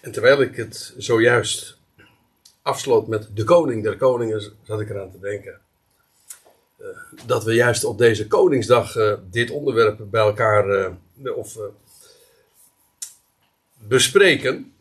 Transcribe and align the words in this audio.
En 0.00 0.12
terwijl 0.12 0.40
ik 0.40 0.56
het 0.56 0.94
zojuist 0.96 1.78
afsloot 2.62 3.06
met 3.06 3.28
de 3.34 3.44
koning 3.44 3.82
der 3.82 3.96
koningen, 3.96 4.52
zat 4.62 4.80
ik 4.80 4.90
eraan 4.90 5.10
te 5.10 5.20
denken. 5.20 5.60
eh, 6.78 6.86
dat 7.26 7.44
we 7.44 7.54
juist 7.54 7.84
op 7.84 7.98
deze 7.98 8.26
Koningsdag 8.26 8.96
eh, 8.96 9.12
dit 9.30 9.50
onderwerp 9.50 10.00
bij 10.10 10.20
elkaar 10.20 10.68
eh, 10.68 11.36
of, 11.36 11.58
bespreken. 13.78 14.72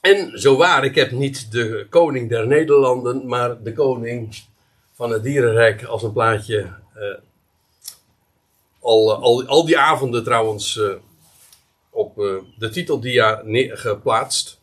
En 0.00 0.40
zo 0.40 0.56
waar, 0.56 0.84
ik 0.84 0.94
heb 0.94 1.10
niet 1.10 1.52
de 1.52 1.86
koning 1.90 2.28
der 2.28 2.46
Nederlanden, 2.46 3.26
maar 3.26 3.62
de 3.62 3.72
koning 3.72 4.42
van 4.94 5.10
het 5.10 5.22
dierenrijk 5.22 5.84
als 5.84 6.02
een 6.02 6.12
plaatje. 6.12 6.72
al, 8.80 9.14
al, 9.14 9.46
al 9.46 9.66
die 9.66 9.78
avonden 9.78 10.24
trouwens 10.24 10.80
op 11.98 12.18
eh, 12.18 12.34
de 12.58 12.68
titeldia 12.68 13.42
geplaatst. 13.68 14.60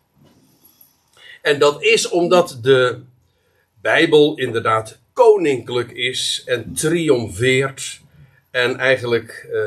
En 1.41 1.59
dat 1.59 1.83
is 1.83 2.09
omdat 2.09 2.59
de 2.61 2.99
Bijbel 3.81 4.37
inderdaad 4.37 4.99
koninklijk 5.13 5.91
is 5.91 6.41
en 6.45 6.73
triomfeert. 6.73 8.01
En 8.51 8.77
eigenlijk 8.77 9.47
eh, 9.51 9.61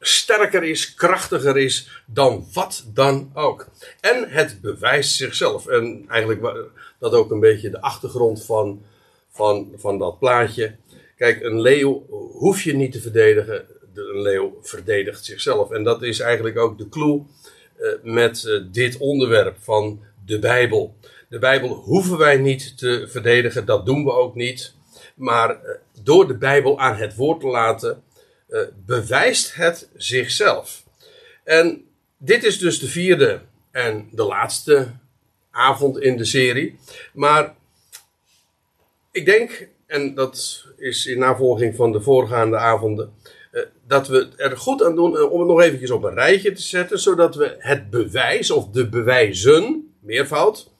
sterker 0.00 0.62
is, 0.62 0.94
krachtiger 0.94 1.58
is 1.58 2.02
dan 2.06 2.46
wat 2.52 2.84
dan 2.94 3.30
ook. 3.34 3.68
En 4.00 4.30
het 4.30 4.60
bewijst 4.60 5.14
zichzelf. 5.16 5.66
En 5.66 6.04
eigenlijk 6.08 6.66
dat 6.98 7.12
ook 7.12 7.30
een 7.30 7.40
beetje 7.40 7.70
de 7.70 7.80
achtergrond 7.80 8.44
van, 8.44 8.82
van, 9.30 9.72
van 9.76 9.98
dat 9.98 10.18
plaatje. 10.18 10.76
Kijk, 11.16 11.42
een 11.42 11.60
leeuw 11.60 12.06
hoef 12.32 12.62
je 12.62 12.74
niet 12.74 12.92
te 12.92 13.00
verdedigen. 13.00 13.66
De- 13.94 14.20
leeuw 14.22 14.58
verdedigt 14.62 15.24
zichzelf. 15.24 15.70
En 15.70 15.84
dat 15.84 16.02
is 16.02 16.20
eigenlijk 16.20 16.58
ook 16.58 16.78
de 16.78 16.88
clue 16.88 17.22
eh, 17.76 17.88
met 18.02 18.44
eh, 18.44 18.60
dit 18.72 18.96
onderwerp 18.96 19.56
van 19.60 20.00
de 20.26 20.38
Bijbel. 20.38 20.96
De 21.28 21.38
Bijbel 21.38 21.68
hoeven 21.68 22.18
wij 22.18 22.36
niet 22.36 22.78
te 22.78 23.06
verdedigen, 23.08 23.66
dat 23.66 23.86
doen 23.86 24.04
we 24.04 24.12
ook 24.12 24.34
niet. 24.34 24.74
Maar 25.14 25.50
eh, 25.50 25.74
door 26.02 26.26
de 26.26 26.36
Bijbel 26.36 26.78
aan 26.80 26.96
het 26.96 27.14
woord 27.14 27.40
te 27.40 27.46
laten, 27.46 28.02
bewijst 28.86 29.54
het 29.54 29.88
zichzelf. 29.96 30.82
En 31.44 31.84
dit 32.18 32.44
is 32.44 32.58
dus 32.58 32.78
de 32.78 32.86
vierde 32.86 33.40
en 33.70 34.08
de 34.10 34.24
laatste 34.24 34.88
avond 35.50 36.00
in 36.00 36.16
de 36.16 36.24
serie. 36.24 36.78
Maar 37.12 37.54
ik 39.12 39.24
denk, 39.24 39.68
en 39.86 40.14
dat 40.14 40.64
is 40.76 41.06
in 41.06 41.18
navolging 41.18 41.76
van 41.76 41.92
de 41.92 42.00
voorgaande 42.00 42.56
avonden, 42.56 43.12
dat 43.92 44.08
we 44.08 44.28
er 44.36 44.56
goed 44.56 44.82
aan 44.82 44.94
doen 44.94 45.16
eh, 45.16 45.32
om 45.32 45.38
het 45.38 45.48
nog 45.48 45.60
eventjes 45.60 45.90
op 45.90 46.02
een 46.02 46.14
rijtje 46.14 46.52
te 46.52 46.62
zetten, 46.62 46.98
zodat 46.98 47.34
we 47.34 47.56
het 47.58 47.90
bewijs 47.90 48.50
of 48.50 48.68
de 48.68 48.88
bewijzen, 48.88 49.94
meervoud, 50.00 50.70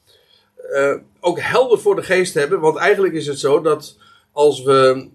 eh, 0.71 0.95
ook 1.19 1.39
helder 1.39 1.79
voor 1.79 1.95
de 1.95 2.03
geest 2.03 2.33
hebben. 2.33 2.59
Want 2.59 2.77
eigenlijk 2.77 3.13
is 3.13 3.27
het 3.27 3.39
zo 3.39 3.61
dat 3.61 3.97
als 4.31 4.63
we 4.63 5.09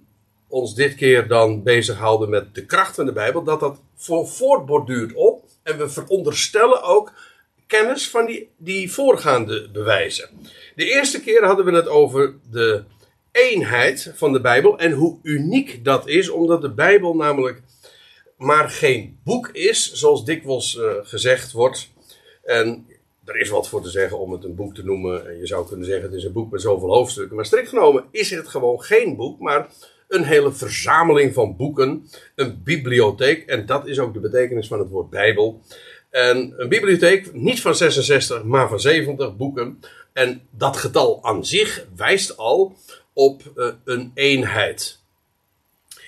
ons 0.49 0.75
dit 0.75 0.95
keer 0.95 1.29
dan 1.29 1.63
bezighouden 1.63 2.31
met 2.31 2.55
de 2.55 2.67
kracht 2.67 2.95
van 2.95 3.07
de 3.07 3.13
Bijbel, 3.13 3.43
dat 3.43 3.61
dat 3.61 3.81
voor 3.97 4.29
voortborduurt 4.29 5.13
op. 5.15 5.45
En 5.63 5.79
we 5.79 5.89
veronderstellen 5.89 6.83
ook 6.83 7.13
kennis 7.67 8.11
van 8.11 8.27
die, 8.27 8.51
die 8.57 8.93
voorgaande 8.93 9.69
bewijzen. 9.73 10.29
De 10.75 10.85
eerste 10.85 11.21
keer 11.21 11.45
hadden 11.45 11.65
we 11.65 11.73
het 11.73 11.89
over 11.89 12.35
de 12.51 12.83
eenheid 13.33 14.13
van 14.15 14.33
de 14.33 14.41
Bijbel 14.41 14.79
en 14.79 14.93
hoe 14.93 15.19
uniek 15.23 15.85
dat 15.85 16.09
is, 16.09 16.29
omdat 16.29 16.61
de 16.63 16.71
Bijbel 16.71 17.15
namelijk 17.15 17.63
maar 18.39 18.71
geen 18.71 19.19
boek 19.25 19.49
is, 19.49 19.93
zoals 19.93 20.25
dikwijls 20.25 20.79
eh, 20.79 20.93
gezegd 21.03 21.53
wordt. 21.53 21.91
En 22.45 22.87
er 23.25 23.37
is 23.37 23.49
wat 23.49 23.69
voor 23.69 23.83
te 23.83 23.91
zeggen 23.91 24.19
om 24.19 24.33
het 24.33 24.45
een 24.45 24.55
boek 24.55 24.75
te 24.75 24.85
noemen. 24.85 25.29
En 25.29 25.39
je 25.39 25.47
zou 25.47 25.67
kunnen 25.67 25.87
zeggen 25.87 26.05
het 26.05 26.15
is 26.15 26.25
een 26.25 26.33
boek 26.33 26.51
met 26.51 26.61
zoveel 26.61 26.95
hoofdstukken. 26.95 27.37
Maar 27.37 27.47
strikt 27.47 27.69
genomen 27.69 28.05
is 28.11 28.31
het 28.31 28.49
gewoon 28.49 28.83
geen 28.83 29.17
boek, 29.17 29.41
maar 29.41 29.69
een 30.09 30.25
hele 30.25 30.53
verzameling 30.53 31.35
van 31.35 31.57
boeken. 31.57 32.09
Een 32.35 32.61
bibliotheek. 32.65 33.47
En 33.47 33.67
dat 33.67 33.87
is 33.87 33.99
ook 33.99 34.15
de 34.15 34.21
betekenis 34.21 34.69
van 34.69 34.79
het 34.79 34.89
woord 34.89 35.11
Bijbel. 35.11 35.61
En 36.11 36.55
een 36.57 36.69
bibliotheek 36.69 37.35
niet 37.35 37.61
van 37.61 37.75
66, 37.75 38.45
maar 38.45 38.69
van 38.69 38.81
70 38.81 39.37
boeken. 39.37 39.81
En 40.13 40.43
dat 40.51 40.77
getal 40.77 41.19
aan 41.23 41.45
zich 41.45 41.87
wijst 41.97 42.37
al 42.37 42.77
op 43.13 43.43
eh, 43.57 43.69
een 43.85 44.11
eenheid. 44.15 45.01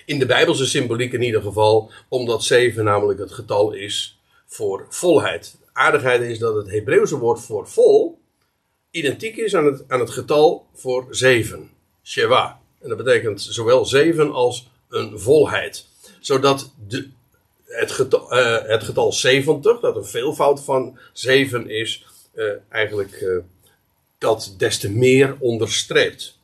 In 0.05 0.19
de 0.19 0.25
Bijbelse 0.25 0.65
symboliek 0.65 1.13
in 1.13 1.21
ieder 1.21 1.41
geval, 1.41 1.91
omdat 2.07 2.43
7 2.43 2.83
namelijk 2.83 3.19
het 3.19 3.31
getal 3.31 3.71
is 3.71 4.19
voor 4.45 4.85
volheid. 4.89 5.55
Aardigheid 5.73 6.21
is 6.21 6.39
dat 6.39 6.55
het 6.55 6.71
Hebreeuwse 6.71 7.17
woord 7.17 7.41
voor 7.41 7.67
vol 7.67 8.19
identiek 8.91 9.35
is 9.35 9.55
aan 9.55 9.65
het, 9.65 9.83
aan 9.87 9.99
het 9.99 10.09
getal 10.09 10.65
voor 10.73 11.07
7. 11.09 11.69
Sheva. 12.03 12.59
En 12.79 12.89
dat 12.89 12.97
betekent 12.97 13.41
zowel 13.41 13.85
7 13.85 14.31
als 14.31 14.69
een 14.89 15.19
volheid. 15.19 15.85
Zodat 16.19 16.73
de, 16.87 17.09
het, 17.65 17.91
getal, 17.91 18.31
eh, 18.31 18.69
het 18.69 18.83
getal 18.83 19.13
70, 19.13 19.79
dat 19.79 19.95
een 19.95 20.05
veelvoud 20.05 20.63
van 20.63 20.99
7 21.13 21.69
is, 21.69 22.05
eh, 22.33 22.45
eigenlijk 22.69 23.11
eh, 23.11 23.37
dat 24.17 24.55
des 24.57 24.79
te 24.79 24.91
meer 24.91 25.35
onderstreept. 25.39 26.39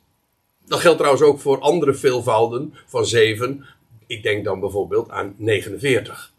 Dat 0.68 0.80
geldt 0.80 0.98
trouwens 0.98 1.24
ook 1.24 1.40
voor 1.40 1.60
andere 1.60 1.94
veelvouden 1.94 2.74
van 2.86 3.06
7. 3.06 3.64
Ik 4.06 4.22
denk 4.22 4.44
dan 4.44 4.60
bijvoorbeeld 4.60 5.10
aan 5.10 5.34
49. 5.36 6.32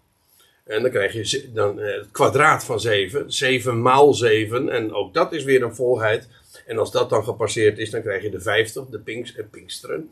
En 0.64 0.82
dan 0.82 0.92
krijg 0.92 1.14
je 1.14 1.52
dan 1.54 1.80
eh, 1.80 1.96
het 1.98 2.12
kwadraat 2.12 2.64
van 2.64 2.80
7. 2.80 3.32
7 3.32 3.82
maal 3.82 4.14
7. 4.14 4.70
En 4.70 4.94
ook 4.94 5.14
dat 5.14 5.34
is 5.34 5.44
weer 5.44 5.64
een 5.64 5.76
volheid. 5.76 6.28
En 6.66 6.78
als 6.78 6.92
dat 6.92 7.10
dan 7.10 7.24
gepasseerd 7.24 7.78
is, 7.78 7.90
dan 7.90 8.02
krijg 8.02 8.24
je 8.24 8.30
de 8.30 8.42
50, 8.42 8.86
de 8.86 9.00
pinks 9.00 9.36
en 9.36 9.50
pinksteren. 9.50 10.12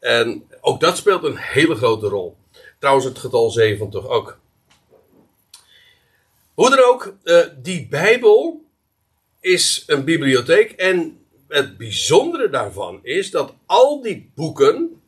En 0.00 0.44
ook 0.60 0.80
dat 0.80 0.96
speelt 0.96 1.24
een 1.24 1.36
hele 1.36 1.74
grote 1.74 2.08
rol. 2.08 2.36
Trouwens, 2.78 3.06
het 3.06 3.18
getal 3.18 3.50
70 3.50 4.08
ook. 4.08 4.38
Hoe 6.54 6.70
dan 6.70 6.84
ook, 6.84 7.14
eh, 7.22 7.46
die 7.62 7.88
Bijbel 7.88 8.64
is 9.40 9.84
een 9.86 10.04
bibliotheek. 10.04 10.70
En 10.70 11.21
het 11.52 11.76
bijzondere 11.76 12.48
daarvan 12.48 13.00
is 13.02 13.30
dat 13.30 13.54
al 13.66 14.02
die 14.02 14.32
boeken 14.34 15.02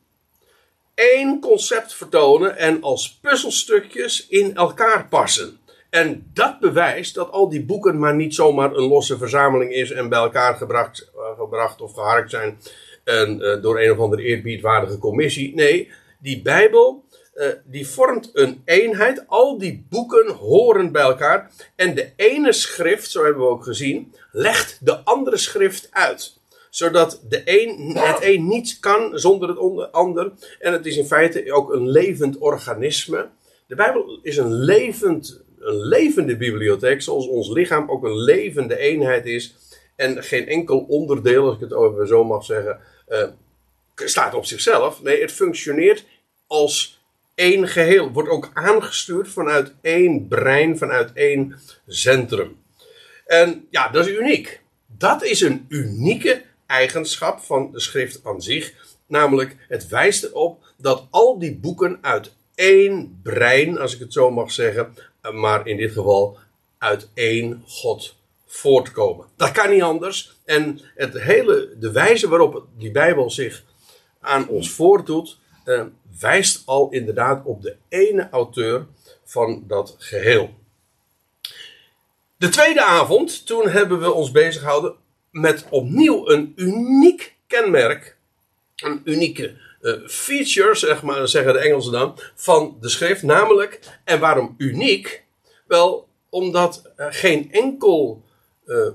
één 0.93 1.39
concept 1.39 1.93
vertonen 1.93 2.57
en 2.57 2.81
als 2.81 3.19
puzzelstukjes 3.21 4.27
in 4.27 4.55
elkaar 4.55 5.07
passen. 5.07 5.59
En 5.89 6.29
dat 6.33 6.59
bewijst 6.59 7.15
dat 7.15 7.31
al 7.31 7.49
die 7.49 7.65
boeken 7.65 7.99
maar 7.99 8.15
niet 8.15 8.35
zomaar 8.35 8.71
een 8.71 8.87
losse 8.87 9.17
verzameling 9.17 9.71
is 9.71 9.91
en 9.91 10.09
bij 10.09 10.19
elkaar 10.19 10.55
gebracht, 10.55 11.11
eh, 11.15 11.39
gebracht 11.39 11.81
of 11.81 11.93
geharkt 11.93 12.29
zijn 12.29 12.57
en, 13.03 13.41
eh, 13.41 13.61
door 13.61 13.79
een 13.79 13.91
of 13.91 13.99
andere 13.99 14.21
eerbiedwaardige 14.21 14.97
commissie. 14.97 15.55
Nee, 15.55 15.91
die 16.19 16.41
Bijbel 16.41 17.03
eh, 17.35 17.47
die 17.63 17.87
vormt 17.87 18.29
een 18.33 18.61
eenheid. 18.65 19.23
Al 19.27 19.57
die 19.57 19.85
boeken 19.89 20.31
horen 20.31 20.91
bij 20.91 21.01
elkaar. 21.01 21.51
En 21.75 21.95
de 21.95 22.11
ene 22.15 22.53
schrift, 22.53 23.11
zo 23.11 23.23
hebben 23.23 23.43
we 23.43 23.49
ook 23.49 23.63
gezien, 23.63 24.13
legt 24.31 24.77
de 24.81 25.03
andere 25.03 25.37
schrift 25.37 25.87
uit 25.91 26.33
zodat 26.75 27.21
de 27.29 27.41
een, 27.45 27.97
het 27.97 28.17
een 28.21 28.47
niet 28.47 28.79
kan 28.79 29.19
zonder 29.19 29.49
het 29.49 29.91
ander. 29.91 30.31
En 30.59 30.73
het 30.73 30.85
is 30.85 30.97
in 30.97 31.05
feite 31.05 31.53
ook 31.53 31.73
een 31.73 31.89
levend 31.89 32.37
organisme. 32.37 33.29
De 33.67 33.75
Bijbel 33.75 34.19
is 34.21 34.37
een, 34.37 34.53
levend, 34.53 35.43
een 35.59 35.81
levende 35.81 36.37
bibliotheek, 36.37 37.01
zoals 37.01 37.27
ons 37.27 37.49
lichaam 37.49 37.89
ook 37.89 38.03
een 38.03 38.17
levende 38.17 38.77
eenheid 38.77 39.25
is. 39.25 39.55
En 39.95 40.23
geen 40.23 40.47
enkel 40.47 40.79
onderdeel, 40.79 41.45
als 41.45 41.55
ik 41.55 41.69
het 41.69 42.07
zo 42.07 42.23
mag 42.23 42.45
zeggen, 42.45 42.79
eh, 43.07 43.27
staat 43.95 44.33
op 44.33 44.45
zichzelf. 44.45 45.01
Nee, 45.01 45.21
het 45.21 45.31
functioneert 45.31 46.05
als 46.47 46.94
één 47.35 47.67
geheel. 47.67 48.11
Wordt 48.11 48.29
ook 48.29 48.49
aangestuurd 48.53 49.27
vanuit 49.27 49.73
één 49.81 50.27
brein, 50.27 50.77
vanuit 50.77 51.13
één 51.13 51.59
centrum. 51.87 52.57
En 53.25 53.67
ja, 53.69 53.89
dat 53.89 54.07
is 54.07 54.17
uniek. 54.17 54.61
Dat 54.85 55.23
is 55.23 55.41
een 55.41 55.65
unieke 55.69 56.43
eigenschap 56.65 57.39
van 57.39 57.71
de 57.71 57.79
schrift 57.79 58.19
aan 58.23 58.41
zich. 58.41 58.73
Namelijk, 59.07 59.55
het 59.67 59.87
wijst 59.87 60.23
erop 60.23 60.63
dat 60.77 61.07
al 61.09 61.39
die 61.39 61.55
boeken 61.55 61.97
uit 62.01 62.35
één 62.55 63.19
brein, 63.23 63.79
als 63.79 63.93
ik 63.93 63.99
het 63.99 64.13
zo 64.13 64.31
mag 64.31 64.51
zeggen, 64.51 64.93
maar 65.33 65.67
in 65.67 65.77
dit 65.77 65.91
geval 65.91 66.37
uit 66.77 67.09
één 67.13 67.63
God 67.67 68.15
voortkomen. 68.45 69.25
Dat 69.35 69.51
kan 69.51 69.69
niet 69.69 69.81
anders. 69.81 70.35
En 70.45 70.79
het 70.95 71.19
hele, 71.19 71.75
de 71.79 71.91
wijze 71.91 72.27
waarop 72.27 72.67
die 72.77 72.91
Bijbel 72.91 73.31
zich 73.31 73.63
aan 74.19 74.47
ons 74.47 74.69
voordoet, 74.69 75.37
eh, 75.63 75.83
wijst 76.19 76.61
al 76.65 76.89
inderdaad 76.91 77.45
op 77.45 77.61
de 77.61 77.75
ene 77.89 78.29
auteur 78.31 78.85
van 79.23 79.63
dat 79.67 79.95
geheel. 79.97 80.49
De 82.37 82.49
tweede 82.49 82.83
avond, 82.83 83.45
toen 83.45 83.69
hebben 83.69 83.99
we 83.99 84.11
ons 84.11 84.31
bezig 84.31 84.61
gehouden 84.61 84.95
met 85.31 85.65
opnieuw 85.69 86.29
een 86.29 86.53
uniek 86.55 87.35
kenmerk. 87.47 88.17
Een 88.75 89.01
unieke 89.03 89.55
eh, 89.81 89.93
feature, 90.07 90.75
zeg 90.75 91.03
maar, 91.03 91.27
zeggen 91.27 91.53
de 91.53 91.59
Engelsen 91.59 91.91
dan, 91.91 92.19
van 92.35 92.77
de 92.81 92.89
schrift. 92.89 93.23
Namelijk, 93.23 93.79
en 94.03 94.19
waarom 94.19 94.55
uniek? 94.57 95.23
Wel, 95.67 96.07
omdat 96.29 96.91
geen 96.97 97.51
enkel. 97.51 98.23
Uh, 98.65 98.87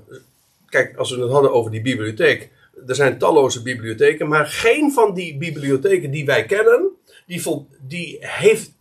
kijk, 0.69 0.97
als 0.97 1.11
we 1.11 1.21
het 1.21 1.31
hadden 1.31 1.53
over 1.53 1.71
die 1.71 1.81
bibliotheek. 1.81 2.49
Er 2.87 2.95
zijn 2.95 3.17
talloze 3.17 3.61
bibliotheken, 3.61 4.27
maar 4.27 4.45
geen 4.45 4.91
van 4.91 5.13
die 5.13 5.37
bibliotheken 5.37 6.11
die 6.11 6.25
wij 6.25 6.45
kennen, 6.45 6.89
die, 7.25 7.67
die, 7.81 8.17
heeft, 8.19 8.71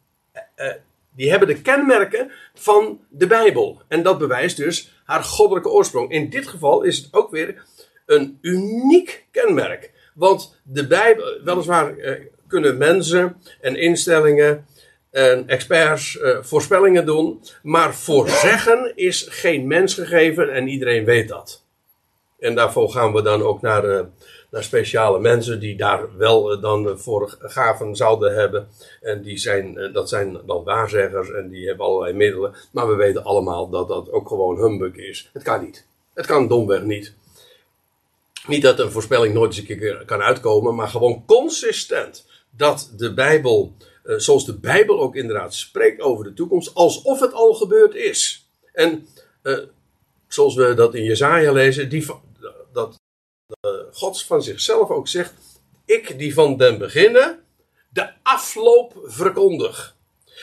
uh, 0.57 0.73
die 1.15 1.31
hebben 1.31 1.49
de 1.49 1.61
kenmerken 1.61 2.31
van 2.55 3.01
de 3.09 3.27
Bijbel. 3.27 3.83
En 3.89 4.03
dat 4.03 4.19
bewijst 4.19 4.57
dus 4.57 5.03
haar 5.05 5.25
goddelijke 5.25 5.69
oorsprong. 5.69 6.11
In 6.11 6.31
dit 6.31 6.49
geval 6.49 6.83
is 6.83 6.97
het 6.97 7.09
ook 7.11 7.31
weer 7.31 7.63
een 8.07 8.39
uniek 8.41 9.27
kenmerk. 9.31 9.93
Want 10.15 10.61
de 10.63 10.87
Bijbel, 10.87 11.41
weliswaar 11.45 11.95
kunnen 12.47 12.79
mensen 12.79 13.37
en 13.61 13.77
instellingen 13.77 14.67
en 15.11 15.49
experts 15.49 16.19
voorspellingen 16.41 17.07
doen. 17.07 17.43
Maar 17.63 17.95
voorzeggen 17.95 18.93
is 18.97 19.27
geen 19.29 19.67
mens 19.67 19.95
gegeven 19.95 20.53
en 20.53 20.69
iedereen 20.69 21.05
weet 21.05 21.29
dat. 21.29 21.60
En 22.41 22.55
daarvoor 22.55 22.91
gaan 22.91 23.13
we 23.13 23.23
dan 23.23 23.43
ook 23.43 23.61
naar, 23.61 23.85
uh, 23.85 24.01
naar 24.51 24.63
speciale 24.63 25.21
mensen 25.21 25.61
die 25.61 25.77
daar 25.77 26.17
wel 26.17 26.53
uh, 26.53 26.63
dan 26.63 26.99
voor 26.99 27.37
gaven 27.41 27.97
zouden 27.97 28.35
hebben. 28.35 28.69
En 29.01 29.23
die 29.23 29.39
zijn, 29.39 29.91
dat 29.93 30.09
zijn 30.09 30.39
dan 30.47 30.65
waarzeggers 30.65 31.31
en 31.31 31.49
die 31.49 31.67
hebben 31.67 31.87
allerlei 31.87 32.17
middelen. 32.17 32.55
Maar 32.73 32.89
we 32.89 32.95
weten 32.95 33.25
allemaal 33.25 33.69
dat 33.69 33.89
dat 33.89 34.13
ook 34.13 34.29
gewoon 34.29 34.59
humbug 34.59 34.95
is. 34.95 35.31
Het 35.33 35.43
kan 35.43 35.65
niet. 35.65 35.87
Het 36.15 36.27
kan 36.27 36.49
domweg 36.49 36.83
niet. 36.83 37.15
Niet 38.47 38.63
dat 38.63 38.79
een 38.79 38.91
voorspelling 38.91 39.35
nooit 39.35 39.51
eens 39.51 39.69
een 39.69 39.79
keer 39.79 40.03
kan 40.07 40.21
uitkomen, 40.21 40.75
maar 40.75 40.89
gewoon 40.89 41.23
consistent 41.27 42.27
dat 42.57 42.93
de 42.97 43.15
Bijbel 43.15 43.75
zoals 44.03 44.47
de 44.47 44.59
Bijbel 44.59 45.01
ook 45.01 45.17
inderdaad 45.17 45.55
spreekt 45.55 46.01
over 46.01 46.25
de 46.25 46.33
toekomst, 46.33 46.75
alsof 46.75 47.21
het 47.21 47.33
al 47.33 47.55
gebeurd 47.55 47.95
is. 47.95 48.49
En 48.73 49.07
zoals 50.29 50.55
we 50.55 50.75
dat 50.75 50.95
in 50.95 51.05
Jezaja 51.05 51.53
lezen, 51.53 51.89
die, 51.89 52.07
dat 52.73 53.01
uh, 53.67 53.71
God 53.93 54.23
van 54.23 54.43
zichzelf 54.43 54.91
ook 54.91 55.09
zegt, 55.09 55.35
ik 55.85 56.19
die 56.19 56.35
van 56.35 56.57
den 56.57 56.79
beginnen 56.79 57.45
de 57.89 58.11
afloop 58.23 59.01
verkondig. 59.05 59.97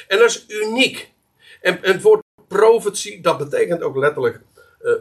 En 0.08 0.18
dat 0.18 0.30
is 0.30 0.46
uniek. 0.48 1.12
En, 1.62 1.84
en 1.84 1.92
het 1.94 2.02
woord 2.02 2.24
profetie, 2.48 3.22
dat 3.22 3.38
betekent 3.38 3.82
ook 3.82 3.96
letterlijk 3.96 4.42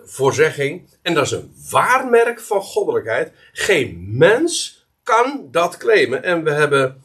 voorzegging. 0.04 0.88
En 1.02 1.14
dat 1.14 1.24
is 1.24 1.30
een 1.30 1.54
waarmerk 1.70 2.40
van 2.40 2.62
goddelijkheid. 2.62 3.32
Geen 3.52 4.06
mens 4.16 4.84
kan 5.02 5.48
dat 5.50 5.76
claimen. 5.76 6.22
En 6.22 6.44
we 6.44 6.50
hebben 6.50 7.02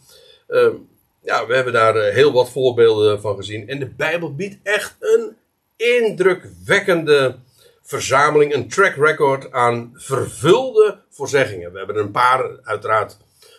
ja, 1.23 1.47
we 1.47 1.55
hebben 1.55 1.73
daar 1.73 1.95
eh, 1.95 2.13
heel 2.13 2.31
wat 2.31 2.51
voorbeelden 2.51 3.21
van 3.21 3.35
gezien. 3.35 3.67
En 3.67 3.79
de 3.79 3.89
Bijbel 3.89 4.35
biedt 4.35 4.57
echt 4.63 4.95
een 4.99 5.35
indrukwekkende 5.75 7.35
verzameling, 7.81 8.53
een 8.53 8.67
track 8.67 8.95
record 8.95 9.51
aan 9.51 9.91
vervulde 9.95 10.99
voorzeggingen. 11.09 11.71
We 11.71 11.77
hebben 11.77 11.97
een 11.97 12.11
paar 12.11 12.59
uiteraard 12.63 13.17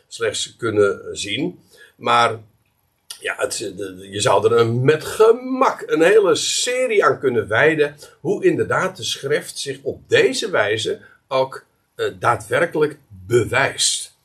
slechts 0.08 0.56
kunnen 0.56 1.16
zien. 1.16 1.60
Maar 1.96 2.38
ja, 3.20 3.34
het, 3.36 3.58
je 4.10 4.20
zou 4.20 4.54
er 4.54 4.66
met 4.66 5.04
gemak 5.04 5.82
een 5.86 6.02
hele 6.02 6.34
serie 6.34 7.04
aan 7.04 7.19
kunnen 7.19 7.48
wijden. 7.48 7.96
Hoe 8.20 8.44
inderdaad 8.44 8.96
de 8.96 9.04
schrift 9.04 9.58
zich 9.58 9.78
op 9.82 10.08
deze 10.08 10.50
wijze 10.50 11.00
ook 11.28 11.64
uh, 11.96 12.12
daadwerkelijk 12.18 12.98
bewijst. 13.08 14.16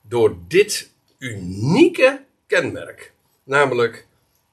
Door 0.00 0.36
dit 0.48 0.90
unieke 1.18 2.24
kenmerk. 2.46 3.12
Namelijk 3.44 4.06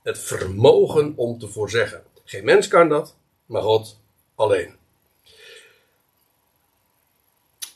het 0.04 0.19
vermogen 0.19 1.13
om 1.16 1.40
te 1.40 1.48
voorzeggen. 1.48 2.04
Geen 2.24 2.45
mens 2.45 2.68
kan 2.68 2.90
dat, 2.90 3.16
maar 3.45 3.62
God 3.62 4.00
alleen. 4.36 4.79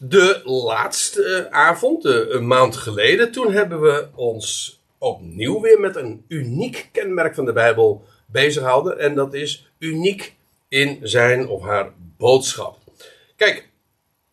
De 0.06 0.42
laatste 0.44 1.48
avond, 1.52 2.06
een 2.06 2.48
maand 2.48 2.76
geleden, 2.76 3.32
toen 3.32 3.52
hebben 3.52 3.82
we 3.82 4.08
ons 4.16 4.80
opnieuw 4.98 5.62
weer 5.62 5.80
met 5.80 5.96
een 5.96 6.26
uniek 6.28 6.90
kenmerk 6.92 7.36
van 7.36 7.46
de 7.46 7.54
Bijbel 7.54 8.06
bezig 8.26 8.62
gehouden. 8.62 9.00
En 9.00 9.16
dat 9.16 9.34
is 9.34 9.72
uniek 9.80 10.36
in 10.68 11.00
zijn 11.02 11.48
of 11.48 11.62
haar 11.62 11.94
boodschap. 12.18 12.78
Kijk, 13.36 13.70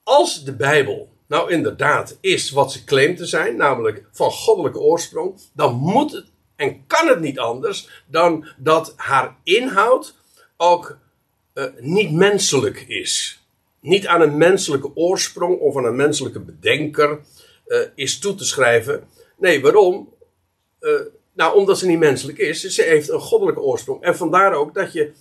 als 0.02 0.44
de 0.44 0.52
Bijbel 0.52 1.08
nou 1.26 1.52
inderdaad 1.52 2.19
is 2.20 2.50
wat 2.50 2.72
ze 2.72 2.84
claimt 2.84 3.17
te 3.17 3.26
zijn, 3.26 3.56
namelijk 3.56 4.05
van 4.12 4.31
goddelijke 4.31 4.78
oorsprong, 4.78 5.40
dan 5.52 5.75
moet 5.75 6.12
het 6.12 6.26
en 6.56 6.87
kan 6.87 7.08
het 7.08 7.20
niet 7.20 7.38
anders 7.38 8.05
dan 8.06 8.46
dat 8.56 8.93
haar 8.96 9.37
inhoud 9.43 10.14
ook 10.56 10.99
uh, 11.55 11.64
niet 11.78 12.12
menselijk 12.12 12.81
is. 12.81 13.39
Niet 13.81 14.06
aan 14.06 14.21
een 14.21 14.37
menselijke 14.37 14.91
oorsprong 14.94 15.59
of 15.59 15.77
aan 15.77 15.85
een 15.85 15.97
menselijke 15.97 16.41
bedenker 16.41 17.21
uh, 17.67 17.81
is 17.94 18.19
toe 18.19 18.35
te 18.35 18.44
schrijven. 18.44 19.05
Nee, 19.38 19.61
waarom? 19.61 20.15
Uh, 20.81 21.00
nou, 21.32 21.56
omdat 21.56 21.79
ze 21.79 21.87
niet 21.87 21.99
menselijk 21.99 22.38
is. 22.38 22.61
Ze 22.61 22.82
heeft 22.82 23.09
een 23.09 23.21
goddelijke 23.21 23.61
oorsprong. 23.61 24.03
En 24.03 24.17
vandaar 24.17 24.55
ook 24.55 24.75
dat 24.75 24.93
je 24.93 25.12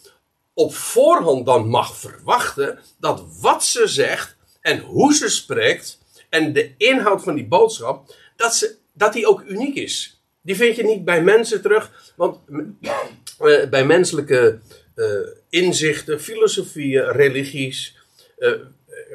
op 0.54 0.74
voorhand 0.74 1.46
dan 1.46 1.68
mag 1.68 1.98
verwachten 1.98 2.80
dat 3.00 3.24
wat 3.42 3.64
ze 3.64 3.88
zegt 3.88 4.36
en 4.62 4.80
hoe 4.80 5.14
ze 5.14 5.30
spreekt 5.30 6.00
en 6.30 6.54
de 6.54 6.74
inhoud 6.78 7.24
van 7.24 7.36
die 7.36 7.48
boodschap, 7.48 8.16
dat, 8.36 8.56
ze, 8.56 8.76
dat 8.94 9.14
die 9.14 9.28
ook 9.28 9.44
uniek 9.48 9.76
is. 9.76 10.22
Die 10.42 10.56
vind 10.56 10.76
je 10.76 10.84
niet 10.84 11.06
bij 11.06 11.24
mensen 11.24 11.62
terug, 11.62 12.14
want 12.16 12.38
uh, 12.50 13.70
bij 13.70 13.86
menselijke 13.86 14.60
inzichten, 15.50 16.22
filosofieën, 16.22 17.12
religies, 17.12 17.99
uh, 18.40 18.52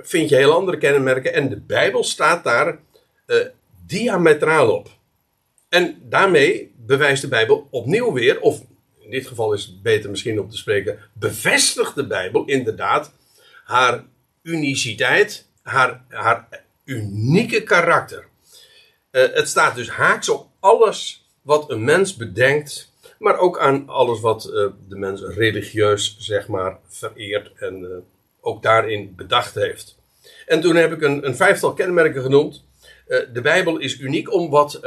vind 0.03 0.29
je 0.29 0.37
heel 0.37 0.53
andere 0.53 0.79
kenmerken. 0.79 1.33
En 1.33 1.49
de 1.49 1.61
Bijbel 1.61 2.05
staat 2.05 2.45
daar 2.45 2.79
diametraal 3.87 4.75
op. 4.75 4.89
En 5.69 5.99
daarmee 6.03 6.75
bewijst 6.77 7.23
de 7.23 7.29
Bijbel 7.29 7.69
opnieuw 7.71 8.13
weer, 8.13 8.41
of 8.41 8.63
in 8.99 9.11
dit 9.11 9.27
geval 9.27 9.53
is 9.53 9.65
het 9.65 9.83
beter 9.83 10.11
misschien 10.11 10.41
om 10.41 10.51
te 10.51 10.57
spreken, 10.57 10.99
bevestigt 11.13 11.95
de 11.95 12.07
Bijbel 12.07 12.45
inderdaad 12.45 13.13
haar 13.65 14.05
uniciteit, 14.43 15.49
haar, 15.63 16.05
haar 16.09 16.49
unieke 16.85 17.63
karakter. 17.63 18.27
Het 19.11 19.49
staat 19.49 19.75
dus 19.75 19.91
haaks 19.91 20.29
op 20.29 20.49
alles 20.61 21.29
wat 21.43 21.71
een 21.71 21.85
mens 21.85 22.17
bedenkt, 22.17 22.93
maar 23.19 23.39
ook 23.39 23.59
aan 23.59 23.89
alles 23.89 24.21
wat 24.21 24.43
de 24.89 24.97
mens 24.97 25.23
religieus, 25.23 26.17
zeg 26.19 26.49
maar, 26.49 26.79
vereert 26.89 27.53
en 27.59 28.05
ook 28.45 28.63
daarin 28.63 29.15
bedacht 29.17 29.55
heeft. 29.55 29.97
En 30.47 30.61
toen 30.61 30.77
heb 30.77 30.93
ik 30.93 31.03
een, 31.03 31.27
een 31.27 31.37
vijftal 31.37 31.75
kenmerken 31.75 32.23
genoemd. 32.23 32.65
de 33.07 33.41
Bijbel 33.43 33.79
is 33.79 33.99
uniek 33.99 34.33
om 34.33 34.51
wat, 34.51 34.81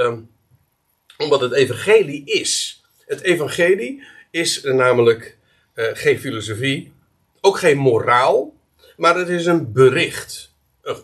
om 1.17 1.29
wat 1.29 1.41
het 1.41 1.53
evangelie 1.53 2.25
is. 2.25 2.81
Het 3.05 3.21
evangelie 3.21 4.03
is 4.31 4.63
namelijk 4.63 5.37
geen 5.73 6.19
filosofie, 6.19 6.93
ook 7.41 7.57
geen 7.57 7.77
moraal, 7.77 8.53
maar 8.97 9.17
het 9.17 9.29
is 9.29 9.45
een 9.45 9.71
bericht 9.71 10.47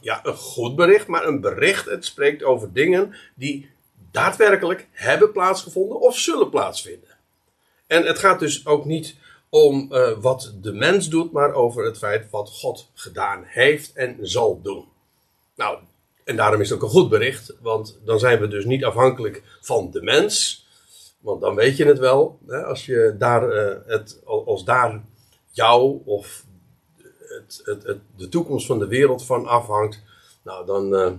ja, 0.01 0.25
een 0.25 0.35
goed 0.35 0.75
bericht, 0.75 1.07
maar 1.07 1.27
een 1.27 1.41
bericht. 1.41 1.85
Het 1.85 2.05
spreekt 2.05 2.43
over 2.43 2.73
dingen 2.73 3.15
die 3.35 3.69
daadwerkelijk 4.11 4.87
hebben 4.91 5.31
plaatsgevonden 5.31 5.99
of 5.99 6.17
zullen 6.17 6.49
plaatsvinden. 6.49 7.17
En 7.87 8.05
het 8.05 8.19
gaat 8.19 8.39
dus 8.39 8.65
ook 8.65 8.85
niet 8.85 9.15
om 9.53 9.87
uh, 9.91 10.11
wat 10.19 10.53
de 10.61 10.73
mens 10.73 11.09
doet, 11.09 11.31
maar 11.31 11.53
over 11.53 11.85
het 11.85 11.97
feit 11.97 12.29
wat 12.29 12.49
God 12.49 12.89
gedaan 12.93 13.43
heeft 13.45 13.93
en 13.93 14.17
zal 14.21 14.61
doen. 14.61 14.85
Nou, 15.55 15.77
en 16.23 16.35
daarom 16.35 16.61
is 16.61 16.69
het 16.69 16.77
ook 16.77 16.83
een 16.83 16.95
goed 16.95 17.09
bericht, 17.09 17.55
want 17.61 17.99
dan 18.03 18.19
zijn 18.19 18.39
we 18.39 18.47
dus 18.47 18.65
niet 18.65 18.85
afhankelijk 18.85 19.43
van 19.61 19.91
de 19.91 20.01
mens. 20.01 20.65
Want 21.19 21.41
dan 21.41 21.55
weet 21.55 21.77
je 21.77 21.85
het 21.85 21.99
wel, 21.99 22.39
hè, 22.47 22.63
als 22.63 22.85
je 22.85 23.15
daar, 23.17 23.53
uh, 23.53 23.75
het, 23.85 24.21
als 24.25 24.65
daar 24.65 25.01
jou 25.51 26.01
of 26.05 26.45
het, 27.19 27.61
het, 27.63 27.99
de 28.15 28.29
toekomst 28.29 28.65
van 28.65 28.79
de 28.79 28.87
wereld 28.87 29.25
van 29.25 29.45
afhangt, 29.45 30.01
nou 30.43 30.65
dan, 30.65 30.93
uh, 30.93 31.11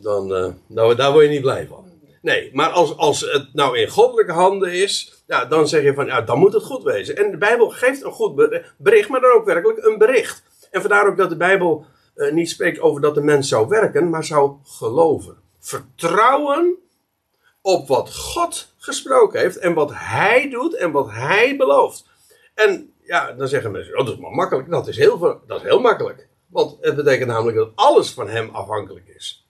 dan 0.00 0.32
uh, 0.32 0.52
nou, 0.66 0.94
daar 0.94 1.12
word 1.12 1.24
je 1.24 1.30
niet 1.30 1.40
blij 1.40 1.66
van. 1.66 1.84
Nee, 2.26 2.50
maar 2.52 2.68
als, 2.68 2.96
als 2.96 3.20
het 3.20 3.48
nou 3.52 3.78
in 3.78 3.88
goddelijke 3.88 4.32
handen 4.32 4.72
is, 4.72 5.22
ja, 5.26 5.44
dan 5.44 5.68
zeg 5.68 5.82
je 5.82 5.94
van, 5.94 6.06
ja, 6.06 6.20
dan 6.20 6.38
moet 6.38 6.52
het 6.52 6.62
goed 6.62 6.82
wezen. 6.82 7.16
En 7.16 7.30
de 7.30 7.36
Bijbel 7.36 7.68
geeft 7.68 8.02
een 8.02 8.12
goed 8.12 8.34
bericht, 8.78 9.08
maar 9.08 9.20
dan 9.20 9.30
ook 9.30 9.44
werkelijk 9.44 9.84
een 9.84 9.98
bericht. 9.98 10.42
En 10.70 10.80
vandaar 10.80 11.06
ook 11.06 11.16
dat 11.16 11.28
de 11.28 11.36
Bijbel 11.36 11.84
uh, 12.16 12.32
niet 12.32 12.50
spreekt 12.50 12.80
over 12.80 13.00
dat 13.00 13.14
de 13.14 13.20
mens 13.20 13.48
zou 13.48 13.68
werken, 13.68 14.10
maar 14.10 14.24
zou 14.24 14.56
geloven. 14.64 15.36
Vertrouwen 15.58 16.76
op 17.60 17.88
wat 17.88 18.16
God 18.16 18.74
gesproken 18.78 19.40
heeft 19.40 19.56
en 19.56 19.74
wat 19.74 19.90
Hij 19.94 20.50
doet 20.50 20.74
en 20.74 20.90
wat 20.90 21.10
Hij 21.10 21.56
belooft. 21.56 22.04
En 22.54 22.94
ja, 23.02 23.32
dan 23.32 23.48
zeggen 23.48 23.70
mensen, 23.70 23.98
oh, 23.98 24.04
dat 24.04 24.14
is 24.14 24.20
maar 24.20 24.30
makkelijk. 24.30 24.70
Dat 24.70 24.88
is, 24.88 24.96
heel, 24.96 25.18
dat 25.46 25.56
is 25.56 25.62
heel 25.62 25.80
makkelijk. 25.80 26.28
Want 26.46 26.76
het 26.80 26.96
betekent 26.96 27.28
namelijk 27.28 27.56
dat 27.56 27.72
alles 27.74 28.10
van 28.10 28.28
hem 28.28 28.48
afhankelijk 28.52 29.06
is. 29.06 29.45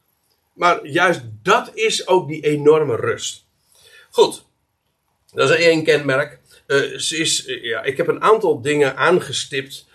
Maar 0.56 0.86
juist 0.86 1.20
dat 1.42 1.70
is 1.74 2.06
ook 2.06 2.28
die 2.28 2.44
enorme 2.44 2.96
rust. 2.96 3.44
Goed, 4.10 4.44
dat 5.32 5.50
is 5.50 5.56
één 5.56 5.84
kenmerk. 5.84 6.40
Uh, 6.66 6.98
ze 6.98 7.16
is, 7.16 7.44
ja, 7.46 7.82
ik 7.82 7.96
heb 7.96 8.08
een 8.08 8.22
aantal 8.22 8.60
dingen 8.60 8.96
aangestipt 8.96 9.86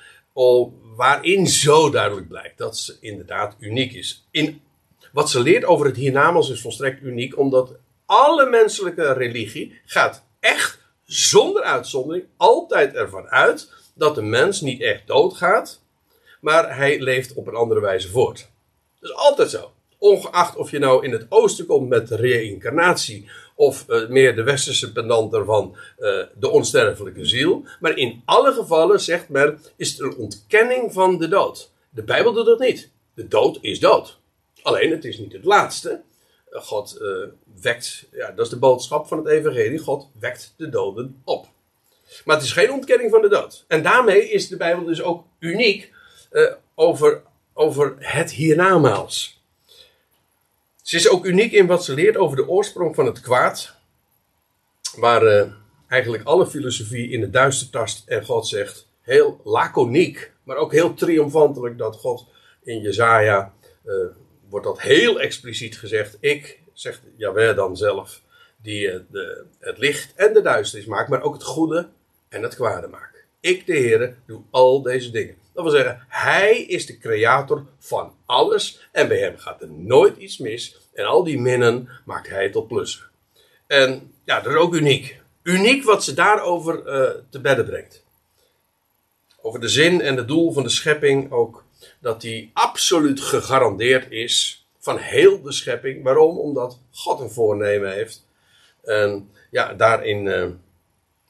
waarin 0.96 1.48
zo 1.48 1.90
duidelijk 1.90 2.28
blijkt 2.28 2.58
dat 2.58 2.78
ze 2.78 2.98
inderdaad 3.00 3.56
uniek 3.60 3.94
is. 3.94 4.28
In, 4.32 4.62
wat 5.12 5.30
ze 5.30 5.40
leert 5.40 5.66
over 5.66 5.86
het 5.86 5.96
hiernamaals 5.96 6.50
is 6.50 6.62
volstrekt 6.62 7.02
uniek, 7.02 7.38
omdat 7.38 7.76
alle 8.06 8.50
menselijke 8.50 9.14
religie 9.14 9.80
gaat 9.86 10.24
echt 10.40 10.80
zonder 11.04 11.64
uitzondering 11.64 12.26
altijd 12.38 12.94
ervan 12.94 13.28
uit 13.28 13.74
dat 13.94 14.16
de 14.16 14.22
mens 14.22 14.62
niet 14.62 14.82
echt 14.82 15.08
doodgaat, 15.08 15.82
maar 16.42 16.76
hij 16.76 17.00
leeft 17.00 17.34
op 17.34 17.48
een 17.48 17.56
andere 17.56 17.80
wijze 17.80 18.10
voort. 18.10 18.50
Dat 19.00 19.10
is 19.10 19.16
altijd 19.16 19.50
zo. 19.50 19.72
Ongeacht 20.02 20.56
of 20.56 20.72
je 20.72 20.80
nou 20.80 21.06
in 21.06 21.12
het 21.12 21.26
oosten 21.30 21.66
komt 21.66 21.90
met 21.90 22.10
reïncarnatie 22.10 23.30
of 23.56 23.86
uh, 23.88 24.08
meer 24.08 24.36
de 24.36 24.44
westerse 24.44 24.92
pendant 24.92 25.34
ervan, 25.34 25.76
uh, 26.00 26.24
de 26.36 26.50
onsterfelijke 26.50 27.26
ziel. 27.26 27.66
Maar 27.80 27.98
in 27.98 28.22
alle 28.26 28.54
gevallen, 28.54 29.00
zegt 29.00 29.30
men, 29.30 29.60
is 29.76 29.90
het 29.90 30.00
een 30.00 30.16
ontkenning 30.16 30.94
van 30.94 31.18
de 31.18 31.28
dood. 31.28 31.72
De 31.90 32.04
Bijbel 32.04 32.34
doet 32.34 32.46
dat 32.46 32.60
niet. 32.60 32.90
De 33.14 33.28
dood 33.28 33.58
is 33.62 33.80
dood. 33.80 34.20
Alleen 34.62 34.92
het 34.92 35.06
is 35.06 35.18
niet 35.18 35.34
het 35.34 35.46
laatste. 35.46 36.02
God 36.52 36.98
uh, 37.02 37.28
wekt, 37.62 38.08
ja, 38.12 38.32
dat 38.32 38.46
is 38.46 38.52
de 38.52 38.60
boodschap 38.60 39.08
van 39.08 39.18
het 39.18 39.28
Evangelie. 39.28 39.80
God 39.80 40.08
wekt 40.20 40.54
de 40.58 40.70
doden 40.70 41.22
op. 41.24 41.48
Maar 42.26 42.36
het 42.36 42.46
is 42.46 42.52
geen 42.52 42.72
ontkenning 42.72 43.12
van 43.12 43.22
de 43.22 43.30
dood. 43.30 43.66
En 43.68 43.84
daarmee 43.84 44.30
is 44.30 44.48
de 44.48 44.58
Bijbel 44.58 44.86
dus 44.86 45.02
ook 45.02 45.26
uniek 45.40 45.92
over, 46.76 47.22
over 47.54 47.96
het 48.00 48.32
hiernamaals. 48.32 49.41
Ze 50.82 50.96
is 50.96 51.10
ook 51.10 51.26
uniek 51.26 51.52
in 51.52 51.68
wat 51.68 51.86
ze 51.86 51.94
leert 51.94 52.18
over 52.18 52.36
de 52.36 52.48
oorsprong 52.48 52.96
van 52.96 53.06
het 53.06 53.22
kwaad. 53.22 53.76
Waar 54.96 55.24
uh, 55.24 55.52
eigenlijk 55.88 56.24
alle 56.24 56.48
filosofie 56.48 57.10
in 57.10 57.22
het 57.22 57.34
duister 57.34 57.70
tast 57.70 58.08
en 58.08 58.26
God 58.26 58.48
zegt, 58.48 58.88
heel 59.02 59.42
laconiek, 59.44 60.32
maar 60.44 60.58
ook 60.58 60.72
heel 60.72 60.94
triomfantelijk 60.94 61.78
dat 61.78 61.96
God 61.96 62.26
in 62.64 62.82
Jezaja, 62.82 63.54
uh, 63.86 63.94
wordt 64.50 64.66
dat 64.66 64.82
heel 64.82 65.20
expliciet 65.20 65.78
gezegd, 65.78 66.18
ik, 66.20 66.60
zegt 66.74 67.02
Jawel 67.16 67.56
dan 67.56 67.78
zelf, 67.78 68.22
die 68.62 68.88
uh, 68.88 69.00
de, 69.12 69.46
het 69.60 69.78
licht 69.78 70.14
en 70.16 70.34
de 70.34 70.42
duisternis 70.42 70.88
maakt, 70.88 71.10
maar 71.10 71.22
ook 71.22 71.34
het 71.34 71.44
goede 71.44 71.90
en 72.30 72.44
het 72.44 72.56
kwade 72.56 72.88
maakt. 72.88 73.24
Ik, 73.40 73.66
de 73.66 73.76
Heer, 73.76 74.18
doe 74.26 74.42
al 74.50 74.82
deze 74.82 75.12
dingen. 75.12 75.36
Dat 75.54 75.64
wil 75.64 75.74
zeggen, 75.74 76.06
Hij 76.08 76.62
is 76.62 76.86
de 76.86 76.98
creator 76.98 77.66
van 77.80 78.16
alles 78.26 78.88
en 78.92 79.08
bij 79.08 79.20
Hem 79.20 79.38
gaat 79.38 79.62
er 79.62 79.72
nooit 79.72 80.18
iets 80.18 80.38
mis. 80.38 80.78
En 80.94 81.06
al 81.06 81.24
die 81.24 81.40
minnen 81.40 81.90
maakt 82.06 82.30
hij 82.30 82.50
tot 82.50 82.68
plussen. 82.68 83.10
En 83.68 84.14
ja, 84.24 84.42
dat 84.42 84.54
is 84.54 84.60
ook 84.60 84.74
uniek. 84.74 85.20
Uniek 85.44 85.84
wat 85.84 86.04
ze 86.04 86.14
daarover 86.14 86.76
uh, 86.76 87.10
te 87.30 87.40
bedden 87.40 87.66
brengt. 87.66 88.04
Over 89.42 89.60
de 89.60 89.68
zin 89.68 90.02
en 90.02 90.18
het 90.18 90.28
doel 90.28 90.52
van 90.52 90.64
de 90.64 90.70
schepping 90.70 91.32
ook. 91.32 91.64
Dat 92.00 92.22
die 92.22 92.50
absoluut 92.54 93.22
gegarandeerd 93.22 94.12
is 94.12 94.66
van 94.80 94.98
heel 94.98 95.42
de 95.42 95.52
schepping. 95.52 96.04
Waarom? 96.04 96.38
Omdat 96.38 96.80
God 96.92 97.20
een 97.20 97.32
voornemen 97.32 97.94
heeft. 97.94 98.26
En 98.84 99.30
ja, 99.52 99.74
daarin, 99.74 100.26
uh, 100.26 100.42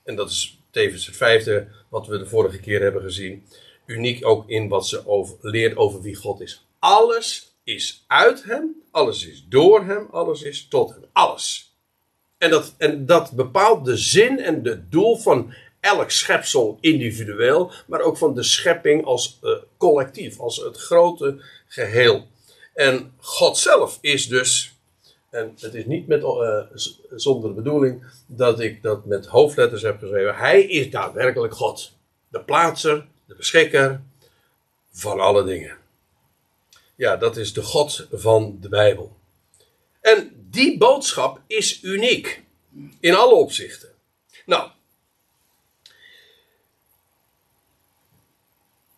en 0.04 0.16
dat 0.16 0.30
is 0.30 0.60
tevens 0.70 1.06
het 1.06 1.18
vijfde 1.18 1.68
wat 1.90 2.08
we 2.08 2.18
de 2.18 2.28
vorige 2.28 2.60
keer 2.60 2.82
hebben 2.82 3.02
gezien. 3.02 3.46
Uniek 3.92 4.26
ook 4.26 4.50
in 4.50 4.68
wat 4.68 4.88
ze 4.88 5.08
over, 5.08 5.38
leert 5.42 5.78
over 5.78 6.02
wie 6.02 6.16
God 6.16 6.42
is. 6.42 6.66
Alles 6.80 7.56
is 7.64 8.04
uit 8.08 8.44
hem, 8.44 8.76
alles 8.92 9.28
is 9.28 9.46
door 9.50 9.86
hem, 9.86 10.08
alles 10.12 10.42
is 10.42 10.68
tot 10.68 10.90
hem. 10.90 11.06
Alles. 11.12 11.76
En 12.38 12.50
dat, 12.50 12.74
en 12.78 13.06
dat 13.06 13.32
bepaalt 13.32 13.86
de 13.86 13.98
zin 13.98 14.40
en 14.40 14.64
het 14.64 14.92
doel 14.92 15.18
van 15.18 15.54
elk 15.80 16.12
schepsel 16.12 16.78
individueel, 16.80 17.72
maar 17.88 18.02
ook 18.02 18.18
van 18.18 18.36
de 18.36 18.44
schepping 18.44 19.06
als 19.06 19.40
uh, 19.44 19.58
collectief, 19.78 20.40
als 20.40 20.58
het 20.58 20.78
grote 20.78 21.42
geheel. 21.68 22.28
En 22.74 23.14
God 23.18 23.58
zelf 23.58 23.98
is 24.02 24.28
dus, 24.28 24.76
en 25.30 25.54
het 25.60 25.74
is 25.74 25.86
niet 25.86 26.08
met, 26.08 26.24
uh, 26.24 26.60
zonder 27.10 27.54
bedoeling 27.54 28.04
dat 28.26 28.60
ik 28.60 28.84
dat 28.84 29.06
met 29.06 29.26
hoofdletters 29.26 29.82
heb 29.82 30.00
geschreven, 30.00 30.36
hij 30.36 30.64
is 30.64 30.90
daadwerkelijk 30.90 31.54
God. 31.54 31.92
De 32.30 32.44
plaatser, 32.44 33.08
de 33.32 33.38
beschikker 33.38 34.02
van 34.92 35.20
alle 35.20 35.44
dingen. 35.44 35.78
Ja, 36.96 37.18
dat 37.18 37.38
is 37.38 37.54
de 37.54 37.62
God 37.62 38.08
van 38.12 38.58
de 38.62 38.70
Bijbel. 38.70 39.18
En 40.02 40.48
die 40.50 40.78
boodschap 40.78 41.42
is 41.48 41.84
uniek. 41.84 42.44
In 43.00 43.16
alle 43.16 43.34
opzichten. 43.34 43.90
Nou. 44.46 44.72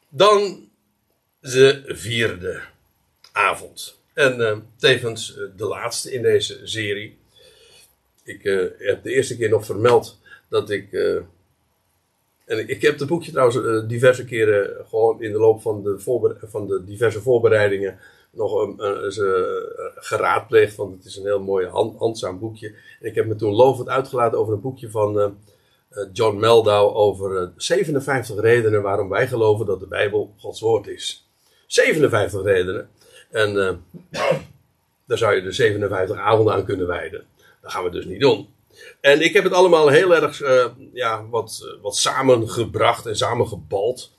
Dan 0.09 0.69
de 1.39 1.83
vierde 1.87 2.61
avond. 3.31 3.97
En 4.13 4.39
uh, 4.39 4.57
tevens 4.75 5.35
uh, 5.35 5.49
de 5.55 5.65
laatste 5.65 6.11
in 6.11 6.21
deze 6.21 6.67
serie. 6.67 7.17
Ik 8.23 8.43
uh, 8.43 8.69
heb 8.77 9.03
de 9.03 9.13
eerste 9.13 9.37
keer 9.37 9.49
nog 9.49 9.65
vermeld 9.65 10.19
dat 10.49 10.69
ik 10.69 10.91
en 12.45 12.69
ik 12.69 12.81
heb 12.81 12.99
het 12.99 13.07
boekje 13.07 13.31
trouwens 13.31 13.57
uh, 13.57 13.87
diverse 13.87 14.25
keren 14.25 14.85
gewoon 14.89 15.21
in 15.21 15.31
de 15.31 15.37
loop 15.37 15.61
van 15.61 15.83
de, 15.83 15.95
van 16.41 16.67
de 16.67 16.83
diverse 16.85 17.21
voorbereidingen 17.21 17.99
nog 18.31 18.61
een, 18.61 18.85
een, 18.85 19.13
uh, 19.19 19.93
geraadpleegd. 19.95 20.75
Want 20.75 20.95
het 20.95 21.05
is 21.05 21.15
een 21.15 21.23
heel 21.23 21.41
mooi 21.41 21.67
hand, 21.67 21.97
handzaam 21.97 22.39
boekje. 22.39 22.67
En 22.99 23.07
ik 23.07 23.15
heb 23.15 23.25
me 23.25 23.35
toen 23.35 23.53
lovend 23.53 23.89
uitgelaten 23.89 24.39
over 24.39 24.53
een 24.53 24.61
boekje 24.61 24.89
van 24.89 25.37
John 26.13 26.37
Meldau 26.39 26.93
over 26.93 27.51
57 27.55 28.39
redenen 28.39 28.81
waarom 28.81 29.09
wij 29.09 29.27
geloven 29.27 29.65
dat 29.65 29.79
de 29.79 29.87
Bijbel 29.87 30.33
Gods 30.37 30.61
woord 30.61 30.87
is. 30.87 31.29
57 31.67 32.43
redenen. 32.43 32.89
En 33.31 33.53
daar 35.07 35.17
zou 35.17 35.35
je 35.35 35.41
de 35.41 35.51
57 35.51 36.17
avonden 36.17 36.53
aan 36.53 36.65
kunnen 36.65 36.87
wijden. 36.87 37.25
Dat 37.61 37.71
gaan 37.71 37.83
we 37.83 37.89
dus 37.89 38.05
niet 38.05 38.21
doen. 38.21 38.52
En 39.01 39.21
ik 39.21 39.33
heb 39.33 39.43
het 39.43 39.53
allemaal 39.53 39.87
heel 39.87 40.15
erg 40.15 40.41
uh, 40.41 40.65
ja, 40.93 41.27
wat, 41.27 41.61
uh, 41.63 41.81
wat 41.81 41.97
samengebracht 41.97 43.05
en 43.05 43.17
samengebald. 43.17 44.11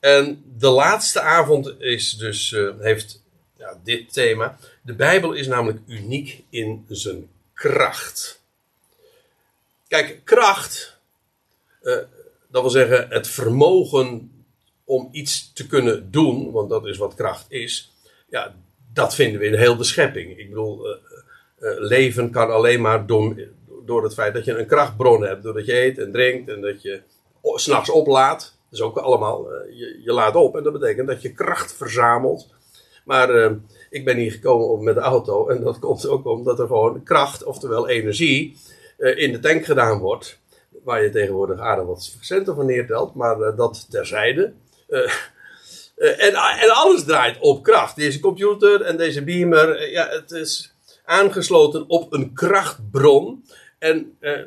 En 0.00 0.44
de 0.58 0.68
laatste 0.68 1.20
avond 1.20 1.74
is 1.78 2.12
dus, 2.12 2.50
uh, 2.50 2.70
heeft 2.78 3.22
ja, 3.58 3.80
dit 3.84 4.12
thema. 4.12 4.58
De 4.82 4.94
Bijbel 4.94 5.32
is 5.32 5.46
namelijk 5.46 5.80
uniek 5.86 6.44
in 6.50 6.84
zijn 6.88 7.28
kracht. 7.52 8.42
Kijk, 9.88 10.20
kracht, 10.24 10.98
dat 12.48 12.62
wil 12.62 12.70
zeggen 12.70 13.06
het 13.08 13.28
vermogen 13.28 14.30
om 14.84 15.08
iets 15.12 15.52
te 15.52 15.66
kunnen 15.66 16.10
doen, 16.10 16.50
want 16.50 16.70
dat 16.70 16.86
is 16.86 16.96
wat 16.96 17.14
kracht 17.14 17.46
is. 17.48 17.92
Ja, 18.28 18.54
dat 18.92 19.14
vinden 19.14 19.40
we 19.40 19.46
in 19.46 19.54
heel 19.54 19.76
de 19.76 19.84
schepping. 19.84 20.38
Ik 20.38 20.48
bedoel, 20.48 20.98
leven 21.78 22.30
kan 22.30 22.50
alleen 22.50 22.80
maar 22.80 23.06
door, 23.06 23.34
door 23.86 24.02
het 24.02 24.14
feit 24.14 24.34
dat 24.34 24.44
je 24.44 24.58
een 24.58 24.66
krachtbron 24.66 25.22
hebt. 25.22 25.42
Doordat 25.42 25.66
je 25.66 25.80
eet 25.80 25.98
en 25.98 26.12
drinkt 26.12 26.50
en 26.50 26.60
dat 26.60 26.82
je 26.82 27.00
s'nachts 27.42 27.90
oplaat. 27.90 28.54
Dat 28.70 28.78
is 28.78 28.84
ook 28.84 28.96
allemaal, 28.96 29.52
uh, 29.52 29.78
je, 29.78 30.00
je, 30.04 30.12
laat 30.12 30.34
op 30.34 30.56
en 30.56 30.62
dat 30.62 30.72
betekent 30.72 31.08
dat 31.08 31.22
je 31.22 31.32
kracht 31.32 31.72
verzamelt. 31.72 32.48
Maar 33.04 33.34
uh, 33.34 33.50
ik 33.90 34.04
ben 34.04 34.16
hier 34.16 34.32
gekomen 34.32 34.84
met 34.84 34.94
de 34.94 35.00
auto 35.00 35.48
en 35.48 35.62
dat 35.62 35.78
komt 35.86 36.08
ook 36.08 36.26
omdat 36.26 36.58
er 36.58 36.66
gewoon 36.66 37.02
kracht, 37.02 37.44
oftewel 37.44 37.88
energie, 37.88 38.56
uh, 38.98 39.18
in 39.18 39.32
de 39.32 39.38
tank 39.38 39.64
gedaan 39.64 39.98
wordt. 39.98 40.38
Waar 40.84 41.02
je 41.02 41.10
tegenwoordig 41.10 41.58
aardig 41.58 41.86
wat 41.86 42.16
centen 42.20 42.54
van 42.54 42.66
neertelt, 42.66 43.14
maar 43.14 43.56
dat 43.56 43.86
terzijde. 43.90 44.52
en, 45.96 46.34
en 46.34 46.70
alles 46.70 47.04
draait 47.04 47.38
op 47.40 47.62
kracht. 47.62 47.96
Deze 47.96 48.20
computer 48.20 48.82
en 48.82 48.96
deze 48.96 49.24
beamer, 49.24 49.90
ja, 49.90 50.08
het 50.08 50.30
is 50.30 50.74
aangesloten 51.04 51.88
op 51.88 52.12
een 52.12 52.32
krachtbron. 52.34 53.44
En 53.86 54.16
uh, 54.20 54.40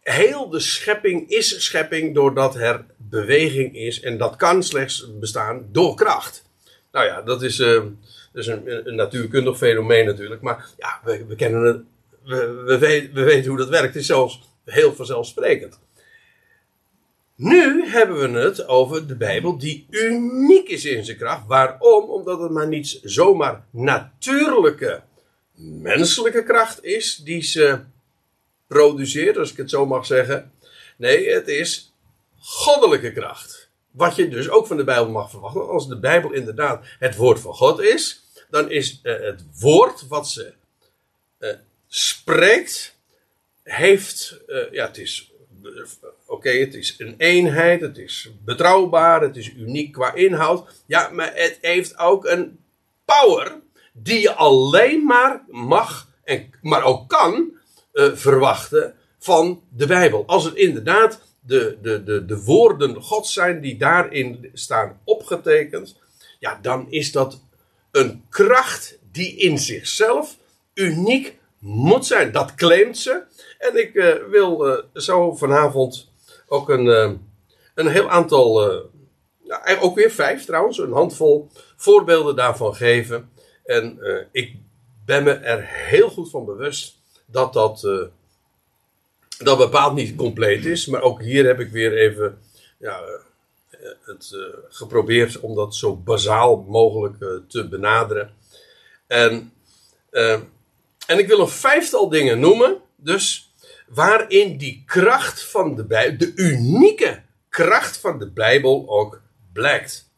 heel 0.00 0.48
de 0.48 0.60
schepping 0.60 1.28
is 1.28 1.64
schepping 1.64 2.14
doordat 2.14 2.54
er 2.54 2.84
beweging 2.96 3.76
is. 3.76 4.00
En 4.00 4.18
dat 4.18 4.36
kan 4.36 4.62
slechts 4.62 5.18
bestaan 5.18 5.68
door 5.72 5.94
kracht. 5.94 6.44
Nou 6.92 7.06
ja, 7.06 7.22
dat 7.22 7.42
is, 7.42 7.58
is 8.32 8.46
een, 8.46 8.88
een, 8.88 8.94
natuurkundig 8.94 9.56
fenomeen 9.56 10.06
natuurlijk. 10.06 10.40
Maar 10.40 10.68
ja, 10.78 11.00
we, 11.04 11.34
kennen 11.36 11.62
het. 11.62 11.82
We, 12.24 13.08
we 13.12 13.22
weten 13.24 13.48
hoe 13.48 13.58
dat 13.58 13.68
werkt. 13.68 13.86
Het 13.86 13.96
is 13.96 14.06
zelfs 14.06 14.40
heel 14.64 14.94
vanzelfsprekend. 14.94 15.78
Nu 17.34 17.86
hebben 17.86 18.32
we 18.32 18.38
het 18.38 18.66
over 18.66 19.06
de 19.06 19.16
Bijbel 19.16 19.58
die 19.58 19.86
uniek 19.90 20.68
is 20.68 20.84
in 20.84 21.04
zijn 21.04 21.16
kracht. 21.16 21.46
Waarom? 21.46 22.10
Omdat 22.10 22.40
het 22.40 22.50
maar 22.50 22.68
niet 22.68 23.00
zomaar 23.02 23.64
natuurlijke 23.70 25.02
menselijke 25.60 26.42
kracht 26.42 26.84
is 26.84 27.16
die 27.16 27.42
ze 27.42 27.78
produceert, 28.74 29.36
als 29.36 29.50
ik 29.50 29.56
het 29.56 29.70
zo 29.70 29.86
mag 29.86 30.06
zeggen. 30.06 30.52
Nee, 30.96 31.30
het 31.30 31.48
is 31.48 31.94
goddelijke 32.38 33.12
kracht. 33.12 33.68
Wat 33.90 34.16
je 34.16 34.28
dus 34.28 34.48
ook 34.48 34.66
van 34.66 34.76
de 34.76 34.84
Bijbel 34.84 35.10
mag 35.10 35.30
verwachten. 35.30 35.68
Als 35.68 35.88
de 35.88 35.98
Bijbel 35.98 36.32
inderdaad 36.32 36.86
het 36.98 37.16
woord 37.16 37.40
van 37.40 37.54
God 37.54 37.80
is, 37.80 38.24
dan 38.50 38.70
is 38.70 39.00
uh, 39.02 39.20
het 39.20 39.42
woord 39.60 40.08
wat 40.08 40.28
ze 40.28 40.52
uh, 41.38 41.50
spreekt, 41.86 42.96
heeft, 43.62 44.40
uh, 44.46 44.72
ja, 44.72 44.86
het 44.86 44.98
is 44.98 45.32
oké, 46.26 46.50
het 46.50 46.74
is 46.74 46.94
een 46.98 47.14
eenheid, 47.18 47.80
het 47.80 47.98
is 47.98 48.30
betrouwbaar, 48.44 49.22
het 49.22 49.36
is 49.36 49.48
uniek 49.48 49.92
qua 49.92 50.14
inhoud. 50.14 50.82
Ja, 50.86 51.08
maar 51.08 51.32
het 51.34 51.58
heeft 51.60 51.98
ook 51.98 52.24
een 52.24 52.58
power 53.04 53.60
die 53.92 54.20
je 54.20 54.34
alleen 54.34 55.04
maar 55.04 55.44
mag, 55.48 56.08
en, 56.24 56.50
maar 56.60 56.82
ook 56.82 57.08
kan 57.08 57.58
uh, 57.92 58.14
verwachten 58.14 58.94
van 59.18 59.62
de 59.68 59.86
Bijbel. 59.86 60.24
Als 60.26 60.44
het 60.44 60.54
inderdaad 60.54 61.20
de, 61.40 61.78
de, 61.82 62.04
de, 62.04 62.24
de 62.24 62.42
woorden 62.42 63.02
Gods 63.02 63.32
zijn 63.32 63.60
die 63.60 63.76
daarin 63.76 64.50
staan 64.52 65.00
opgetekend, 65.04 65.98
ja, 66.38 66.58
dan 66.62 66.86
is 66.90 67.12
dat 67.12 67.42
een 67.90 68.24
kracht 68.28 68.98
die 69.12 69.36
in 69.36 69.58
zichzelf 69.58 70.36
uniek 70.74 71.38
moet 71.58 72.06
zijn. 72.06 72.32
Dat 72.32 72.54
claimt 72.54 72.98
ze. 72.98 73.22
En 73.58 73.76
ik 73.76 73.94
uh, 73.94 74.14
wil 74.30 74.68
uh, 74.68 74.78
zo 74.94 75.34
vanavond 75.34 76.12
ook 76.46 76.68
een, 76.68 76.86
een 77.74 77.88
heel 77.88 78.10
aantal, 78.10 78.72
ook 79.80 79.94
weer 79.94 80.10
vijf 80.10 80.44
trouwens, 80.44 80.78
een 80.78 80.92
handvol 80.92 81.48
voorbeelden 81.76 82.36
daarvan 82.36 82.74
geven. 82.74 83.30
En 83.64 83.98
ik 84.32 84.56
ben 85.04 85.24
me 85.24 85.32
er 85.32 85.64
heel 85.66 86.10
goed 86.10 86.30
van 86.30 86.44
bewust 86.44 86.99
dat 87.30 87.52
dat, 87.52 87.80
dat 89.38 89.58
bepaald 89.58 89.94
niet 89.94 90.16
compleet 90.16 90.64
is. 90.64 90.86
Maar 90.86 91.02
ook 91.02 91.22
hier 91.22 91.46
heb 91.46 91.60
ik 91.60 91.70
weer 91.70 91.96
even 91.96 92.38
ja, 92.78 93.00
het 94.04 94.36
geprobeerd 94.68 95.40
om 95.40 95.54
dat 95.54 95.74
zo 95.74 95.96
bazaal 95.96 96.64
mogelijk 96.68 97.16
te 97.48 97.68
benaderen. 97.68 98.34
En, 99.06 99.52
en 101.06 101.18
ik 101.18 101.26
wil 101.26 101.40
een 101.40 101.48
vijftal 101.48 102.08
dingen 102.08 102.40
noemen. 102.40 102.80
Dus 102.96 103.52
waarin 103.90 104.56
die 104.56 104.82
kracht 104.86 105.42
van 105.42 105.76
de 105.76 105.84
Bijbel, 105.84 106.18
de 106.18 106.32
unieke 106.34 107.22
kracht 107.48 107.96
van 107.96 108.18
de 108.18 108.30
Bijbel 108.30 108.84
ook 108.88 109.20
blijkt. 109.52 110.10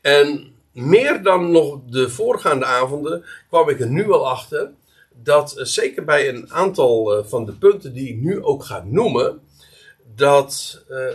En 0.00 0.54
meer 0.72 1.22
dan 1.22 1.50
nog 1.50 1.80
de 1.86 2.10
voorgaande 2.10 2.64
avonden 2.64 3.24
kwam 3.48 3.68
ik 3.68 3.80
er 3.80 3.90
nu 3.90 4.12
al 4.12 4.28
achter 4.28 4.70
dat 5.22 5.56
eh, 5.56 5.64
zeker 5.64 6.04
bij 6.04 6.28
een 6.28 6.52
aantal 6.52 7.16
eh, 7.16 7.24
van 7.24 7.44
de 7.44 7.52
punten 7.52 7.92
die 7.92 8.08
ik 8.08 8.16
nu 8.16 8.42
ook 8.42 8.64
ga 8.64 8.84
noemen, 8.86 9.40
dat 10.14 10.82
uh, 10.90 11.12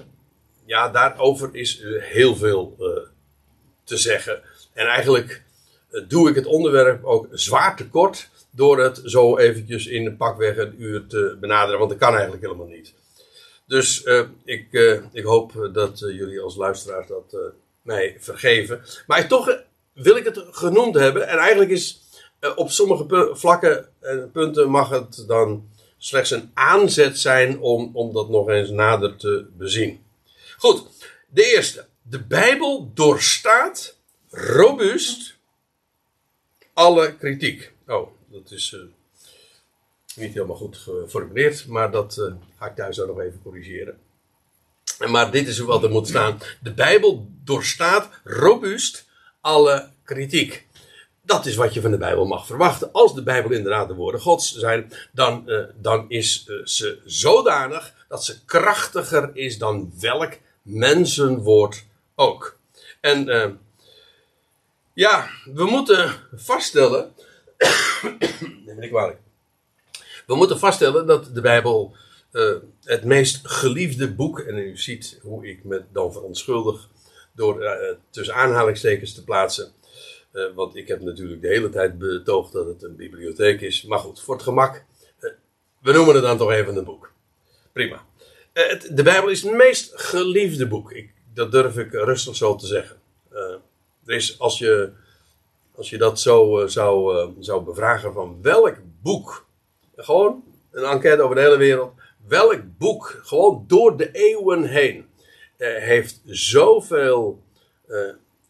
ja, 0.66 0.90
daarover 0.90 1.50
is 1.52 1.82
heel 2.00 2.36
veel 2.36 2.76
te 3.84 3.98
zeggen. 3.98 4.42
En 4.74 4.88
eigenlijk 4.88 5.44
doe 6.08 6.30
ik 6.30 6.36
het 6.36 6.46
onderwerp 6.46 7.04
ook 7.04 7.28
zwaar 7.32 7.76
tekort 7.76 8.30
door 8.50 8.80
het 8.80 9.02
zo 9.04 9.38
eventjes 9.38 9.88
in 9.88 10.06
een 10.06 10.18
pakweg 10.18 10.58
een 10.58 10.82
uur 10.82 11.08
te 11.08 11.38
benaderen, 11.40 11.80
want 11.80 11.92
dat 11.92 12.00
kan 12.00 12.14
eigenlijk 12.14 12.42
helemaal 12.42 12.68
niet. 12.68 12.94
Dus 13.68 14.04
ik, 14.44 14.68
ik 15.12 15.24
hoop 15.24 15.70
dat 15.74 16.00
jullie 16.00 16.42
als 16.42 16.56
luisteraars 16.56 17.08
dat 17.08 17.38
mij 17.82 18.18
vergeven. 18.20 18.82
Maar 19.08 19.28
toch 19.28 19.58
wil 19.94 20.16
ik 20.16 20.26
het 20.26 20.44
genoemd 20.52 20.96
hebben. 20.96 21.28
En 21.28 21.38
eigenlijk 21.38 21.72
is 21.72 22.05
op 22.56 22.72
sommige 22.72 23.32
vlakken 23.34 23.90
en 24.00 24.32
punten 24.32 24.70
mag 24.70 24.90
het 24.90 25.24
dan 25.28 25.70
slechts 25.98 26.32
een 26.32 26.52
aanzet 26.54 27.20
zijn 27.20 27.60
om, 27.60 27.90
om 27.94 28.14
dat 28.14 28.30
nog 28.30 28.50
eens 28.50 28.70
nader 28.70 29.16
te 29.16 29.48
bezien. 29.58 30.06
Goed, 30.58 30.84
de 31.30 31.44
eerste. 31.44 31.86
De 32.02 32.24
Bijbel 32.24 32.92
doorstaat 32.94 33.98
robuust 34.30 35.36
alle 36.74 37.16
kritiek. 37.16 37.72
Oh, 37.88 38.08
dat 38.28 38.52
is 38.52 38.72
uh, 38.72 38.82
niet 40.16 40.34
helemaal 40.34 40.56
goed 40.56 40.78
geformuleerd, 40.78 41.68
maar 41.68 41.92
dat 41.92 42.22
ga 42.58 42.66
ik 42.66 42.76
thuis 42.76 43.00
ook 43.00 43.08
nog 43.08 43.20
even 43.20 43.42
corrigeren. 43.44 44.00
Maar 45.08 45.32
dit 45.32 45.48
is 45.48 45.60
wat 45.60 45.84
er 45.84 45.90
moet 45.90 46.08
staan. 46.08 46.40
De 46.62 46.74
Bijbel 46.74 47.28
doorstaat 47.44 48.10
robuust 48.24 49.06
alle 49.42 49.90
kritiek. 50.04 50.65
Dat 51.26 51.46
is 51.46 51.56
wat 51.56 51.74
je 51.74 51.82
van 51.82 51.92
de 51.92 51.98
Bijbel 51.98 52.26
mag 52.26 52.46
verwachten. 52.46 52.92
Als 52.92 53.16
de 53.16 53.24
Bijbel 53.24 53.52
inderdaad 53.52 53.88
de 53.88 53.94
woorden 53.94 54.22
Gods 54.22 54.56
zijn, 54.56 54.92
dan, 55.12 55.44
uh, 55.46 55.64
dan 55.76 56.06
is 56.08 56.46
ze 56.64 57.02
zodanig 57.06 57.94
dat 58.08 58.26
ze 58.26 58.46
krachtiger 58.46 59.30
is 59.34 59.58
dan 59.58 59.94
welk 60.00 60.38
mensenwoord 60.62 61.86
ook. 62.16 62.58
En 63.02 63.60
ja, 64.94 65.30
we 65.54 65.66
moeten 65.66 66.14
vaststellen 66.36 67.14
Neem 68.66 68.76
me 68.76 68.88
kwalijk. 68.88 69.20
We 70.28 70.36
moeten 70.36 70.60
vaststellen 70.60 71.08
dat 71.08 71.30
de 71.34 71.42
Bijbel 71.42 71.96
het 72.84 73.04
meest 73.04 73.48
geliefde 73.48 74.14
boek, 74.14 74.40
en 74.40 74.58
u 74.58 74.78
ziet 74.78 75.20
hoe 75.22 75.48
ik 75.48 75.64
me 75.64 75.84
dan 75.92 76.12
verontschuldig 76.12 76.90
door 77.34 77.78
tussen 78.10 78.36
aanhalingstekens 78.36 79.14
te 79.14 79.24
plaatsen. 79.24 79.74
Uh, 80.36 80.54
want 80.56 80.76
ik 80.76 80.88
heb 80.88 81.02
natuurlijk 81.02 81.42
de 81.42 81.48
hele 81.48 81.70
tijd 81.70 81.98
betoogd 81.98 82.52
dat 82.52 82.66
het 82.66 82.84
een 82.84 82.96
bibliotheek 82.96 83.62
is. 83.62 83.84
Maar 83.84 84.00
goed, 84.00 84.22
voor 84.22 84.34
het 84.34 84.44
gemak, 84.44 84.84
we 85.82 85.92
noemen 85.92 86.16
het 86.16 86.24
dan 86.24 86.38
toch 86.38 86.52
even 86.52 86.76
een 86.76 86.84
boek. 86.84 87.12
Prima. 87.72 88.06
Het, 88.54 88.90
de 88.92 89.04
Bijbel 89.04 89.30
is 89.30 89.42
het 89.42 89.54
meest 89.54 89.92
geliefde 89.96 90.68
boek. 90.68 90.96
Dat 91.34 91.52
durf 91.52 91.78
ik 91.78 91.92
rustig 91.92 92.36
zo 92.36 92.56
te 92.56 92.68
zeggen. 92.68 92.98
er 94.06 94.16
is, 94.16 94.40
als 94.40 94.60
je 94.60 94.92
als 95.78 95.90
je 95.90 95.98
dat 95.98 96.20
zo 96.20 96.68
zou, 96.68 97.32
zou 97.40 97.64
bevragen 97.64 98.14
van 98.14 98.42
welk 98.42 98.78
boek, 99.02 99.46
gewoon 99.96 100.44
een 100.72 100.84
enquête 100.84 101.22
over 101.22 101.36
de 101.36 101.42
hele 101.42 101.58
wereld, 101.58 101.94
welk 102.28 102.62
boek, 102.78 103.22
gewoon 103.24 103.64
door 103.68 103.98
de 103.98 104.12
eeuwen 104.12 104.64
heen, 104.64 105.06
heeft 105.58 106.22
zoveel, 106.26 107.44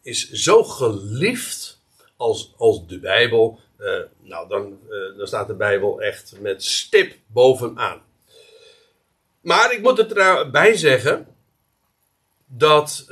is 0.01 0.29
zo 0.29 0.63
geliefd 0.63 1.74
als, 2.17 2.53
als 2.57 2.87
de 2.87 2.99
Bijbel. 2.99 3.59
nou, 4.21 4.47
dan, 4.47 4.79
dan 5.17 5.27
staat 5.27 5.47
de 5.47 5.53
Bijbel 5.53 6.01
echt 6.01 6.35
met 6.39 6.63
stip 6.63 7.15
bovenaan. 7.27 8.01
Maar 9.41 9.73
ik 9.73 9.81
moet 9.81 10.13
erbij 10.13 10.75
zeggen 10.77 11.27
dat 12.45 13.05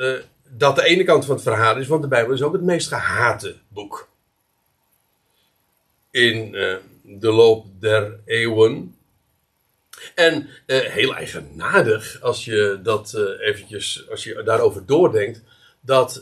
dat 0.56 0.76
de 0.76 0.84
ene 0.84 1.04
kant 1.04 1.26
van 1.26 1.36
het 1.36 1.44
verhaal 1.44 1.78
is, 1.78 1.88
want 1.88 2.02
de 2.02 2.08
Bijbel 2.08 2.34
is 2.34 2.42
ook 2.42 2.54
het 2.54 2.62
meest 2.62 2.88
gehate 2.88 3.56
boek. 3.68 4.10
In 6.12 6.52
de 7.04 7.32
loop 7.32 7.66
der 7.80 8.20
eeuwen. 8.26 8.96
En 10.16 10.50
heel 10.66 11.16
eigenaardig, 11.16 12.22
als 12.22 12.46
je 12.46 12.80
dat 12.84 13.14
eventjes, 13.40 14.10
als 14.10 14.24
je 14.24 14.44
daarover 14.44 14.86
doordenkt, 14.86 15.42
dat, 15.82 16.22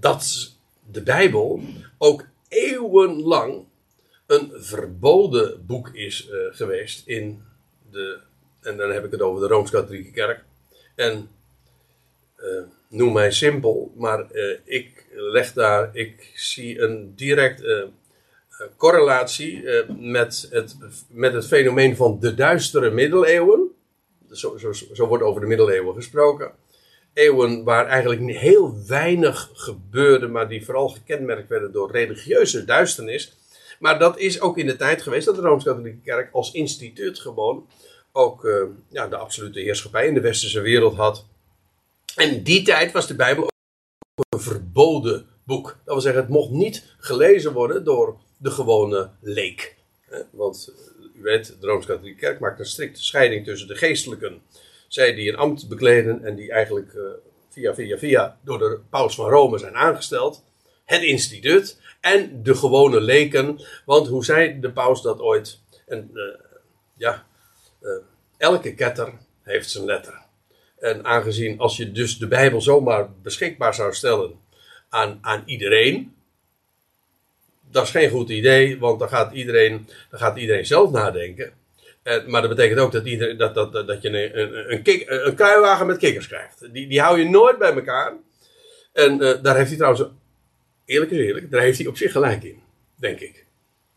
dat 0.00 0.51
de 0.92 1.02
Bijbel 1.02 1.60
ook 1.98 2.24
eeuwenlang 2.48 3.64
een 4.26 4.52
verboden 4.54 5.66
boek 5.66 5.88
is 5.94 6.28
geweest 6.50 7.06
in 7.06 7.42
de, 7.90 8.18
en 8.60 8.76
dan 8.76 8.90
heb 8.90 9.04
ik 9.04 9.10
het 9.10 9.20
over 9.20 9.40
de 9.40 9.54
Rooms-Katholieke 9.54 10.10
Kerk. 10.10 10.44
En 10.94 11.28
uh, 12.38 12.62
noem 12.88 13.12
mij 13.12 13.30
simpel, 13.30 13.92
maar 13.96 14.26
uh, 14.32 14.58
ik 14.64 15.06
leg 15.14 15.52
daar, 15.52 15.90
ik 15.96 16.30
zie 16.34 16.80
een 16.80 17.14
direct 17.16 17.64
correlatie 18.76 19.64
met, 19.98 20.48
het, 20.50 20.76
met 21.08 21.32
het 21.32 21.46
fenomeen 21.46 21.96
van 21.96 22.20
de 22.20 22.34
duistere 22.34 22.90
middeleeuwen. 22.90 23.70
Zo, 24.30 24.56
zo 24.92 25.06
wordt 25.06 25.24
over 25.24 25.40
de 25.40 25.46
middeleeuwen 25.46 25.94
gesproken. 25.94 26.52
Eeuwen 27.14 27.64
waar 27.64 27.86
eigenlijk 27.86 28.38
heel 28.38 28.86
weinig 28.86 29.50
gebeurde, 29.52 30.28
maar 30.28 30.48
die 30.48 30.64
vooral 30.64 30.88
gekenmerkt 30.88 31.48
werden 31.48 31.72
door 31.72 31.90
religieuze 31.90 32.64
duisternis. 32.64 33.36
Maar 33.78 33.98
dat 33.98 34.18
is 34.18 34.40
ook 34.40 34.58
in 34.58 34.66
de 34.66 34.76
tijd 34.76 35.02
geweest 35.02 35.26
dat 35.26 35.34
de 35.34 35.40
Rooms-Katholieke 35.40 36.00
Kerk 36.04 36.32
als 36.32 36.52
instituut 36.52 37.18
gewoon 37.18 37.68
ook 38.12 38.48
ja, 38.88 39.08
de 39.08 39.16
absolute 39.16 39.60
heerschappij 39.60 40.06
in 40.06 40.14
de 40.14 40.20
westerse 40.20 40.60
wereld 40.60 40.96
had. 40.96 41.24
En 42.16 42.42
die 42.42 42.62
tijd 42.62 42.92
was 42.92 43.06
de 43.06 43.14
Bijbel 43.14 43.44
ook 43.44 43.50
een 44.28 44.40
verboden 44.40 45.26
boek. 45.44 45.66
Dat 45.66 45.94
wil 45.94 46.00
zeggen, 46.00 46.20
het 46.22 46.30
mocht 46.30 46.50
niet 46.50 46.94
gelezen 46.98 47.52
worden 47.52 47.84
door 47.84 48.16
de 48.36 48.50
gewone 48.50 49.10
leek. 49.20 49.76
Want 50.30 50.72
eh, 50.74 51.20
u 51.20 51.22
weet, 51.22 51.56
de 51.60 51.66
Rooms-Katholieke 51.66 52.18
Kerk 52.18 52.40
maakt 52.40 52.58
een 52.58 52.66
strikte 52.66 53.02
scheiding 53.02 53.44
tussen 53.44 53.68
de 53.68 53.76
geestelijken. 53.76 54.42
Zij 54.92 55.14
die 55.14 55.28
een 55.28 55.36
ambt 55.36 55.68
bekleden 55.68 56.24
en 56.24 56.34
die 56.34 56.50
eigenlijk 56.52 56.92
uh, 56.92 57.02
via, 57.48 57.74
via, 57.74 57.98
via 57.98 58.38
door 58.42 58.58
de 58.58 58.80
paus 58.90 59.14
van 59.14 59.28
Rome 59.28 59.58
zijn 59.58 59.74
aangesteld. 59.74 60.44
Het 60.84 61.02
instituut 61.02 61.80
en 62.00 62.42
de 62.42 62.54
gewone 62.54 63.00
leken. 63.00 63.60
Want 63.84 64.08
hoe 64.08 64.24
zei 64.24 64.60
de 64.60 64.72
paus 64.72 65.02
dat 65.02 65.20
ooit? 65.20 65.60
En 65.86 66.10
uh, 66.14 66.22
ja, 66.96 67.26
uh, 67.82 67.90
elke 68.36 68.74
ketter 68.74 69.12
heeft 69.42 69.70
zijn 69.70 69.84
letter. 69.84 70.22
En 70.78 71.04
aangezien 71.04 71.58
als 71.58 71.76
je 71.76 71.92
dus 71.92 72.18
de 72.18 72.28
Bijbel 72.28 72.60
zomaar 72.60 73.08
beschikbaar 73.22 73.74
zou 73.74 73.94
stellen 73.94 74.40
aan, 74.88 75.18
aan 75.20 75.42
iedereen. 75.46 76.14
Dat 77.70 77.84
is 77.84 77.90
geen 77.90 78.10
goed 78.10 78.30
idee, 78.30 78.78
want 78.78 78.98
dan 78.98 79.08
gaat 79.08 79.32
iedereen, 79.32 79.88
dan 80.10 80.20
gaat 80.20 80.36
iedereen 80.36 80.66
zelf 80.66 80.90
nadenken. 80.90 81.52
Eh, 82.02 82.26
maar 82.26 82.40
dat 82.40 82.50
betekent 82.50 82.80
ook 82.80 82.92
dat, 82.92 83.06
ieder, 83.06 83.36
dat, 83.36 83.54
dat, 83.54 83.72
dat, 83.72 83.86
dat 83.86 84.02
je 84.02 84.08
een, 84.08 84.40
een, 84.40 84.72
een, 84.72 84.82
kik, 84.82 85.04
een 85.06 85.34
kruiwagen 85.34 85.86
met 85.86 85.98
kikkers 85.98 86.26
krijgt. 86.26 86.72
Die, 86.72 86.88
die 86.88 87.00
hou 87.00 87.18
je 87.18 87.28
nooit 87.28 87.58
bij 87.58 87.72
elkaar. 87.72 88.12
En 88.92 89.22
uh, 89.22 89.42
daar 89.42 89.56
heeft 89.56 89.68
hij 89.68 89.76
trouwens, 89.76 90.08
eerlijk 90.84 91.10
is 91.10 91.18
eerlijk, 91.18 91.50
daar 91.50 91.60
heeft 91.60 91.78
hij 91.78 91.86
op 91.86 91.96
zich 91.96 92.12
gelijk 92.12 92.42
in. 92.42 92.62
Denk 92.96 93.20
ik. 93.20 93.40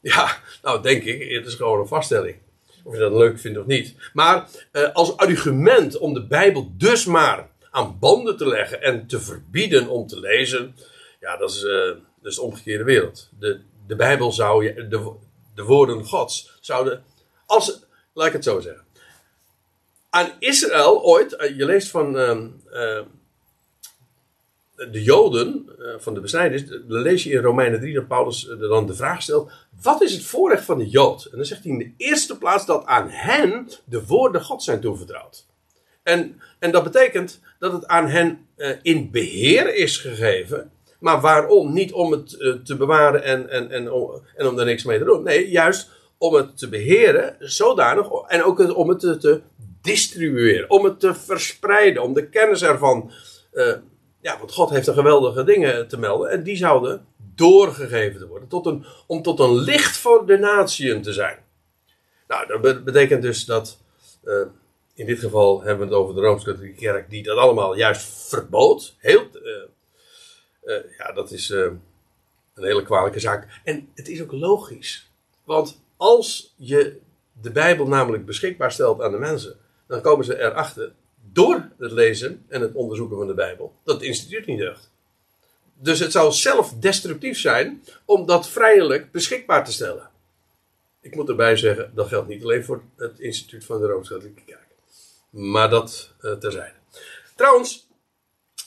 Ja, 0.05 0.37
nou 0.61 0.81
denk 0.81 1.03
ik. 1.03 1.31
Het 1.31 1.45
is 1.45 1.55
gewoon 1.55 1.79
een 1.79 1.87
vaststelling. 1.87 2.35
Of 2.83 2.93
je 2.93 2.99
dat 2.99 3.11
leuk 3.11 3.39
vindt 3.39 3.57
of 3.57 3.65
niet. 3.65 3.95
Maar 4.13 4.49
uh, 4.71 4.93
als 4.93 5.17
argument 5.17 5.97
om 5.97 6.13
de 6.13 6.27
Bijbel 6.27 6.71
dus 6.77 7.05
maar 7.05 7.49
aan 7.71 7.97
banden 7.99 8.37
te 8.37 8.47
leggen 8.47 8.81
en 8.81 9.07
te 9.07 9.19
verbieden 9.19 9.87
om 9.87 10.07
te 10.07 10.19
lezen. 10.19 10.75
Ja, 11.19 11.37
dat 11.37 11.49
is, 11.49 11.61
dat 11.61 12.31
is 12.31 12.35
de 12.35 12.41
omgekeerde 12.41 12.83
wereld. 12.83 13.29
De, 13.39 13.59
de 13.87 13.95
Bijbel 13.95 14.31
zou 14.31 14.63
je, 14.63 14.87
de, 14.87 15.11
de 15.55 15.63
woorden 15.63 16.05
Gods 16.05 16.57
zouden, 16.61 17.03
als, 17.45 17.85
laat 18.15 18.27
ik 18.27 18.33
het 18.33 18.43
zo 18.43 18.59
zeggen. 18.59 18.83
Aan 20.09 20.31
Israël 20.39 21.03
ooit, 21.03 21.33
uh, 21.33 21.57
je 21.57 21.65
leest 21.65 21.89
van 21.89 22.15
uh, 22.15 23.01
de 24.91 25.03
Joden, 25.03 25.69
van 25.99 26.13
de 26.13 26.19
besnijders, 26.19 26.65
dan 26.65 26.83
lees 26.87 27.23
je 27.23 27.31
in 27.31 27.41
Romeinen 27.41 27.79
3 27.79 27.93
dat 27.93 28.07
Paulus 28.07 28.49
dan 28.59 28.87
de 28.87 28.95
vraag 28.95 29.21
stelt: 29.21 29.51
wat 29.81 30.01
is 30.01 30.13
het 30.13 30.23
voorrecht 30.23 30.65
van 30.65 30.77
de 30.77 30.89
Jood? 30.89 31.25
En 31.25 31.37
dan 31.37 31.45
zegt 31.45 31.63
hij 31.63 31.71
in 31.71 31.77
de 31.77 31.93
eerste 31.97 32.37
plaats 32.37 32.65
dat 32.65 32.85
aan 32.85 33.09
hen 33.09 33.69
de 33.85 34.05
woorden 34.05 34.43
God 34.43 34.63
zijn 34.63 34.79
toevertrouwd. 34.79 35.45
En, 36.03 36.41
en 36.59 36.71
dat 36.71 36.83
betekent 36.83 37.39
dat 37.59 37.71
het 37.71 37.87
aan 37.87 38.07
hen 38.07 38.47
in 38.81 39.11
beheer 39.11 39.75
is 39.75 39.97
gegeven. 39.97 40.71
Maar 40.99 41.21
waarom? 41.21 41.73
Niet 41.73 41.93
om 41.93 42.11
het 42.11 42.29
te 42.65 42.75
bewaren 42.77 43.23
en, 43.23 43.49
en, 43.49 43.71
en, 43.71 43.91
om, 43.91 44.21
en 44.35 44.47
om 44.47 44.55
niks 44.55 44.83
mee 44.83 44.99
te 44.99 45.05
doen. 45.05 45.23
Nee, 45.23 45.49
juist 45.49 45.89
om 46.25 46.33
het 46.33 46.57
te 46.57 46.69
beheren, 46.69 47.35
zodanig. 47.39 48.07
En 48.27 48.43
ook 48.43 48.75
om 48.75 48.89
het 48.89 48.99
te, 48.99 49.41
distribueren, 49.81 50.69
om 50.69 50.83
het 50.83 50.99
te 50.99 51.15
verspreiden, 51.15 52.03
om 52.03 52.13
de 52.13 52.29
kennis 52.29 52.63
ervan. 52.63 53.11
Uh, 53.53 53.73
ja, 54.21 54.37
want 54.37 54.51
God 54.51 54.69
heeft 54.69 54.87
er 54.87 54.93
geweldige 54.93 55.43
dingen 55.43 55.87
te 55.87 55.99
melden. 55.99 56.29
En 56.29 56.43
die 56.43 56.57
zouden 56.57 57.05
doorgegeven 57.35 58.19
te 58.19 58.27
worden. 58.27 58.47
Tot 58.47 58.65
een, 58.65 58.85
om 59.07 59.21
tot 59.21 59.39
een 59.39 59.55
licht 59.55 59.97
voor 59.97 60.25
de 60.25 60.37
natieën 60.37 61.01
te 61.01 61.13
zijn. 61.13 61.37
Nou, 62.27 62.61
dat 62.61 62.83
betekent 62.83 63.21
dus 63.21 63.45
dat. 63.45 63.77
Uh, 64.23 64.45
in 64.93 65.05
dit 65.05 65.19
geval 65.19 65.61
hebben 65.61 65.87
we 65.87 65.93
het 65.93 66.01
over 66.03 66.15
de 66.15 66.21
Rooms-Katholieke 66.21 66.79
Kerk, 66.79 67.09
die 67.09 67.23
dat 67.23 67.37
allemaal 67.37 67.75
juist 67.75 68.29
verbood. 68.29 68.95
Heel, 68.97 69.27
uh, 70.63 70.75
ja, 70.97 71.11
dat 71.11 71.31
is 71.31 71.49
een 71.49 71.81
hele 72.53 72.83
kwalijke 72.83 73.19
zaak. 73.19 73.61
En 73.63 73.89
het 73.95 74.07
is 74.07 74.21
ook 74.21 74.31
logisch. 74.31 75.11
Want 75.43 75.84
als 75.97 76.53
je 76.57 76.99
de 77.41 77.51
Bijbel 77.51 77.87
namelijk 77.87 78.25
beschikbaar 78.25 78.71
stelt 78.71 79.01
aan 79.01 79.11
de 79.11 79.17
mensen, 79.17 79.57
dan 79.87 80.01
komen 80.01 80.25
ze 80.25 80.39
erachter, 80.39 80.93
door 81.31 81.69
het 81.77 81.91
lezen 81.91 82.45
en 82.47 82.61
het 82.61 82.73
onderzoeken 82.73 83.17
van 83.17 83.27
de 83.27 83.33
Bijbel, 83.33 83.73
dat 83.83 83.95
het 83.95 84.03
instituut 84.03 84.45
niet 84.45 84.59
deugt. 84.59 84.91
Dus 85.73 85.99
het 85.99 86.11
zou 86.11 86.31
zelf 86.31 86.73
destructief 86.73 87.39
zijn 87.39 87.83
om 88.05 88.25
dat 88.25 88.49
vrijelijk 88.49 89.11
beschikbaar 89.11 89.65
te 89.65 89.71
stellen. 89.71 90.09
Ik 91.01 91.15
moet 91.15 91.29
erbij 91.29 91.57
zeggen, 91.57 91.91
dat 91.95 92.07
geldt 92.07 92.27
niet 92.27 92.43
alleen 92.43 92.65
voor 92.65 92.83
het 92.95 93.19
instituut 93.19 93.65
van 93.65 93.79
de 93.79 93.87
Rooms-Katholieke 93.87 94.43
Kerk. 94.45 94.67
Maar 95.29 95.69
dat 95.69 96.13
uh, 96.21 96.33
terzijde. 96.33 96.75
Trouwens, 97.35 97.87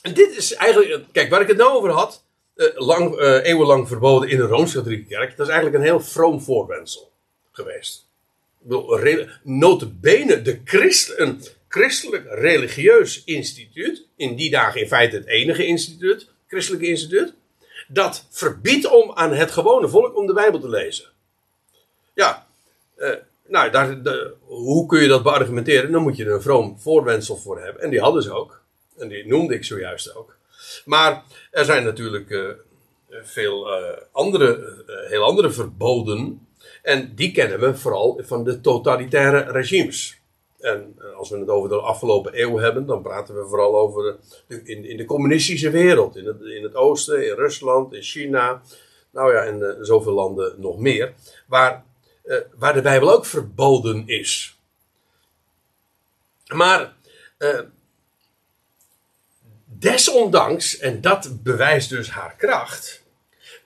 dit 0.02 0.36
is 0.36 0.54
eigenlijk. 0.54 1.04
Kijk, 1.12 1.30
waar 1.30 1.40
ik 1.40 1.48
het 1.48 1.56
nou 1.56 1.76
over 1.76 1.90
had. 1.90 2.24
Uh, 2.54 2.66
lang, 2.74 3.20
uh, 3.20 3.44
eeuwenlang 3.44 3.88
verboden 3.88 4.28
in 4.28 4.36
de 4.36 4.46
Rooms-Katholieke 4.46 5.08
Kerk. 5.08 5.36
Dat 5.36 5.46
is 5.46 5.52
eigenlijk 5.52 5.82
een 5.82 5.88
heel 5.88 6.00
vroom 6.00 6.40
voorwensel 6.40 7.08
geweest. 7.58 8.06
Notabene 9.42 10.42
de 10.42 10.60
christ, 10.64 11.12
een 11.16 11.42
christelijk 11.68 12.26
religieus 12.28 13.22
instituut. 13.24 14.06
In 14.16 14.36
die 14.36 14.50
dagen 14.50 14.80
in 14.80 14.88
feite 14.88 15.16
het 15.16 15.26
enige 15.26 15.66
instituut. 15.66 16.30
Christelijke 16.46 16.86
instituut. 16.86 17.34
Dat 17.88 18.26
verbiedt 18.30 18.86
om 18.86 19.12
aan 19.12 19.32
het 19.32 19.50
gewone 19.50 19.88
volk 19.88 20.16
om 20.16 20.26
de 20.26 20.32
Bijbel 20.32 20.60
te 20.60 20.68
lezen. 20.68 21.08
Ja, 22.14 22.46
nou, 23.48 23.70
daar, 23.70 24.02
de, 24.02 24.34
hoe 24.40 24.86
kun 24.86 25.02
je 25.02 25.08
dat 25.08 25.22
beargumenteren? 25.22 25.92
Dan 25.92 26.02
moet 26.02 26.16
je 26.16 26.24
er 26.24 26.32
een 26.32 26.42
vroom 26.42 26.78
voorwensel 26.78 27.36
voor 27.36 27.60
hebben. 27.60 27.82
En 27.82 27.90
die 27.90 28.00
hadden 28.00 28.22
ze 28.22 28.32
ook. 28.32 28.60
En 28.98 29.08
die 29.08 29.26
noemde 29.26 29.54
ik 29.54 29.64
zojuist 29.64 30.14
ook. 30.14 30.36
Maar 30.84 31.24
er 31.50 31.64
zijn 31.64 31.84
natuurlijk 31.84 32.30
uh, 32.30 32.48
veel 33.08 33.80
uh, 33.80 33.96
andere, 34.12 34.82
uh, 34.86 35.08
heel 35.08 35.22
andere 35.22 35.50
verboden. 35.50 36.47
En 36.88 37.14
die 37.14 37.32
kennen 37.32 37.60
we 37.60 37.76
vooral 37.76 38.20
van 38.24 38.44
de 38.44 38.60
totalitaire 38.60 39.52
regimes. 39.52 40.20
En 40.60 40.96
als 41.16 41.30
we 41.30 41.38
het 41.38 41.48
over 41.48 41.68
de 41.68 41.80
afgelopen 41.80 42.40
eeuw 42.40 42.58
hebben, 42.58 42.86
dan 42.86 43.02
praten 43.02 43.34
we 43.34 43.48
vooral 43.48 43.76
over 43.76 44.16
de, 44.46 44.62
in, 44.64 44.84
in 44.84 44.96
de 44.96 45.04
communistische 45.04 45.70
wereld. 45.70 46.16
In 46.16 46.26
het, 46.26 46.40
in 46.40 46.62
het 46.62 46.74
oosten, 46.74 47.26
in 47.28 47.34
Rusland, 47.34 47.94
in 47.94 48.02
China. 48.02 48.62
Nou 49.10 49.32
ja, 49.32 49.44
en 49.44 49.76
zoveel 49.80 50.12
landen 50.12 50.54
nog 50.60 50.78
meer. 50.78 51.14
Waar 51.46 51.84
uh, 52.24 52.36
waar 52.54 52.74
de 52.74 52.82
Bijbel 52.82 53.12
ook 53.12 53.26
verboden 53.26 54.02
is. 54.06 54.58
Maar 56.54 56.96
desondanks, 59.64 60.78
en 60.78 61.00
dat 61.00 61.42
bewijst 61.42 61.88
dus 61.88 62.10
haar 62.10 62.34
kracht, 62.36 62.97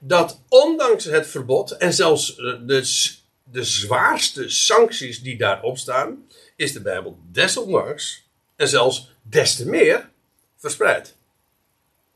dat 0.04 0.40
ondanks 0.48 1.04
het 1.04 1.26
verbod 1.26 1.70
en 1.70 1.92
zelfs 1.92 2.36
de, 2.36 3.10
de 3.44 3.64
zwaarste 3.64 4.48
sancties 4.48 5.22
die 5.22 5.36
daarop 5.36 5.78
staan, 5.78 6.26
is 6.56 6.72
de 6.72 6.80
Bijbel 6.80 7.18
desondanks 7.30 8.28
en 8.56 8.68
zelfs 8.68 9.12
des 9.22 9.56
te 9.56 9.68
meer 9.68 10.10
verspreid. 10.56 11.16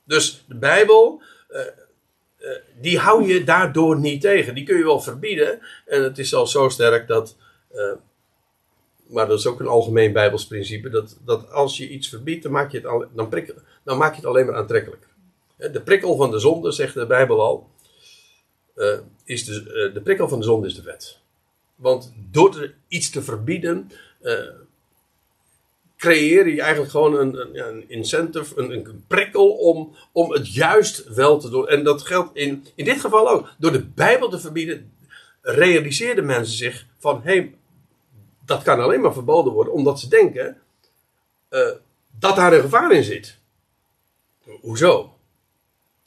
Dus 0.05 0.45
de 0.49 0.55
Bijbel. 0.55 1.23
Uh, 1.51 1.61
uh, 1.61 2.49
die 2.81 2.99
hou 2.99 3.27
je 3.27 3.45
daardoor 3.45 3.99
niet 3.99 4.21
tegen. 4.21 4.55
Die 4.55 4.65
kun 4.65 4.77
je 4.77 4.85
wel 4.85 5.01
verbieden. 5.01 5.61
En 5.87 6.03
het 6.03 6.19
is 6.19 6.35
al 6.35 6.47
zo 6.47 6.69
sterk 6.69 7.07
dat. 7.09 7.37
Maar 9.07 9.27
dat 9.29 9.39
is 9.39 9.47
ook 9.47 9.61
een 9.61 9.67
algemeen 9.67 10.13
Bijbels 10.13 10.47
principe. 10.47 10.89
Dat, 10.89 11.17
dat 11.25 11.51
als 11.51 11.77
je 11.77 11.89
iets 11.89 12.09
verbiedt, 12.09 12.43
dan 12.43 12.53
maak 12.53 12.71
je 12.71 12.81
het, 12.81 13.09
dan, 13.15 13.29
prik, 13.29 13.55
dan 13.85 13.99
maak 13.99 14.11
je 14.11 14.17
het 14.17 14.27
alleen 14.27 14.47
maar 14.47 14.57
aantrekkelijker. 14.57 15.09
De 15.57 15.81
prikkel 15.81 16.17
van 16.17 16.31
de 16.31 16.39
zonde, 16.39 16.71
zegt 16.71 16.95
de 16.95 17.07
Bijbel 17.07 17.41
al. 17.41 17.71
Uh, 18.77 18.99
is 19.25 19.45
de, 19.45 19.91
de 19.95 20.01
prikkel 20.01 20.29
van 20.29 20.39
de 20.39 20.45
zonde 20.45 20.67
is 20.67 20.75
de 20.75 20.83
wet. 20.83 21.19
Want 21.75 22.13
door 22.31 22.73
iets 22.89 23.11
te 23.11 23.23
verbieden 23.23 23.91
creëer 25.97 26.49
je 26.49 26.61
eigenlijk 26.61 26.91
gewoon 26.91 27.15
een, 27.15 27.41
een, 27.41 27.69
een 27.69 27.85
incentive, 27.89 28.61
een, 28.61 28.71
een, 28.71 29.05
prikkel 29.07 29.51
om, 29.51 29.97
om 30.13 30.33
het 30.33 30.55
juist 30.55 31.15
wel 31.15 31.39
te 31.39 31.51
doen. 31.51 31.69
En 31.69 31.85
dat 31.85 32.03
geldt 32.03 32.37
in, 32.37 32.67
in 32.75 32.85
dit 32.85 33.01
geval 33.01 33.29
ook. 33.29 33.49
Door 33.59 33.73
de 33.73 33.85
Bijbel 33.85 34.29
te 34.29 34.39
verbieden, 34.41 34.93
realiseerden 35.41 36.27
mensen 36.27 36.57
zich 36.57 36.87
van 36.99 37.21
hé, 37.23 37.33
hey, 37.33 37.55
dat 38.45 38.63
kan 38.63 38.81
alleen 38.81 39.01
maar 39.01 39.13
verboden 39.13 39.53
worden, 39.53 39.73
omdat 39.73 40.01
ze 40.01 40.09
denken 40.09 40.61
dat 42.19 42.37
daar 42.37 42.53
een 42.53 42.61
gevaar 42.61 42.93
in 42.93 43.05
zit. 43.05 43.39
Hoezo? 44.61 45.15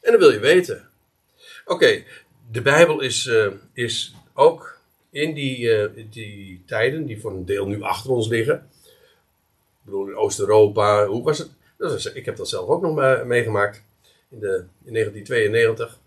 En 0.02 0.12
dat 0.12 0.20
wil 0.20 0.32
je 0.32 0.40
weten. 0.40 0.90
Oké, 1.66 2.04
de 2.52 2.62
Bijbel 2.62 3.02
is, 3.02 3.26
uh, 3.26 3.48
is 3.74 4.16
ook 4.34 4.78
in 5.10 5.34
die, 5.34 5.60
uh, 5.60 6.06
die 6.10 6.64
tijden, 6.66 7.06
die 7.06 7.22
voor 7.22 7.32
een 7.32 7.46
deel 7.46 7.68
nu 7.68 7.82
achter 7.82 8.12
ons 8.12 8.28
liggen 8.28 8.70
bedoel, 9.90 10.08
in 10.08 10.16
Oost-Europa, 10.16 11.06
hoe 11.06 11.24
was 11.24 11.38
het? 11.38 11.50
Was, 11.78 12.14
ik 12.14 12.26
heb 12.26 12.36
dat 12.36 12.50
zelf 12.50 12.68
ook 12.68 12.82
nog 12.82 13.24
meegemaakt 13.26 13.84
in, 14.30 14.40
de, 14.40 14.64
in 14.84 14.94
1992, 14.94 16.00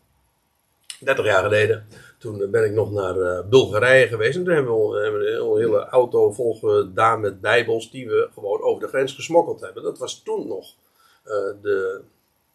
30 1.00 1.24
jaar 1.24 1.42
geleden. 1.42 1.86
Toen 2.18 2.50
ben 2.50 2.64
ik 2.64 2.72
nog 2.72 2.90
naar 2.90 3.16
uh, 3.16 3.48
Bulgarije 3.48 4.08
geweest 4.08 4.36
en 4.36 4.44
toen 4.44 4.54
hebben 4.54 4.88
we, 4.88 5.02
hebben 5.02 5.20
we 5.20 5.30
een 5.30 5.58
hele 5.58 5.84
auto 5.84 6.32
vol 6.32 6.54
gedaan 6.54 7.20
met 7.20 7.40
bijbels 7.40 7.90
die 7.90 8.06
we 8.08 8.28
gewoon 8.34 8.60
over 8.60 8.82
de 8.82 8.88
grens 8.88 9.12
gesmokkeld 9.12 9.60
hebben. 9.60 9.82
Dat 9.82 9.98
was 9.98 10.22
toen 10.22 10.48
nog 10.48 10.74
de, 11.62 12.00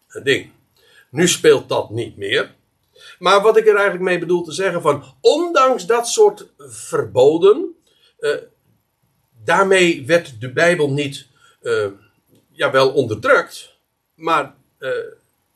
het 0.07 0.25
ding. 0.25 0.51
Nu 1.09 1.27
speelt 1.27 1.69
dat 1.69 1.89
niet 1.89 2.17
meer. 2.17 2.55
Maar 3.19 3.41
wat 3.41 3.57
ik 3.57 3.67
er 3.67 3.75
eigenlijk 3.75 4.03
mee 4.03 4.19
bedoel 4.19 4.43
te 4.43 4.51
zeggen 4.51 4.81
van, 4.81 5.03
ondanks 5.21 5.85
dat 5.85 6.07
soort 6.07 6.47
verboden, 6.57 7.75
uh, 8.19 8.35
daarmee 9.43 10.05
werd 10.05 10.41
de 10.41 10.51
Bijbel 10.51 10.91
niet, 10.91 11.27
uh, 11.61 11.87
ja 12.51 12.71
wel 12.71 12.91
onderdrukt, 12.91 13.77
maar 14.15 14.55
uh, 14.79 14.91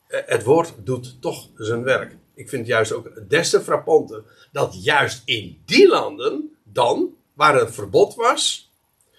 het 0.08 0.42
woord 0.42 0.72
doet 0.76 1.16
toch 1.20 1.48
zijn 1.56 1.82
werk. 1.82 2.16
Ik 2.34 2.48
vind 2.48 2.66
juist 2.66 2.92
ook 2.92 3.28
des 3.28 3.50
te 3.50 3.60
frappante 3.60 4.22
dat 4.52 4.84
juist 4.84 5.22
in 5.24 5.62
die 5.64 5.88
landen 5.88 6.56
dan, 6.64 7.16
waar 7.32 7.60
een 7.60 7.72
verbod 7.72 8.14
was, 8.14 8.70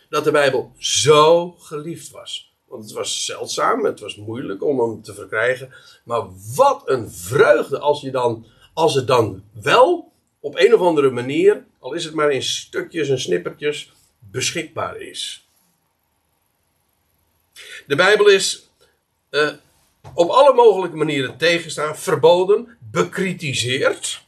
dat 0.10 0.24
de 0.24 0.32
Bijbel 0.32 0.72
zo 0.78 1.52
geliefd 1.52 2.12
was. 2.12 2.53
Want 2.74 2.86
het 2.86 2.94
was 2.94 3.26
zeldzaam, 3.26 3.86
het 3.86 4.00
was 4.00 4.16
moeilijk 4.16 4.64
om 4.64 4.80
hem 4.80 5.02
te 5.02 5.14
verkrijgen. 5.14 5.74
Maar 6.04 6.22
wat 6.56 6.82
een 6.86 7.12
vreugde 7.12 7.80
als, 7.80 8.02
je 8.02 8.12
dan, 8.12 8.46
als 8.74 8.94
het 8.94 9.08
dan 9.08 9.44
wel 9.52 10.12
op 10.40 10.58
een 10.58 10.74
of 10.74 10.80
andere 10.80 11.10
manier, 11.10 11.66
al 11.80 11.94
is 11.94 12.06
het 12.06 12.14
maar 12.14 12.32
in 12.32 12.44
stukjes 12.44 13.10
en 13.10 13.20
snippertjes, 13.20 13.92
beschikbaar 14.20 14.98
is. 14.98 15.48
De 17.88 17.96
Bijbel 17.96 18.28
is 18.28 18.70
uh, 19.30 19.52
op 20.14 20.30
alle 20.30 20.54
mogelijke 20.54 20.98
manieren 20.98 21.38
tegenstaan, 21.38 21.98
verboden, 21.98 22.78
bekritiseerd. 22.92 24.26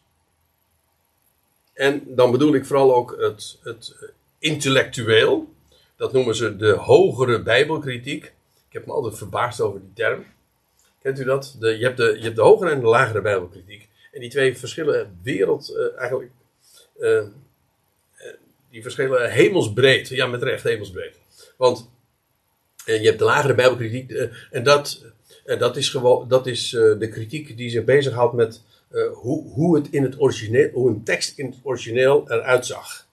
En 1.74 2.04
dan 2.16 2.32
bedoel 2.32 2.54
ik 2.54 2.66
vooral 2.66 2.96
ook 2.96 3.16
het, 3.20 3.60
het 3.64 3.96
intellectueel. 4.40 5.54
Dat 5.96 6.14
noemen 6.14 6.36
ze 6.36 6.56
de 6.56 6.72
hogere 6.72 7.42
Bijbelkritiek. 7.42 8.34
Ik 8.76 8.82
heb 8.82 8.90
me 8.90 8.96
altijd 8.96 9.18
verbaasd 9.18 9.62
over 9.62 9.80
die 9.80 9.94
term. 9.94 10.26
Kent 11.02 11.20
u 11.20 11.24
dat? 11.24 11.56
De, 11.60 11.78
je, 11.78 11.84
hebt 11.84 11.98
de, 11.98 12.16
je 12.18 12.24
hebt 12.24 12.36
de 12.36 12.42
hogere 12.42 12.72
en 12.72 12.80
de 12.80 12.86
lagere 12.86 13.22
Bijbelkritiek. 13.22 13.88
En 14.12 14.20
die 14.20 14.30
twee 14.30 14.58
verschillen 14.58 15.20
wereld 15.24 15.70
uh, 15.70 16.00
eigenlijk. 16.00 16.32
Uh, 17.00 17.24
die 18.70 18.82
verschillen 18.82 19.32
hemelsbreed. 19.32 20.08
Ja, 20.08 20.28
met 20.28 20.44
recht 20.44 20.64
hemelsbreed. 20.64 21.20
Want 21.58 21.90
je 22.86 22.92
hebt 22.92 23.20
de 23.20 23.26
lagere 23.26 23.56
Bijbelkritiek. 23.56 24.12
en 24.52 24.64
dat, 24.64 25.06
dat 25.46 25.78
is, 25.78 25.90
gewoon, 25.90 26.28
dat 26.28 26.48
is 26.48 26.70
de 26.70 27.10
kritiek 27.12 27.58
die 27.58 27.70
zich 27.70 27.84
bezighoudt 27.84 28.34
met 28.34 28.62
hoe, 29.14 29.52
hoe, 29.52 29.76
het 29.76 29.90
in 29.90 30.04
het 30.04 30.22
origineel, 30.22 30.70
hoe 30.74 30.90
een 30.90 31.04
tekst 31.04 31.38
in 31.38 31.46
het 31.46 31.56
origineel 31.64 32.32
eruit 32.32 32.66
zag. 32.66 33.05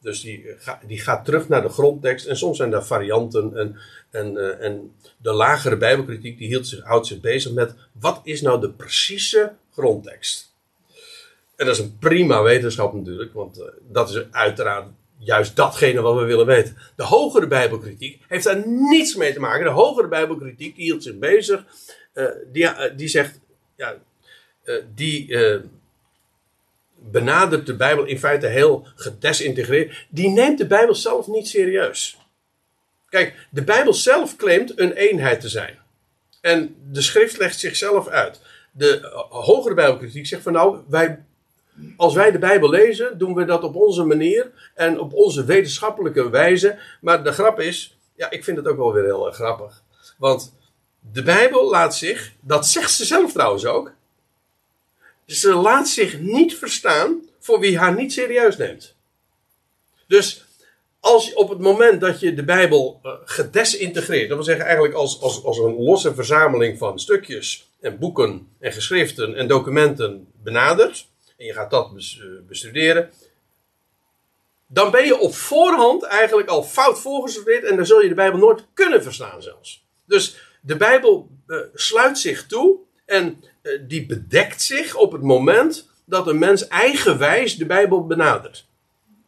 Dus 0.00 0.20
die, 0.20 0.46
die 0.86 1.00
gaat 1.00 1.24
terug 1.24 1.48
naar 1.48 1.62
de 1.62 1.68
grondtekst. 1.68 2.26
En 2.26 2.36
soms 2.36 2.56
zijn 2.56 2.70
daar 2.70 2.86
varianten. 2.86 3.56
En, 3.56 3.76
en, 4.10 4.60
en 4.60 4.94
de 5.16 5.32
lagere 5.32 5.76
Bijbelkritiek 5.76 6.38
die 6.38 6.48
hield 6.48 6.66
zich, 6.66 6.84
houdt 6.84 7.06
zich 7.06 7.20
bezig 7.20 7.52
met 7.52 7.74
wat 7.92 8.20
is 8.24 8.40
nou 8.40 8.60
de 8.60 8.70
precieze 8.70 9.52
grondtekst. 9.72 10.54
En 11.56 11.66
dat 11.66 11.74
is 11.74 11.82
een 11.82 11.98
prima 11.98 12.42
wetenschap 12.42 12.94
natuurlijk, 12.94 13.32
want 13.32 13.58
uh, 13.58 13.64
dat 13.88 14.10
is 14.10 14.24
uiteraard 14.30 14.86
juist 15.18 15.56
datgene 15.56 16.00
wat 16.00 16.18
we 16.18 16.24
willen 16.24 16.46
weten. 16.46 16.76
De 16.96 17.04
hogere 17.04 17.46
Bijbelkritiek 17.46 18.22
heeft 18.28 18.44
daar 18.44 18.66
niets 18.66 19.14
mee 19.14 19.32
te 19.32 19.40
maken. 19.40 19.64
De 19.64 19.70
hogere 19.70 20.08
Bijbelkritiek 20.08 20.76
die 20.76 20.84
hield 20.84 21.02
zich 21.02 21.18
bezig, 21.18 21.64
die, 22.52 22.68
die 22.96 23.08
zegt, 23.08 23.40
ja, 23.76 23.94
die 24.94 25.36
benadert 27.02 27.66
de 27.66 27.76
Bijbel 27.76 28.04
in 28.04 28.18
feite 28.18 28.46
heel 28.46 28.86
gedesintegreerd. 28.94 30.06
Die 30.08 30.28
neemt 30.28 30.58
de 30.58 30.66
Bijbel 30.66 30.94
zelf 30.94 31.26
niet 31.26 31.48
serieus. 31.48 32.18
Kijk, 33.08 33.46
de 33.50 33.62
Bijbel 33.62 33.94
zelf 33.94 34.36
claimt 34.36 34.78
een 34.78 34.92
eenheid 34.92 35.40
te 35.40 35.48
zijn. 35.48 35.78
En 36.40 36.76
de 36.90 37.02
schrift 37.02 37.38
legt 37.38 37.58
zichzelf 37.58 38.08
uit 38.08 38.40
de 38.70 39.24
hogere 39.28 39.74
Bijbelkritiek 39.74 40.26
zegt 40.26 40.42
van 40.42 40.52
nou, 40.52 40.78
wij, 40.88 41.24
als 41.96 42.14
wij 42.14 42.30
de 42.30 42.38
Bijbel 42.38 42.70
lezen, 42.70 43.18
doen 43.18 43.34
we 43.34 43.44
dat 43.44 43.62
op 43.62 43.74
onze 43.74 44.04
manier 44.04 44.50
en 44.74 45.00
op 45.00 45.14
onze 45.14 45.44
wetenschappelijke 45.44 46.30
wijze. 46.30 46.78
Maar 47.00 47.24
de 47.24 47.32
grap 47.32 47.60
is, 47.60 47.96
ja, 48.14 48.30
ik 48.30 48.44
vind 48.44 48.56
het 48.56 48.66
ook 48.66 48.76
wel 48.76 48.92
weer 48.92 49.04
heel 49.04 49.26
erg 49.26 49.34
grappig. 49.34 49.82
Want 50.18 50.54
de 51.12 51.22
Bijbel 51.22 51.70
laat 51.70 51.96
zich, 51.96 52.32
dat 52.40 52.66
zegt 52.66 52.92
ze 52.92 53.04
zelf 53.04 53.32
trouwens 53.32 53.66
ook, 53.66 53.92
ze 55.30 55.54
laat 55.54 55.88
zich 55.88 56.20
niet 56.20 56.56
verstaan 56.56 57.28
voor 57.38 57.60
wie 57.60 57.78
haar 57.78 57.94
niet 57.94 58.12
serieus 58.12 58.56
neemt. 58.56 58.94
Dus 60.06 60.44
als 61.00 61.32
op 61.32 61.48
het 61.48 61.58
moment 61.58 62.00
dat 62.00 62.20
je 62.20 62.34
de 62.34 62.44
Bijbel 62.44 63.00
uh, 63.02 63.12
gedesintegreert, 63.24 64.28
dat 64.28 64.36
wil 64.36 64.46
zeggen 64.46 64.64
eigenlijk 64.64 64.94
als, 64.94 65.20
als, 65.20 65.44
als 65.44 65.58
een 65.58 65.82
losse 65.82 66.14
verzameling 66.14 66.78
van 66.78 66.98
stukjes 66.98 67.70
en 67.80 67.98
boeken 67.98 68.48
en 68.58 68.72
geschriften 68.72 69.34
en 69.34 69.48
documenten 69.48 70.26
benadert, 70.42 71.06
en 71.36 71.46
je 71.46 71.52
gaat 71.52 71.70
dat 71.70 71.90
eh, 71.94 72.26
bestuderen, 72.48 73.10
dan 74.66 74.90
ben 74.90 75.04
je 75.04 75.18
op 75.18 75.34
voorhand 75.34 76.02
eigenlijk 76.02 76.48
al 76.48 76.62
fout 76.62 77.00
voorgesorteerd 77.00 77.64
en 77.64 77.76
dan 77.76 77.86
zul 77.86 78.00
je 78.00 78.08
de 78.08 78.14
Bijbel 78.14 78.38
nooit 78.38 78.64
kunnen 78.74 79.02
verstaan 79.02 79.42
zelfs. 79.42 79.84
Dus 80.04 80.36
de 80.60 80.76
Bijbel 80.76 81.28
uh, 81.46 81.58
sluit 81.74 82.18
zich 82.18 82.46
toe 82.46 82.78
en 83.10 83.44
uh, 83.62 83.80
die 83.86 84.06
bedekt 84.06 84.62
zich 84.62 84.94
op 84.94 85.12
het 85.12 85.22
moment 85.22 85.88
dat 86.04 86.26
een 86.26 86.38
mens 86.38 86.68
eigenwijs 86.68 87.56
de 87.56 87.66
Bijbel 87.66 88.06
benadert. 88.06 88.66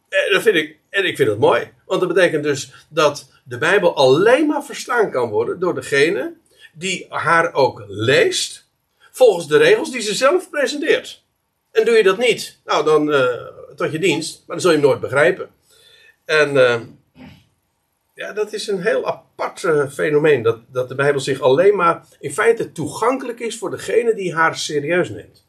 En 0.09 0.33
dat 0.33 0.41
vind 0.41 0.55
ik, 0.55 0.77
en 0.89 1.05
ik 1.05 1.15
vind 1.15 1.29
dat 1.29 1.37
mooi, 1.37 1.71
want 1.85 1.99
dat 1.99 2.13
betekent 2.13 2.43
dus 2.43 2.73
dat 2.89 3.31
de 3.43 3.57
Bijbel 3.57 3.95
alleen 3.95 4.47
maar 4.47 4.63
verstaan 4.63 5.11
kan 5.11 5.29
worden 5.29 5.59
door 5.59 5.75
degene 5.75 6.33
die 6.73 7.05
haar 7.09 7.53
ook 7.53 7.83
leest 7.87 8.67
volgens 9.11 9.47
de 9.47 9.57
regels 9.57 9.91
die 9.91 10.01
ze 10.01 10.13
zelf 10.13 10.49
presenteert. 10.49 11.23
En 11.71 11.85
doe 11.85 11.95
je 11.95 12.03
dat 12.03 12.17
niet, 12.17 12.59
nou 12.65 12.85
dan 12.85 13.09
uh, 13.09 13.25
tot 13.75 13.91
je 13.91 13.99
dienst, 13.99 14.37
maar 14.37 14.55
dan 14.55 14.59
zul 14.59 14.71
je 14.71 14.77
hem 14.77 14.85
nooit 14.85 14.99
begrijpen. 14.99 15.49
En 16.25 16.57
ja, 18.13 18.33
dat 18.33 18.53
is 18.53 18.67
een 18.67 18.81
heel 18.81 19.05
apart 19.05 19.63
uh, 19.63 19.89
fenomeen, 19.89 20.41
dat, 20.41 20.59
dat 20.67 20.89
de 20.89 20.95
Bijbel 20.95 21.21
zich 21.21 21.41
alleen 21.41 21.75
maar 21.75 22.05
in 22.19 22.33
feite 22.33 22.71
toegankelijk 22.71 23.39
is 23.39 23.57
voor 23.57 23.69
degene 23.69 24.13
die 24.13 24.35
haar 24.35 24.57
serieus 24.57 25.09
neemt. 25.09 25.45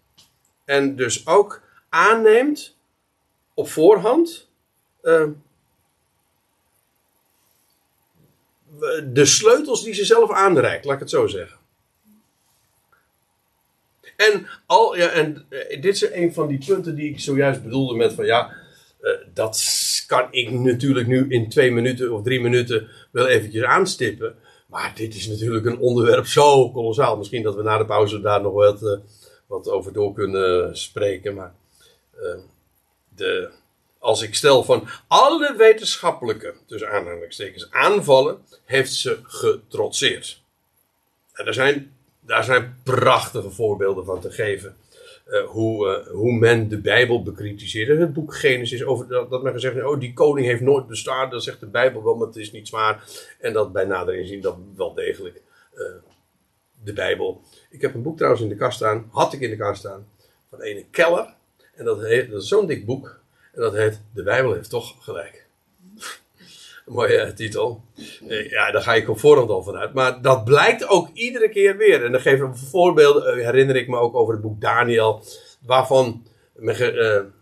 En 0.65 0.97
dus 0.97 1.27
ook 1.27 1.63
aanneemt 1.89 2.77
op 3.55 3.69
voorhand 3.69 4.49
de 9.13 9.25
sleutels 9.25 9.85
die 9.85 9.95
ze 9.95 10.05
zelf 10.05 10.33
aanreikt, 10.33 10.85
laat 10.85 10.95
ik 10.95 11.01
het 11.01 11.11
zo 11.11 11.27
zeggen. 11.27 11.59
En, 14.17 14.47
al, 14.67 14.97
ja, 14.97 15.09
en 15.09 15.47
eh, 15.49 15.81
dit 15.81 15.95
is 15.95 16.11
een 16.13 16.33
van 16.33 16.49
die 16.49 16.65
punten 16.67 16.95
die 16.95 17.11
ik 17.11 17.21
zojuist 17.21 17.63
bedoelde 17.63 17.95
met 17.95 18.13
van 18.13 18.25
ja, 18.25 18.57
uh, 19.05 19.11
dat 19.35 19.65
kan 20.07 20.29
ik 20.31 20.51
natuurlijk 20.51 21.07
nu 21.07 21.27
in 21.29 21.49
twee 21.49 21.73
minuten 21.73 22.13
of 22.13 22.23
drie 22.23 22.41
minuten 22.41 22.89
wel 23.11 23.27
eventjes 23.27 23.63
aanstippen. 23.63 24.35
Maar 24.67 24.93
dit 24.95 25.15
is 25.15 25.27
natuurlijk 25.27 25.67
een 25.67 25.79
onderwerp 25.79 26.27
zo 26.27 26.71
kolossaal. 26.71 27.17
Misschien 27.17 27.43
dat 27.43 27.55
we 27.55 27.63
na 27.63 27.79
de 27.79 27.87
pauze 27.87 28.21
daar 28.21 28.43
nog 28.43 28.53
wat, 28.53 28.83
uh, 28.83 28.97
wat 29.47 29.69
over 29.69 29.93
door 29.93 30.13
kunnen 30.13 30.77
spreken. 30.77 31.35
Maar 31.35 31.55
de, 33.17 33.51
als 33.99 34.23
ik 34.23 34.35
stel 34.35 34.65
van 34.65 34.89
alle 35.09 35.55
wetenschappelijke, 35.57 36.55
tussen 36.67 36.91
aanhalingstekens, 36.91 37.71
aanvallen, 37.71 38.39
heeft 38.65 38.93
ze 38.93 39.19
getrotseerd. 39.23 40.43
En 41.33 41.47
er 41.47 41.55
zijn, 41.55 41.97
daar 42.21 42.45
zijn 42.45 42.81
prachtige 42.83 43.51
voorbeelden 43.51 44.05
van 44.05 44.21
te 44.21 44.31
geven. 44.31 44.77
Uh, 45.27 45.45
hoe, 45.45 45.89
uh, 45.89 46.13
hoe 46.13 46.33
men 46.33 46.69
de 46.69 46.81
Bijbel 46.81 47.23
bekritiseert. 47.23 47.99
Het 47.99 48.13
boek 48.13 48.35
Genesis, 48.35 48.85
over 48.85 49.09
dat, 49.09 49.43
men 49.43 49.53
gezegd 49.53 49.75
heeft, 49.75 49.87
oh 49.87 50.01
die 50.01 50.13
koning 50.13 50.47
heeft 50.47 50.61
nooit 50.61 50.87
bestaan. 50.87 51.31
Dat 51.31 51.43
zegt 51.43 51.61
de 51.61 51.67
Bijbel 51.67 52.05
wel, 52.05 52.15
maar 52.15 52.27
het 52.27 52.37
is 52.37 52.53
niet 52.53 52.69
zwaar. 52.69 53.05
En 53.41 53.53
dat 53.53 53.73
bij 53.73 53.85
nader 53.85 54.15
inzien 54.15 54.41
dat 54.41 54.57
wel 54.77 54.95
degelijk 54.95 55.43
uh, 55.75 55.87
de 56.83 56.93
Bijbel. 56.93 57.41
Ik 57.71 57.81
heb 57.81 57.95
een 57.95 58.03
boek 58.03 58.17
trouwens 58.17 58.43
in 58.43 58.49
de 58.49 58.57
kast 58.57 58.77
staan, 58.77 59.09
had 59.11 59.33
ik 59.33 59.41
in 59.41 59.51
de 59.51 59.57
kast 59.57 59.79
staan, 59.79 60.07
van 60.51 60.61
ene 60.61 60.85
Keller. 60.91 61.35
En 61.75 61.85
dat, 61.85 62.01
heet, 62.01 62.31
dat 62.31 62.43
is 62.43 62.49
zo'n 62.49 62.67
dik 62.67 62.87
boek. 62.87 63.21
En 63.53 63.61
dat 63.61 63.75
heet 63.75 64.01
De 64.15 64.23
Bijbel 64.23 64.53
heeft 64.53 64.71
toch 64.71 65.05
gelijk. 65.05 65.44
Een 66.87 66.93
mooie 66.93 67.33
titel. 67.33 67.85
Eh, 68.29 68.51
ja, 68.51 68.71
daar 68.71 68.83
ga 68.83 68.95
ik 68.95 69.09
op 69.09 69.19
voorhand 69.19 69.51
al 69.51 69.63
vanuit. 69.63 69.93
Maar 69.93 70.23
dat 70.23 70.45
blijkt 70.45 70.89
ook 70.89 71.09
iedere 71.13 71.49
keer 71.49 71.77
weer. 71.77 72.05
En 72.05 72.13
dan 72.13 72.21
geef 72.21 72.41
ik 72.41 72.57
voorbeelden. 72.57 73.39
Uh, 73.39 73.45
herinner 73.45 73.77
ik 73.77 73.89
me 73.89 73.97
ook 73.97 74.15
over 74.15 74.33
het 74.33 74.43
boek 74.43 74.61
Daniel. 74.61 75.23
Waarvan 75.67 76.27
men, 76.53 77.33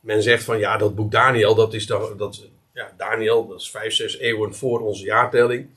men 0.00 0.22
zegt 0.22 0.44
van 0.44 0.58
ja, 0.58 0.76
dat 0.76 0.94
boek 0.94 1.10
Daniel, 1.10 1.54
dat 1.54 1.74
is 1.74 1.86
toch, 1.86 2.16
dat, 2.16 2.48
ja, 2.72 2.92
Daniel, 2.96 3.46
dat 3.46 3.60
is 3.60 3.70
vijf, 3.70 3.94
zes 3.94 4.18
eeuwen 4.18 4.54
voor 4.54 4.80
onze 4.80 5.04
jaartelling. 5.04 5.68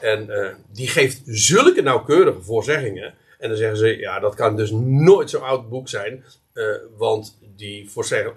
En 0.00 0.30
die 0.72 0.88
geeft 0.88 1.22
zulke 1.24 1.82
nauwkeurige 1.82 2.42
voorzeggingen. 2.42 3.14
En 3.38 3.48
dan 3.48 3.58
zeggen 3.58 3.76
ze, 3.76 3.98
ja, 3.98 4.18
dat 4.18 4.34
kan 4.34 4.56
dus 4.56 4.70
nooit 4.84 5.30
zo'n 5.30 5.42
oud 5.42 5.68
boek 5.68 5.88
zijn. 5.88 6.24
want 6.96 7.38
die 7.56 7.90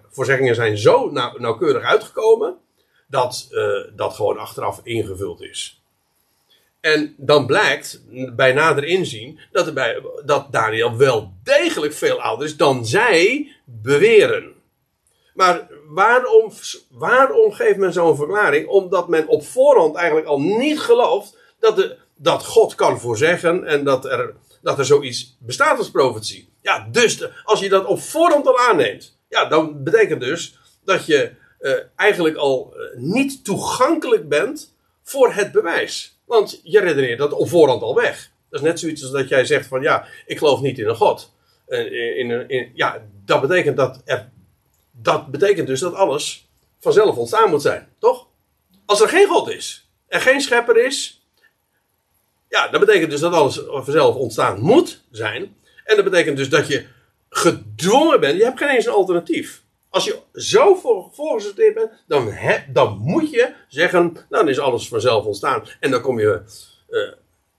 voorzeggingen 0.10 0.56
zijn 0.56 0.78
zo 0.78 1.12
nauwkeurig 1.38 1.84
uitgekomen 1.84 2.58
dat 3.08 3.48
uh, 3.52 3.84
dat 3.96 4.14
gewoon 4.14 4.38
achteraf 4.38 4.80
ingevuld 4.84 5.42
is. 5.42 5.82
En 6.80 7.14
dan 7.18 7.46
blijkt 7.46 8.04
bij 8.36 8.54
nader 8.54 8.84
inzien 8.84 9.40
dat, 9.52 9.68
er 9.68 9.74
bij, 9.74 10.02
dat 10.26 10.52
Daniel 10.52 10.98
wel 10.98 11.34
degelijk 11.44 11.94
veel 11.94 12.22
ouder 12.22 12.46
is 12.46 12.58
dan 12.58 12.86
zij 12.86 13.52
beweren. 13.66 14.54
Maar 15.34 15.68
waarom, 15.88 16.52
waarom 16.90 17.52
geeft 17.52 17.78
men 17.78 17.94
zo'n 17.94 18.16
verklaring? 18.16 18.68
Omdat 18.68 19.08
men 19.08 19.28
op 19.28 19.46
voorhand 19.46 19.96
eigenlijk 19.96 20.28
al 20.28 20.42
niet 20.42 20.80
gelooft 20.80 21.38
dat, 21.60 21.76
de, 21.76 21.98
dat 22.16 22.46
God 22.46 22.76
kan 22.76 23.00
voorzeggen 23.00 23.66
en 23.66 23.84
dat 23.84 24.06
er, 24.06 24.34
dat 24.62 24.80
er 24.80 24.86
zoiets 24.86 25.38
bestaat 25.40 25.78
als 25.78 25.92
profetie. 25.92 26.50
Ja, 26.62 26.88
dus 26.92 27.28
als 27.44 27.60
je 27.60 27.70
dat 27.70 27.86
op 27.86 28.02
voorhand 28.02 28.48
al 28.48 28.60
aanneemt, 28.60 29.18
ja, 29.30 29.46
dan 29.46 29.84
betekent 29.84 30.22
dus 30.22 30.58
dat 30.86 31.06
je 31.06 31.32
uh, 31.64 31.74
eigenlijk 31.96 32.36
al 32.36 32.74
uh, 32.76 33.00
niet 33.00 33.46
toegankelijk 33.46 34.30
bent 34.30 34.76
voor 35.04 35.34
het 35.34 35.52
bewijs. 35.52 36.20
Want 36.26 36.60
je 36.64 36.80
redeneert 36.80 37.20
dat 37.20 37.34
op 37.34 37.50
voorhand 37.50 37.82
al 37.82 37.96
weg. 37.96 38.32
Dat 38.50 38.62
is 38.62 38.68
net 38.68 38.80
zoiets 38.80 39.04
als 39.04 39.12
dat 39.12 39.30
jij 39.30 39.46
zegt 39.46 39.68
van 39.68 39.82
ja, 39.82 40.06
ik 40.26 40.38
geloof 40.38 40.62
niet 40.62 40.80
in 40.80 40.88
een 40.88 40.96
God. 40.96 41.34
Uh, 41.68 42.18
in, 42.18 42.50
in, 42.50 42.72
ja, 42.74 43.02
dat 43.26 43.42
betekent 43.42 43.78
dat 43.78 44.02
dat 44.92 45.32
betekent 45.32 45.68
dus 45.68 45.80
dat 45.80 45.94
alles 45.94 46.48
vanzelf 46.80 47.18
ontstaan 47.18 47.50
moet 47.50 47.62
zijn, 47.62 47.88
toch? 48.00 48.28
als 48.86 49.02
er 49.02 49.10
geen 49.10 49.28
God 49.28 49.50
is 49.50 49.90
en 50.08 50.22
geen 50.22 50.42
schepper 50.42 50.86
is, 50.86 51.26
ja, 52.50 52.68
dat 52.68 52.80
betekent 52.80 53.12
dus 53.12 53.20
dat 53.20 53.34
alles 53.34 53.62
vanzelf 53.68 54.16
ontstaan 54.16 54.60
moet 54.60 55.04
zijn. 55.12 55.56
En 55.84 55.96
dat 55.96 56.06
betekent 56.06 56.38
dus 56.38 56.50
dat 56.50 56.68
je 56.68 56.86
gedwongen 57.30 58.20
bent, 58.20 58.38
je 58.38 58.44
hebt 58.44 58.58
geen 58.58 58.70
eens 58.70 58.86
een 58.86 58.92
alternatief. 58.92 59.63
Als 59.94 60.06
je 60.06 60.20
zo 60.34 60.76
voor, 60.76 61.10
voorgesorteerd 61.12 61.74
bent, 61.74 61.92
dan, 62.08 62.34
dan 62.68 62.98
moet 62.98 63.30
je 63.30 63.54
zeggen, 63.68 64.18
dan 64.30 64.50
is 64.50 64.60
alles 64.60 64.88
vanzelf 64.88 65.26
ontstaan. 65.26 65.64
En 65.80 65.92
dan 65.92 66.02
kom 66.02 66.20
je, 66.20 66.42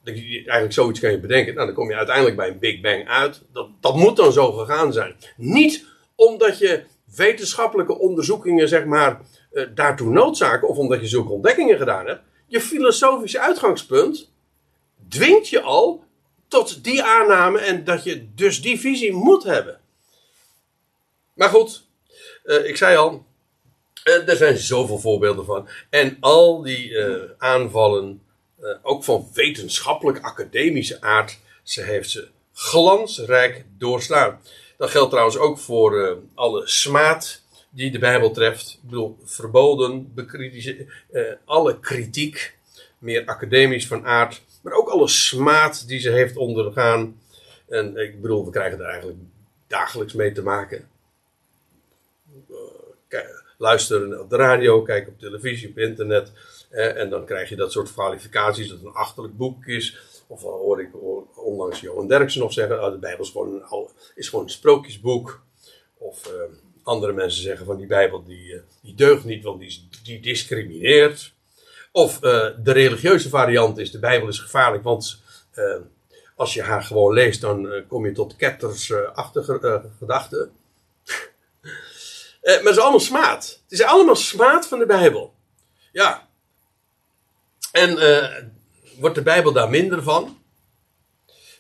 uh, 0.05 0.16
eigenlijk 0.35 0.73
zoiets 0.73 1.01
kan 1.01 1.11
je 1.11 1.20
bedenken, 1.20 1.55
nou, 1.55 1.66
dan 1.66 1.75
kom 1.75 1.88
je 1.88 1.97
uiteindelijk 1.97 2.37
bij 2.37 2.49
een 2.49 2.59
Big 2.59 2.81
Bang 2.81 3.09
uit. 3.09 3.42
Dat, 3.53 3.68
dat 3.81 3.97
moet 3.97 4.16
dan 4.16 4.33
zo 4.33 4.53
gegaan 4.53 4.92
zijn. 4.92 5.16
Niet 5.37 5.87
omdat 6.14 6.59
je 6.59 6.85
wetenschappelijke 7.16 7.99
onderzoekingen, 7.99 8.68
zeg 8.68 8.85
maar, 8.85 9.20
uh, 9.53 9.66
daartoe 9.75 10.11
noodzaken, 10.11 10.68
of 10.68 10.77
omdat 10.77 11.01
je 11.01 11.07
zulke 11.07 11.33
ontdekkingen 11.33 11.79
gedaan 11.79 12.07
hebt. 12.07 12.23
Je 12.47 12.61
filosofische 12.61 13.40
uitgangspunt 13.40 14.33
dwingt 15.09 15.49
je 15.49 15.61
al 15.61 16.05
tot 16.49 16.85
die 16.85 17.03
aanname 17.03 17.59
en 17.59 17.85
dat 17.85 18.05
je 18.05 18.35
dus 18.35 18.62
die 18.62 18.81
visie 18.81 19.12
moet 19.12 19.44
hebben. 19.44 19.81
Maar 21.35 21.49
goed, 21.49 21.84
uh, 22.44 22.68
ik 22.68 22.76
zei 22.76 22.96
al, 22.96 23.24
uh, 24.04 24.28
er 24.28 24.37
zijn 24.37 24.57
zoveel 24.57 24.98
voorbeelden 24.98 25.44
van. 25.44 25.68
En 25.90 26.16
al 26.20 26.62
die 26.62 26.90
uh, 26.90 27.22
aanvallen, 27.38 28.22
ook 28.83 29.04
van 29.04 29.28
wetenschappelijk-academische 29.35 31.00
aard, 31.00 31.38
ze 31.62 31.83
heeft 31.83 32.11
ze 32.11 32.28
glansrijk 32.52 33.64
doorstaan. 33.78 34.40
Dat 34.76 34.90
geldt 34.90 35.11
trouwens 35.11 35.37
ook 35.37 35.59
voor 35.59 36.18
alle 36.35 36.68
smaad 36.68 37.42
die 37.70 37.90
de 37.90 37.98
Bijbel 37.98 38.30
treft. 38.30 38.70
Ik 38.83 38.88
bedoel, 38.88 39.18
verboden, 39.24 40.14
alle 41.44 41.80
kritiek, 41.80 42.57
meer 42.98 43.24
academisch 43.24 43.87
van 43.87 44.07
aard, 44.07 44.42
maar 44.62 44.72
ook 44.72 44.88
alle 44.88 45.09
smaad 45.09 45.88
die 45.88 46.00
ze 46.00 46.11
heeft 46.11 46.37
ondergaan. 46.37 47.20
En 47.68 47.96
ik 47.96 48.20
bedoel, 48.20 48.44
we 48.44 48.50
krijgen 48.50 48.78
er 48.78 48.87
eigenlijk 48.87 49.18
dagelijks 49.66 50.12
mee 50.12 50.33
te 50.33 50.42
maken 50.42 50.88
luisteren 53.59 54.20
op 54.20 54.31
de 54.31 54.37
radio, 54.37 54.83
kijken 54.83 55.12
op 55.12 55.18
televisie, 55.18 55.68
op 55.68 55.79
internet. 55.79 56.33
en 56.70 57.11
dan 57.11 57.24
krijg 57.24 57.48
je 57.48 57.57
dat 57.57 57.72
soort 57.72 57.92
kwalificaties 57.92 58.68
dat 58.68 58.77
het 58.77 58.87
een 58.87 58.92
achterlijk 58.92 59.37
boek 59.37 59.66
is. 59.66 59.98
Of 60.27 60.42
hoor 60.42 60.81
ik 60.81 60.88
onlangs 61.35 61.81
Johan 61.81 62.09
Derksen 62.09 62.40
nog 62.40 62.53
zeggen: 62.53 62.85
oh, 62.85 62.92
de 62.92 62.98
Bijbel 62.98 63.24
is 63.24 63.31
gewoon, 63.31 63.53
een, 63.53 63.88
is 64.14 64.29
gewoon 64.29 64.44
een 64.44 64.50
sprookjesboek. 64.50 65.42
Of 65.98 66.33
uh, 66.33 66.35
andere 66.83 67.12
mensen 67.12 67.42
zeggen 67.42 67.66
van 67.66 67.77
die 67.77 67.87
Bijbel 67.87 68.24
die, 68.24 68.53
uh, 68.53 68.61
die 68.83 68.94
deugt 68.94 69.24
niet, 69.24 69.44
want 69.44 69.61
die, 69.61 69.88
die 70.03 70.20
discrimineert. 70.20 71.33
Of 71.92 72.14
uh, 72.14 72.46
de 72.62 72.72
religieuze 72.72 73.29
variant 73.29 73.79
is: 73.79 73.90
de 73.90 73.98
Bijbel 73.98 74.29
is 74.29 74.38
gevaarlijk, 74.38 74.83
want 74.83 75.22
als 76.37 76.55
je 76.55 76.62
haar 76.62 76.83
gewoon 76.83 77.12
leest, 77.12 77.40
dan 77.40 77.85
kom 77.88 78.07
je 78.07 78.12
tot 78.12 78.37
kettersachtige 78.37 79.83
gedachten. 79.98 80.53
Eh, 82.44 82.54
maar 82.54 82.64
het 82.64 82.76
is 82.76 82.78
allemaal 82.78 83.00
smaad. 83.00 83.61
Het 83.62 83.72
is 83.72 83.83
allemaal 83.83 84.16
smaad 84.16 84.68
van 84.68 84.78
de 84.78 84.87
Bijbel. 84.87 85.35
Ja. 85.92 86.28
En 87.72 87.90
uh, 87.90 88.35
wordt 88.98 89.14
de 89.14 89.22
Bijbel 89.22 89.52
daar 89.52 89.70
minder 89.70 90.02
van? 90.02 90.42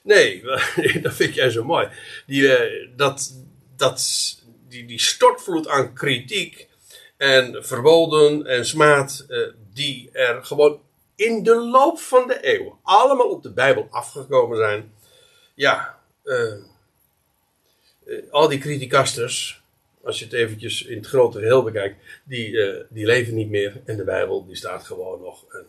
Nee, 0.02 0.42
dat 1.02 1.14
vind 1.14 1.34
jij 1.34 1.50
zo 1.50 1.64
mooi. 1.64 1.88
Die, 2.26 2.42
uh, 2.42 2.88
dat, 2.96 3.34
dat, 3.76 4.02
die, 4.68 4.86
die 4.86 5.00
stortvloed 5.00 5.68
aan 5.68 5.94
kritiek 5.94 6.68
en 7.16 7.64
verboden 7.64 8.46
en 8.46 8.66
smaad, 8.66 9.26
die 9.72 10.10
er 10.12 10.44
gewoon 10.44 10.80
in 11.16 11.42
de 11.42 11.56
loop 11.56 11.98
van 11.98 12.26
de 12.26 12.40
eeuwen 12.40 12.78
allemaal 12.82 13.28
op 13.28 13.42
de 13.42 13.52
Bijbel 13.52 13.86
afgekomen 13.90 14.56
zijn. 14.56 14.94
Ja, 15.54 15.98
al 18.30 18.48
die 18.48 18.58
criticasters, 18.58 19.63
als 20.04 20.18
je 20.18 20.24
het 20.24 20.34
eventjes 20.34 20.84
in 20.84 20.96
het 20.96 21.06
grote 21.06 21.38
geheel 21.38 21.62
bekijkt, 21.62 21.96
die, 22.24 22.50
uh, 22.50 22.80
die 22.88 23.06
leven 23.06 23.34
niet 23.34 23.50
meer. 23.50 23.80
En 23.84 23.96
de 23.96 24.04
Bijbel 24.04 24.46
die 24.46 24.56
staat 24.56 24.84
gewoon 24.84 25.20
nog 25.20 25.44
en 25.48 25.66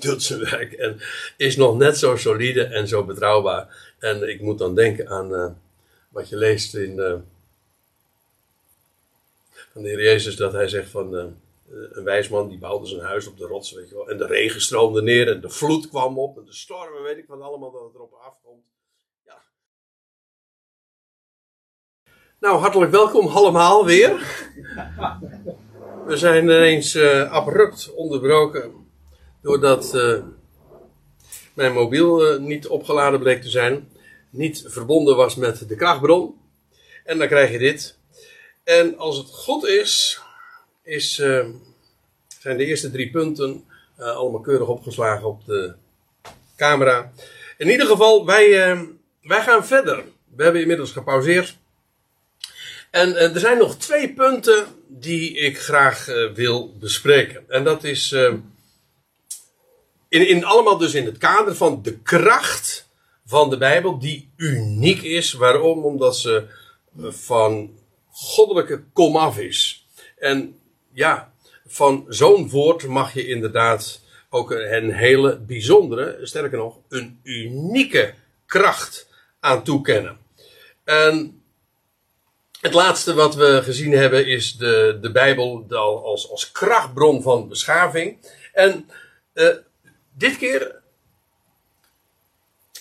doet 0.00 0.22
zijn 0.22 0.40
werk. 0.40 0.72
En 0.72 1.00
is 1.36 1.56
nog 1.56 1.76
net 1.76 1.98
zo 1.98 2.16
solide 2.16 2.64
en 2.64 2.88
zo 2.88 3.04
betrouwbaar. 3.04 3.94
En 3.98 4.28
ik 4.28 4.40
moet 4.40 4.58
dan 4.58 4.74
denken 4.74 5.08
aan 5.08 5.32
uh, 5.32 5.50
wat 6.08 6.28
je 6.28 6.36
leest 6.36 6.74
in, 6.74 6.96
uh, 6.96 7.14
van 9.72 9.82
de 9.82 9.88
Heer 9.88 10.02
Jezus, 10.02 10.36
dat 10.36 10.52
hij 10.52 10.68
zegt 10.68 10.90
van 10.90 11.14
een 11.14 12.04
wijsman 12.04 12.48
die 12.48 12.58
bouwde 12.58 12.86
zijn 12.86 13.00
huis 13.00 13.26
op 13.26 13.38
de 13.38 13.46
rots, 13.46 13.72
weet 13.72 13.88
je 13.88 13.94
wel. 13.94 14.10
En 14.10 14.18
de 14.18 14.26
regen 14.26 14.60
stroomde 14.60 15.02
neer 15.02 15.28
en 15.28 15.40
de 15.40 15.50
vloed 15.50 15.88
kwam 15.88 16.18
op 16.18 16.38
en 16.38 16.44
de 16.44 16.54
stormen, 16.54 17.02
weet 17.02 17.18
ik 17.18 17.24
van 17.26 17.42
allemaal 17.42 17.70
dat 17.70 17.84
het 17.84 17.94
erop 17.94 18.12
afkomt. 18.12 18.64
Nou, 22.42 22.58
hartelijk 22.58 22.90
welkom 22.90 23.26
allemaal 23.26 23.84
weer. 23.84 24.10
We 26.06 26.16
zijn 26.16 26.44
ineens 26.44 26.94
uh, 26.94 27.32
abrupt 27.32 27.94
onderbroken 27.94 28.72
doordat 29.42 29.94
uh, 29.94 30.18
mijn 31.54 31.72
mobiel 31.72 32.34
uh, 32.34 32.40
niet 32.40 32.66
opgeladen 32.66 33.20
bleek 33.20 33.42
te 33.42 33.48
zijn, 33.48 33.88
niet 34.30 34.64
verbonden 34.66 35.16
was 35.16 35.34
met 35.36 35.68
de 35.68 35.76
krachtbron. 35.76 36.34
En 37.04 37.18
dan 37.18 37.26
krijg 37.26 37.50
je 37.50 37.58
dit. 37.58 37.98
En 38.64 38.98
als 38.98 39.16
het 39.16 39.28
goed 39.28 39.66
is, 39.66 40.20
is 40.82 41.14
zijn 42.38 42.56
de 42.56 42.64
eerste 42.64 42.90
drie 42.90 43.10
punten 43.10 43.64
allemaal 43.96 44.40
keurig 44.40 44.68
opgeslagen 44.68 45.28
op 45.28 45.44
de 45.44 45.74
camera. 46.56 47.12
In 47.58 47.68
ieder 47.68 47.86
geval, 47.86 48.26
wij, 48.26 48.50
wij 49.22 49.42
gaan 49.42 49.66
verder. 49.66 50.04
We 50.36 50.42
hebben 50.42 50.60
inmiddels 50.60 50.92
gepauzeerd. 50.92 51.60
En 52.92 53.08
uh, 53.08 53.34
er 53.34 53.40
zijn 53.40 53.58
nog 53.58 53.76
twee 53.76 54.12
punten 54.12 54.66
die 54.88 55.32
ik 55.36 55.58
graag 55.58 56.08
uh, 56.08 56.32
wil 56.32 56.76
bespreken. 56.78 57.44
En 57.48 57.64
dat 57.64 57.84
is 57.84 58.12
uh, 58.12 58.34
in, 60.08 60.28
in, 60.28 60.44
allemaal 60.44 60.76
dus 60.76 60.94
in 60.94 61.04
het 61.04 61.18
kader 61.18 61.56
van 61.56 61.82
de 61.82 61.98
kracht 61.98 62.88
van 63.26 63.50
de 63.50 63.56
Bijbel, 63.56 63.98
die 63.98 64.32
uniek 64.36 65.02
is. 65.02 65.32
Waarom? 65.32 65.84
Omdat 65.84 66.16
ze 66.16 66.44
van 67.08 67.78
goddelijke 68.10 68.82
komaf 68.92 69.38
is. 69.38 69.86
En 70.18 70.58
ja, 70.92 71.32
van 71.66 72.04
zo'n 72.08 72.48
woord 72.48 72.86
mag 72.86 73.14
je 73.14 73.26
inderdaad 73.26 74.00
ook 74.30 74.50
een 74.50 74.92
hele 74.92 75.38
bijzondere, 75.38 76.18
sterker 76.22 76.58
nog, 76.58 76.78
een 76.88 77.20
unieke 77.22 78.14
kracht 78.46 79.08
aan 79.40 79.64
toekennen. 79.64 80.18
En 80.84 81.41
het 82.62 82.74
laatste 82.74 83.14
wat 83.14 83.34
we 83.34 83.60
gezien 83.62 83.92
hebben 83.92 84.26
is 84.26 84.56
de, 84.56 84.98
de 85.00 85.10
Bijbel 85.10 85.66
als, 86.04 86.30
als 86.30 86.52
krachtbron 86.52 87.22
van 87.22 87.48
beschaving. 87.48 88.16
En 88.52 88.88
uh, 89.34 89.48
dit 90.16 90.38
keer 90.38 90.74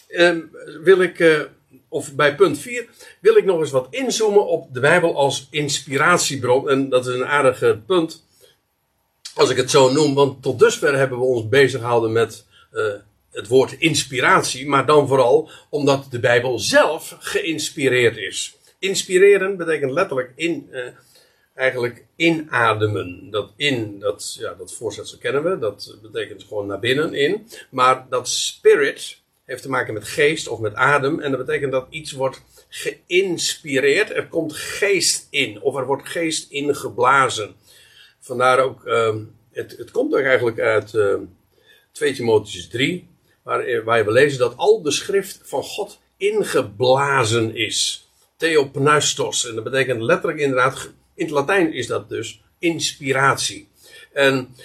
uh, 0.10 0.38
wil 0.84 1.02
ik, 1.02 1.20
uh, 1.20 1.42
of 1.90 2.14
bij 2.14 2.36
punt 2.36 2.58
4, 2.58 2.88
wil 3.20 3.36
ik 3.36 3.46
nog 3.46 3.60
eens 3.60 3.72
wat 3.72 3.88
inzoomen 3.90 4.48
op 4.48 4.74
de 4.74 4.80
Bijbel 4.80 5.16
als 5.16 5.48
inspiratiebron. 5.50 6.70
En 6.70 6.90
dat 6.90 7.08
is 7.08 7.16
een 7.16 7.26
aardig 7.26 7.86
punt, 7.86 8.26
als 9.36 9.50
ik 9.50 9.58
het 9.58 9.72
zo 9.72 9.92
noem, 9.92 10.14
want 10.14 10.44
tot 10.44 10.60
dusver 10.60 10.98
hebben 10.98 11.18
we 11.18 11.24
ons 11.24 11.50
bezig 11.50 11.80
gehouden 11.80 12.12
met 12.12 12.46
het 13.32 13.48
woord 13.48 13.72
inspiratie, 13.72 14.68
maar 14.68 14.86
dan 14.86 15.08
vooral 15.08 15.50
omdat 15.70 16.08
de 16.10 16.20
Bijbel 16.20 16.60
zelf 16.60 17.16
geïnspireerd 17.20 18.18
is. 18.18 18.56
Inspireren 18.82 19.58
betekent 19.58 19.92
letterlijk 19.92 20.32
in, 20.36 20.68
uh, 20.72 20.86
eigenlijk 21.54 22.06
inademen. 22.16 23.28
Dat 23.32 23.52
in, 23.56 24.00
dat, 24.00 24.36
ja, 24.40 24.54
dat 24.54 24.74
voorzetsel 24.74 25.18
kennen 25.18 25.44
we. 25.44 25.60
Dat 25.60 25.98
betekent 26.02 26.44
gewoon 26.44 26.68
naar 26.68 26.80
binnen 26.80 27.14
in. 27.14 27.48
Maar 27.70 28.06
dat 28.10 28.30
spirit 28.30 29.22
heeft 29.46 29.62
te 29.62 29.70
maken 29.70 29.94
met 29.94 30.08
geest 30.08 30.48
of 30.48 30.60
met 30.60 30.74
adem. 30.74 31.20
En 31.20 31.32
dat 31.32 31.46
betekent 31.46 31.72
dat 31.72 31.88
iets 31.90 32.12
wordt 32.12 32.42
geïnspireerd. 32.70 34.12
Er 34.12 34.28
komt 34.28 34.54
geest 34.54 35.28
in. 35.30 35.62
Of 35.62 35.76
er 35.76 35.86
wordt 35.86 36.10
geest 36.10 36.52
ingeblazen. 36.52 37.56
Vandaar 38.20 38.60
ook, 38.60 38.86
uh, 38.86 39.16
het, 39.52 39.78
het 39.78 39.92
komt 39.92 40.14
ook 40.14 40.24
eigenlijk 40.24 40.60
uit 40.60 40.94
uh, 40.94 41.16
2 41.92 42.14
Timotheus 42.14 42.68
3. 42.68 43.10
Waar, 43.44 43.84
waar 43.84 44.06
we 44.06 44.12
lezen 44.12 44.40
dat 44.40 44.58
al 44.58 44.82
de 44.82 44.92
schrift 44.92 45.42
van 45.44 45.64
God 45.64 46.00
ingeblazen 46.18 47.56
is. 47.56 48.01
Theopneustos. 48.42 49.48
En 49.48 49.56
dat 49.56 49.64
betekent 49.64 50.02
letterlijk 50.02 50.40
inderdaad, 50.40 50.92
in 51.16 51.26
het 51.26 51.34
Latijn 51.34 51.74
is 51.74 51.88
dat 51.88 52.10
dus 52.10 52.42
inspiratie. 52.60 53.68
En 54.14 54.56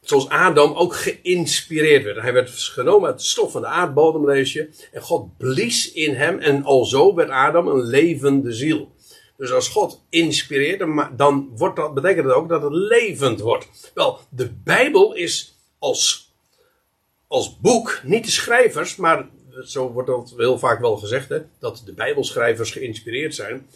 zoals 0.00 0.28
Adam 0.28 0.72
ook 0.72 0.94
geïnspireerd 0.96 2.04
werd. 2.04 2.20
Hij 2.20 2.32
werd 2.32 2.50
genomen 2.50 3.08
uit 3.08 3.18
de 3.18 3.24
stof 3.24 3.52
van 3.52 3.60
de 3.60 3.66
aardbodem, 3.66 4.26
lees 4.26 4.52
je. 4.52 4.68
En 4.92 5.02
God 5.02 5.36
blies 5.36 5.92
in 5.92 6.14
hem 6.14 6.38
en 6.38 6.64
alzo 6.64 7.14
werd 7.14 7.30
Adam 7.30 7.68
een 7.68 7.82
levende 7.82 8.52
ziel. 8.52 8.92
Dus 9.36 9.52
als 9.52 9.68
God 9.68 10.02
inspireert, 10.08 10.84
dan 11.16 11.50
wordt 11.56 11.76
dat, 11.76 11.94
betekent 11.94 12.26
dat 12.26 12.34
ook 12.34 12.48
dat 12.48 12.62
het 12.62 12.72
levend 12.72 13.40
wordt. 13.40 13.92
Wel, 13.94 14.20
de 14.30 14.50
Bijbel 14.64 15.14
is 15.14 15.54
als, 15.78 16.32
als 17.26 17.58
boek 17.60 18.00
niet 18.02 18.24
de 18.24 18.30
schrijvers, 18.30 18.96
maar 18.96 19.28
zo 19.64 19.92
wordt 19.92 20.08
dat 20.08 20.34
heel 20.36 20.58
vaak 20.58 20.80
wel 20.80 20.96
gezegd, 20.96 21.28
hè, 21.28 21.38
dat 21.58 21.82
de 21.84 21.92
Bijbelschrijvers 21.92 22.70
geïnspireerd 22.70 23.34
zijn. 23.34 23.66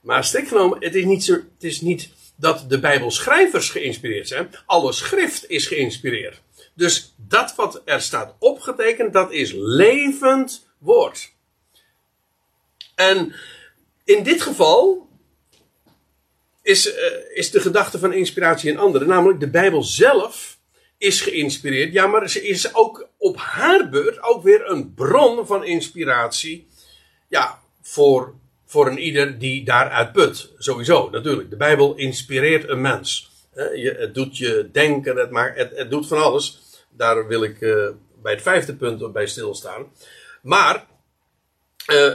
Maar 0.00 0.24
strikt 0.24 0.48
genomen, 0.48 0.84
het 0.84 0.94
is 0.94 1.04
niet, 1.04 1.24
zo, 1.24 1.32
het 1.32 1.64
is 1.64 1.80
niet 1.80 2.10
dat 2.36 2.64
de 2.68 2.80
Bijbelschrijvers 2.80 3.70
geïnspireerd 3.70 4.28
zijn. 4.28 4.50
Alle 4.66 4.92
schrift 4.92 5.50
is 5.50 5.66
geïnspireerd. 5.66 6.40
Dus 6.74 7.14
dat 7.16 7.54
wat 7.54 7.82
er 7.84 8.00
staat 8.00 8.34
opgetekend, 8.38 9.12
dat 9.12 9.32
is 9.32 9.52
levend 9.54 10.66
woord. 10.78 11.32
En 12.94 13.34
in 14.04 14.22
dit 14.22 14.42
geval 14.42 15.08
is, 16.62 16.86
uh, 16.86 16.94
is 17.34 17.50
de 17.50 17.60
gedachte 17.60 17.98
van 17.98 18.12
inspiratie 18.12 18.70
een 18.70 18.78
andere. 18.78 19.04
Namelijk, 19.04 19.40
de 19.40 19.50
Bijbel 19.50 19.82
zelf 19.82 20.58
is 20.98 21.20
geïnspireerd. 21.20 21.92
Ja, 21.92 22.06
maar 22.06 22.30
ze 22.30 22.46
is 22.46 22.74
ook 22.74 23.08
op 23.20 23.36
haar 23.36 23.88
beurt 23.88 24.22
ook 24.22 24.42
weer 24.42 24.70
een 24.70 24.94
bron 24.94 25.46
van 25.46 25.64
inspiratie. 25.64 26.68
Ja, 27.28 27.58
voor, 27.82 28.34
voor 28.66 28.86
een 28.86 28.98
ieder 28.98 29.38
die 29.38 29.64
daaruit 29.64 30.12
put. 30.12 30.52
Sowieso, 30.58 31.10
natuurlijk. 31.10 31.50
De 31.50 31.56
Bijbel 31.56 31.94
inspireert 31.94 32.68
een 32.68 32.80
mens. 32.80 33.30
Het 33.52 34.14
doet 34.14 34.36
je 34.36 34.68
denken, 34.72 35.16
het, 35.16 35.30
maar 35.30 35.56
het, 35.56 35.76
het 35.76 35.90
doet 35.90 36.06
van 36.06 36.22
alles. 36.22 36.60
Daar 36.88 37.26
wil 37.26 37.42
ik 37.42 37.60
uh, 37.60 37.88
bij 38.22 38.32
het 38.32 38.42
vijfde 38.42 38.74
punt 38.74 39.12
bij 39.12 39.26
stilstaan. 39.26 39.92
Maar 40.42 40.86
uh, 41.92 42.14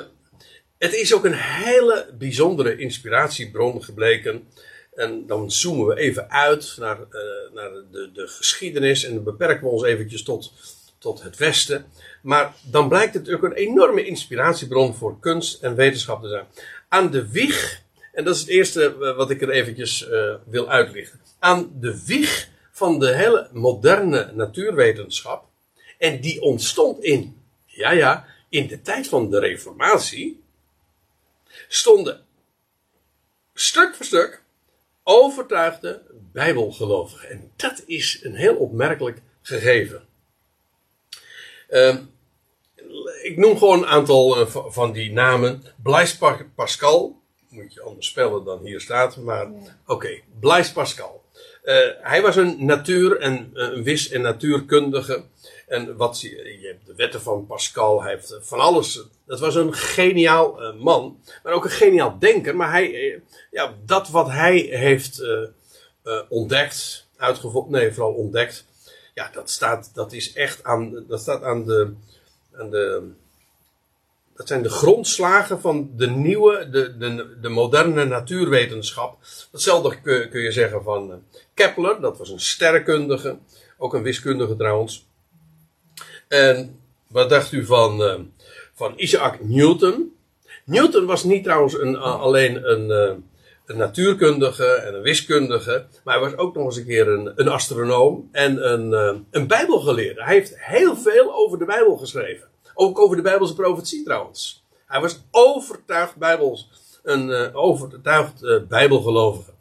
het 0.78 0.93
is 0.93 1.14
ook 1.14 1.26
een 1.26 1.38
hele 1.38 2.10
bijzondere 2.18 2.78
inspiratiebron 2.78 3.84
gebleken. 3.84 4.47
En 4.93 5.28
dan 5.28 5.51
zoomen 5.51 5.88
we 5.88 5.97
even 5.97 6.32
uit 6.32 6.76
naar, 6.80 6.97
uh, 6.99 7.53
naar 7.53 7.72
de, 7.91 8.10
de, 8.14 8.28
geschiedenis 8.28 9.03
en 9.03 9.14
dan 9.14 9.24
beperken 9.24 9.64
we 9.64 9.70
ons 9.70 9.84
eventjes 9.84 10.24
tot, 10.24 10.53
tot 11.06 11.24
het 11.24 11.38
Westen. 11.38 11.86
Maar 12.22 12.53
dan 12.72 12.88
blijkt 12.88 13.14
het 13.14 13.30
ook 13.30 13.43
een 13.43 13.53
enorme 13.53 14.06
inspiratiebron 14.06 14.95
voor 14.95 15.20
kunst 15.20 15.64
en 15.64 15.76
wetenschap 15.76 16.22
te 16.22 16.30
zijn. 16.30 16.45
Aan 16.89 17.12
de 17.12 17.32
wieg, 17.32 17.82
en 18.14 18.24
dat 18.24 18.36
is 18.36 18.41
het 18.41 18.49
eerste 18.49 19.14
wat 19.18 19.30
ik 19.30 19.41
er 19.41 19.49
eventjes 19.49 20.08
uh, 20.08 20.36
wil 20.45 20.70
uitlichten. 20.70 21.20
Aan 21.39 21.72
de 21.80 22.06
wieg 22.06 22.49
van 22.72 22.99
de 22.99 23.16
hele 23.16 23.49
moderne 23.53 24.32
natuurwetenschap. 24.34 25.45
En 25.97 26.22
die 26.22 26.41
ontstond 26.41 27.03
in, 27.03 27.41
ja 27.66 27.91
ja, 27.91 28.26
in 28.49 28.68
de 28.68 28.82
tijd 28.82 29.08
van 29.08 29.30
de 29.30 29.39
Reformatie. 29.39 30.43
Stonden 31.68 32.26
stuk 33.53 33.95
voor 33.95 34.06
stuk 34.06 34.41
overtuigde 35.03 36.01
Bijbelgelovigen. 36.32 37.30
En 37.30 37.51
dat 37.56 37.84
is 37.86 38.20
een 38.24 38.36
heel 38.36 38.56
opmerkelijk 38.56 39.22
gegeven. 39.41 40.08
Uh, 41.70 41.95
ik 43.24 43.38
noem 43.38 43.57
gewoon 43.57 43.78
een 43.78 43.88
aantal 43.88 44.41
uh, 44.41 44.47
van 44.49 44.91
die 44.91 45.11
namen. 45.11 45.63
Blaise 45.84 46.18
Pascal, 46.55 47.22
moet 47.49 47.74
je 47.74 47.82
anders 47.82 48.07
spellen 48.07 48.43
dan 48.43 48.63
hier 48.63 48.82
staat, 48.82 49.18
maar 49.18 49.45
oké, 49.45 49.72
okay. 49.86 50.24
Blaise 50.39 50.74
Pascal. 50.74 51.24
Uh, 51.63 51.78
hij 52.01 52.22
was 52.22 52.36
een 52.36 52.66
natuur- 52.66 53.20
en 53.20 53.49
een 53.53 53.84
wis- 53.84 54.09
en 54.09 54.22
natuurkundige. 54.22 55.24
En 55.68 55.95
wat 55.95 56.22
je, 56.22 56.30
je 56.61 56.68
hebt 56.68 56.86
de 56.86 56.95
wetten 56.95 57.22
van 57.22 57.45
Pascal, 57.45 58.01
hij 58.03 58.11
heeft 58.11 58.38
van 58.41 58.59
alles. 58.59 59.03
Dat 59.26 59.39
was 59.39 59.55
een 59.55 59.74
geniaal 59.74 60.61
uh, 60.63 60.82
man, 60.82 61.20
maar 61.43 61.53
ook 61.53 61.63
een 61.63 61.70
geniaal 61.70 62.20
denker. 62.20 62.55
Maar 62.55 62.72
hij, 62.72 62.91
uh, 62.91 63.20
ja, 63.51 63.74
dat 63.86 64.09
wat 64.09 64.28
hij 64.28 64.57
heeft 64.57 65.22
ontdekt, 66.30 67.07
uitgevonden, 67.18 67.80
nee, 67.82 67.91
vooral 67.91 68.13
ontdekt. 68.13 68.66
Ja, 69.16 69.30
dat 69.34 69.49
staat, 69.49 69.91
dat 69.93 70.13
is 70.13 70.34
echt 70.34 70.63
aan, 70.63 71.05
dat 71.07 71.22
staat 71.22 71.43
aan 71.43 71.66
de, 71.66 71.93
de, 72.51 73.11
dat 74.36 74.47
zijn 74.47 74.61
de 74.61 74.70
grondslagen 74.70 75.61
van 75.61 75.91
de 75.95 76.07
nieuwe, 76.07 76.70
de, 76.70 76.97
de, 76.97 77.38
de 77.41 77.49
moderne 77.49 78.05
natuurwetenschap. 78.05 79.18
Hetzelfde 79.51 80.01
kun, 80.01 80.30
kun 80.30 80.41
je 80.41 80.51
zeggen 80.51 80.84
van 80.84 81.09
uh, 81.09 81.16
Kepler, 81.53 82.01
dat 82.01 82.18
was 82.18 82.30
een 82.30 82.39
sterrenkundige, 82.39 83.38
ook 83.78 83.93
een 83.93 84.03
wiskundige 84.03 84.55
trouwens. 84.55 85.07
En 86.28 86.80
wat 87.07 87.30
dacht 87.30 87.51
u 87.51 87.66
van, 87.66 88.01
uh, 88.01 88.20
van 88.74 88.93
Isaac 88.95 89.43
Newton? 89.43 90.16
Newton 90.66 91.05
was 91.05 91.24
niet 91.24 91.43
trouwens 91.43 91.74
een, 91.80 91.97
alleen 91.97 92.70
een, 92.72 93.24
een, 93.66 93.78
natuurkundige 93.78 94.66
en 94.66 94.95
een 94.95 95.01
wiskundige, 95.01 95.86
maar 96.03 96.20
hij 96.20 96.30
was 96.30 96.38
ook 96.38 96.55
nog 96.55 96.66
eens 96.66 96.78
een 96.78 96.86
keer 96.86 97.07
een, 97.07 97.32
een 97.36 97.47
astronoom 97.47 98.30
en 98.32 98.72
een, 98.72 99.26
een 99.32 99.47
bijbelgeleerde. 99.47 100.24
Hij 100.24 100.34
heeft 100.34 100.53
heel 100.55 100.95
veel 100.97 101.34
over 101.34 101.59
de 101.59 101.66
Bijbel 101.66 101.97
geschreven. 101.97 102.47
Ook 102.74 102.99
over 102.99 103.16
de 103.16 103.22
Bijbelse 103.22 103.55
profetie 103.55 104.03
trouwens. 104.03 104.63
Hij 104.86 105.01
was 105.01 105.24
overtuigd 105.32 106.16
Bijbels, 106.16 106.70
een 107.03 107.30
uh, 107.30 107.55
overtuigd 107.55 108.43
uh, 108.43 108.61
Bijbelgelovige. 108.68 109.51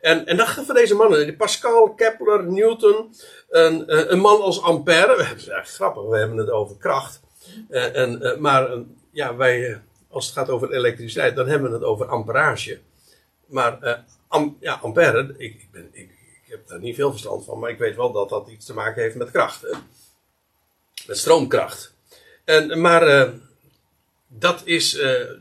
En, 0.00 0.26
en 0.26 0.36
dat 0.36 0.48
van 0.48 0.74
deze 0.74 0.94
mannen, 0.94 1.36
Pascal, 1.36 1.94
Kepler, 1.94 2.52
Newton, 2.52 3.14
een, 3.50 4.12
een 4.12 4.18
man 4.18 4.40
als 4.40 4.62
Ampère. 4.62 5.16
Eigenlijk 5.16 5.68
grappig, 5.68 6.02
we 6.02 6.18
hebben 6.18 6.36
het 6.36 6.50
over 6.50 6.76
kracht. 6.76 7.20
en, 7.68 8.36
maar 8.38 8.70
ja, 9.10 9.36
wij, 9.36 9.80
als 10.10 10.26
het 10.26 10.34
gaat 10.34 10.50
over 10.50 10.72
elektriciteit, 10.72 11.36
dan 11.36 11.48
hebben 11.48 11.68
we 11.68 11.76
het 11.76 11.84
over 11.84 12.06
amperage. 12.06 12.78
Maar 13.52 14.04
am, 14.28 14.56
ja, 14.60 14.74
Ampère, 14.74 15.34
ik, 15.38 15.54
ik, 15.54 15.68
ben, 15.72 15.88
ik, 15.92 16.10
heb 16.48 16.66
daar 16.66 16.80
niet 16.80 16.94
veel 16.94 17.10
verstand 17.10 17.44
van, 17.44 17.58
maar 17.58 17.70
ik 17.70 17.78
weet 17.78 17.96
wel 17.96 18.12
dat 18.12 18.28
dat 18.28 18.48
iets 18.48 18.66
te 18.66 18.74
maken 18.74 19.02
heeft 19.02 19.14
met 19.14 19.30
kracht. 19.30 19.66
Met 21.06 21.18
stroomkracht. 21.18 21.94
En, 22.44 22.80
maar 22.80 23.08
uh, 23.08 23.32
dat 24.28 24.62
is 24.64 24.94
uh, 24.94 25.00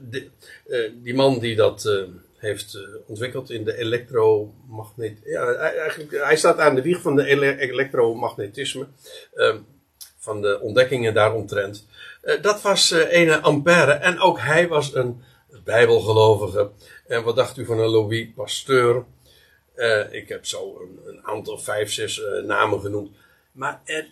de, 0.10 0.30
uh, 0.68 0.92
die 1.04 1.14
man 1.14 1.40
die 1.40 1.56
dat 1.56 2.06
heeft 2.38 2.78
ontwikkeld 3.06 3.50
in 3.50 3.64
de 3.64 3.78
elektromagnet. 3.78 5.18
Ja, 5.24 5.54
eigenlijk, 5.54 6.12
hij 6.12 6.38
staat 6.38 6.58
aan 6.58 6.76
de 6.76 6.82
wieg 6.82 7.02
van 7.02 7.16
de 7.16 7.26
ele 7.26 7.58
elektromagnetisme. 7.58 8.88
Ehm, 9.34 9.58
van 10.18 10.42
de 10.42 10.60
ontdekkingen 10.60 11.14
daaromtrent. 11.14 11.86
dat 12.42 12.62
was 12.62 12.92
ene 12.92 13.40
Ampère. 13.40 13.92
En 13.92 14.20
ook 14.20 14.40
hij 14.40 14.68
was 14.68 14.96
een 14.96 15.24
bijbelgelovige. 15.64 16.72
En 17.08 17.24
wat 17.24 17.36
dacht 17.36 17.58
u 17.58 17.66
van 17.66 17.80
een 17.80 17.90
Louis 17.90 18.28
Pasteur? 18.36 19.06
ik 20.12 20.30
heb 20.30 20.46
zo 20.46 20.82
een, 20.82 21.00
een 21.06 21.26
aantal, 21.26 21.58
vijf, 21.58 21.92
zes 21.92 22.22
namen 22.46 22.82
genoemd. 22.82 23.10
Maar 23.52 23.82
er 23.86 24.08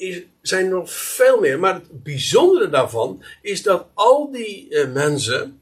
is, 0.00 0.22
zijn 0.42 0.68
nog 0.68 0.92
veel 0.92 1.40
meer. 1.40 1.58
Maar 1.58 1.74
het 1.74 2.02
bijzondere 2.02 2.68
daarvan 2.68 3.24
is 3.42 3.62
dat 3.62 3.86
al 3.94 4.30
die 4.30 4.66
uh, 4.70 4.92
mensen 4.92 5.60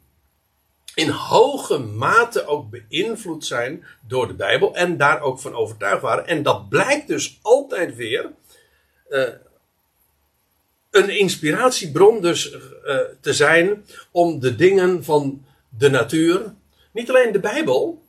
in 0.95 1.09
hoge 1.09 1.78
mate 1.78 2.47
ook 2.47 2.70
beïnvloed 2.70 3.45
zijn 3.45 3.84
door 4.07 4.26
de 4.28 4.34
Bijbel 4.34 4.74
en 4.74 4.97
daar 4.97 5.20
ook 5.20 5.41
van 5.41 5.55
overtuigd 5.55 6.03
waren. 6.03 6.26
En 6.26 6.43
dat 6.43 6.68
blijkt 6.68 7.09
dus 7.09 7.39
altijd 7.43 7.97
weer 7.97 8.30
uh, 9.09 9.28
een 10.91 11.18
inspiratiebron 11.18 12.20
dus 12.20 12.53
uh, 12.53 12.97
te 13.20 13.32
zijn 13.32 13.84
om 14.11 14.41
de 14.41 14.57
dingen 14.57 15.05
van 15.05 15.45
de 15.68 15.91
natuur, 15.91 16.55
niet 16.93 17.09
alleen 17.09 17.32
de 17.32 17.41
Bijbel, 17.41 18.03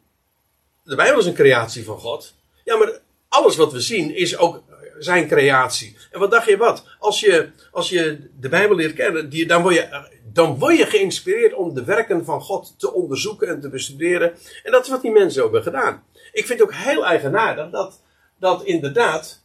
de 0.84 0.96
Bijbel 0.96 1.20
is 1.20 1.26
een 1.26 1.34
creatie 1.34 1.84
van 1.84 2.00
God, 2.00 2.36
ja 2.64 2.78
maar 2.78 3.00
alles 3.30 3.56
wat 3.56 3.72
we 3.72 3.80
zien 3.80 4.16
is 4.16 4.38
ook 4.38 4.64
zijn 5.00 5.28
creatie. 5.28 5.98
En 6.12 6.20
wat 6.20 6.32
dacht 6.32 6.48
je 6.48 6.58
wat? 6.58 6.84
Als 7.00 7.20
je, 7.20 7.50
als 7.72 7.90
je 7.90 8.30
de 8.40 8.50
Bijbel 8.50 8.76
leert 8.76 8.94
kennen, 8.94 9.30
die, 9.30 9.46
dan, 9.46 9.62
word 9.62 9.76
je, 9.76 10.08
dan 10.34 10.60
word 10.60 10.78
je 10.78 10.86
geïnspireerd 10.86 11.54
om 11.54 11.74
de 11.74 11.84
werken 11.84 12.26
van 12.26 12.42
God 12.42 12.74
te 12.78 12.94
onderzoeken 12.94 13.48
en 13.48 13.62
te 13.62 13.70
bestuderen. 13.70 14.34
En 14.64 14.72
dat 14.72 14.84
is 14.84 14.90
wat 14.90 15.02
die 15.02 15.12
mensen 15.12 15.42
hebben 15.42 15.64
gedaan. 15.64 16.04
Ik 16.32 16.46
vind 16.46 16.60
het 16.60 16.62
ook 16.62 16.74
heel 16.74 17.06
eigenaardig 17.06 17.70
dat, 17.70 18.02
dat 18.40 18.64
inderdaad 18.64 19.42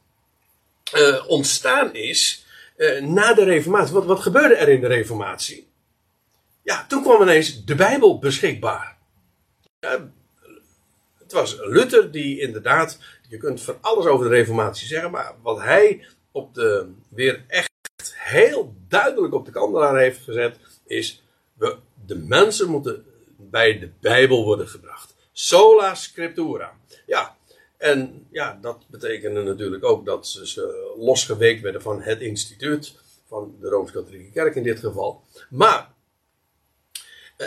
uh, 0.94 1.24
ontstaan 1.26 1.94
is 1.94 2.43
uh, 2.76 3.00
na 3.02 3.34
de 3.34 3.44
Reformatie. 3.44 3.94
Wat, 3.94 4.04
wat 4.04 4.20
gebeurde 4.20 4.54
er 4.54 4.68
in 4.68 4.80
de 4.80 4.86
Reformatie? 4.86 5.68
Ja, 6.62 6.86
toen 6.88 7.02
kwam 7.02 7.22
ineens 7.22 7.64
de 7.64 7.74
Bijbel 7.74 8.18
beschikbaar. 8.18 8.96
Het 11.18 11.32
was 11.32 11.56
Luther 11.60 12.10
die 12.10 12.40
inderdaad 12.40 12.98
je 13.28 13.36
kunt 13.36 13.62
van 13.62 13.78
alles 13.80 14.06
over 14.06 14.28
de 14.28 14.34
Reformatie 14.34 14.86
zeggen, 14.86 15.10
maar 15.10 15.34
wat 15.42 15.60
hij 15.60 16.06
op 16.32 16.54
de, 16.54 16.92
weer 17.08 17.44
echt 17.48 17.70
heel 18.14 18.74
duidelijk 18.88 19.34
op 19.34 19.44
de 19.44 19.50
kandelaar 19.50 19.98
heeft 19.98 20.22
gezet, 20.22 20.58
is: 20.86 21.22
we, 21.54 21.76
de 22.06 22.16
mensen 22.16 22.68
moeten 22.70 23.04
bij 23.36 23.78
de 23.78 23.90
Bijbel 24.00 24.44
worden 24.44 24.68
gebracht. 24.68 25.14
Sola 25.32 25.94
scriptura. 25.94 26.76
Ja, 27.06 27.36
en 27.84 28.26
ja, 28.30 28.58
dat 28.60 28.84
betekende 28.88 29.42
natuurlijk 29.42 29.84
ook 29.84 30.06
dat 30.06 30.28
ze, 30.28 30.48
ze 30.48 30.94
losgeweekt 30.98 31.62
werden 31.62 31.82
van 31.82 32.02
het 32.02 32.20
instituut, 32.20 32.94
van 33.26 33.56
de 33.60 33.68
Rooms-Katholieke 33.68 34.30
Kerk 34.30 34.54
in 34.54 34.62
dit 34.62 34.78
geval. 34.78 35.22
Maar 35.50 35.90
eh, 37.36 37.46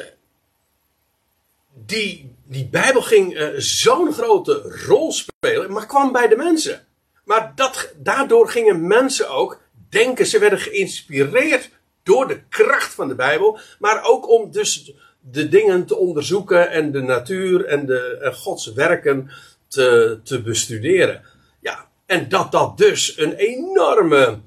die, 1.74 2.36
die 2.44 2.68
Bijbel 2.68 3.02
ging 3.02 3.38
uh, 3.38 3.48
zo'n 3.58 4.14
grote 4.14 4.54
rol 4.88 5.12
spelen, 5.12 5.72
maar 5.72 5.86
kwam 5.86 6.12
bij 6.12 6.28
de 6.28 6.36
mensen. 6.36 6.88
Maar 7.24 7.54
dat, 7.56 7.94
daardoor 7.98 8.50
gingen 8.50 8.88
mensen 8.88 9.30
ook 9.30 9.62
denken, 9.90 10.26
ze 10.26 10.40
werden 10.40 10.60
geïnspireerd 10.60 11.70
door 12.04 12.28
de 12.28 12.42
kracht 12.50 12.94
van 12.94 13.08
de 13.08 13.16
Bijbel, 13.16 13.60
maar 13.80 14.04
ook 14.04 14.30
om 14.30 14.52
dus 14.52 14.94
de 15.20 15.50
dingen 15.50 15.86
te 15.86 15.96
onderzoeken 15.96 16.72
en 16.72 16.92
de 16.92 17.02
natuur 17.02 17.66
en, 17.66 17.86
de, 17.86 18.18
en 18.22 18.34
Gods 18.34 18.74
werken 18.74 19.32
te, 19.68 20.20
te 20.24 20.42
bestuderen. 20.42 21.22
Ja, 21.60 21.88
en 22.06 22.30
dat 22.30 22.52
dat 22.52 22.78
dus 22.78 23.18
een 23.18 23.34
enorme 23.34 24.40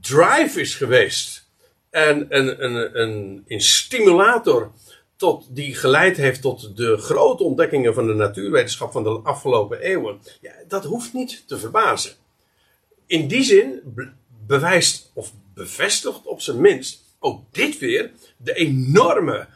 drive 0.00 0.60
is 0.60 0.74
geweest. 0.74 1.48
En 1.90 2.26
een, 2.28 2.64
een, 2.64 3.00
een, 3.00 3.44
een 3.46 3.60
stimulator 3.60 4.72
tot, 5.16 5.46
die 5.48 5.74
geleid 5.74 6.16
heeft 6.16 6.40
tot 6.40 6.76
de 6.76 6.96
grote 6.96 7.42
ontdekkingen 7.42 7.94
van 7.94 8.06
de 8.06 8.14
natuurwetenschap 8.14 8.92
van 8.92 9.02
de 9.02 9.20
afgelopen 9.22 9.80
eeuwen. 9.80 10.20
Ja, 10.40 10.52
dat 10.68 10.84
hoeft 10.84 11.12
niet 11.12 11.42
te 11.46 11.58
verbazen. 11.58 12.12
In 13.06 13.28
die 13.28 13.42
zin 13.42 13.80
bewijst 14.46 15.10
of 15.14 15.32
bevestigt 15.54 16.26
op 16.26 16.40
zijn 16.40 16.60
minst 16.60 17.04
ook 17.18 17.42
dit 17.50 17.78
weer 17.78 18.10
de 18.36 18.54
enorme 18.54 19.46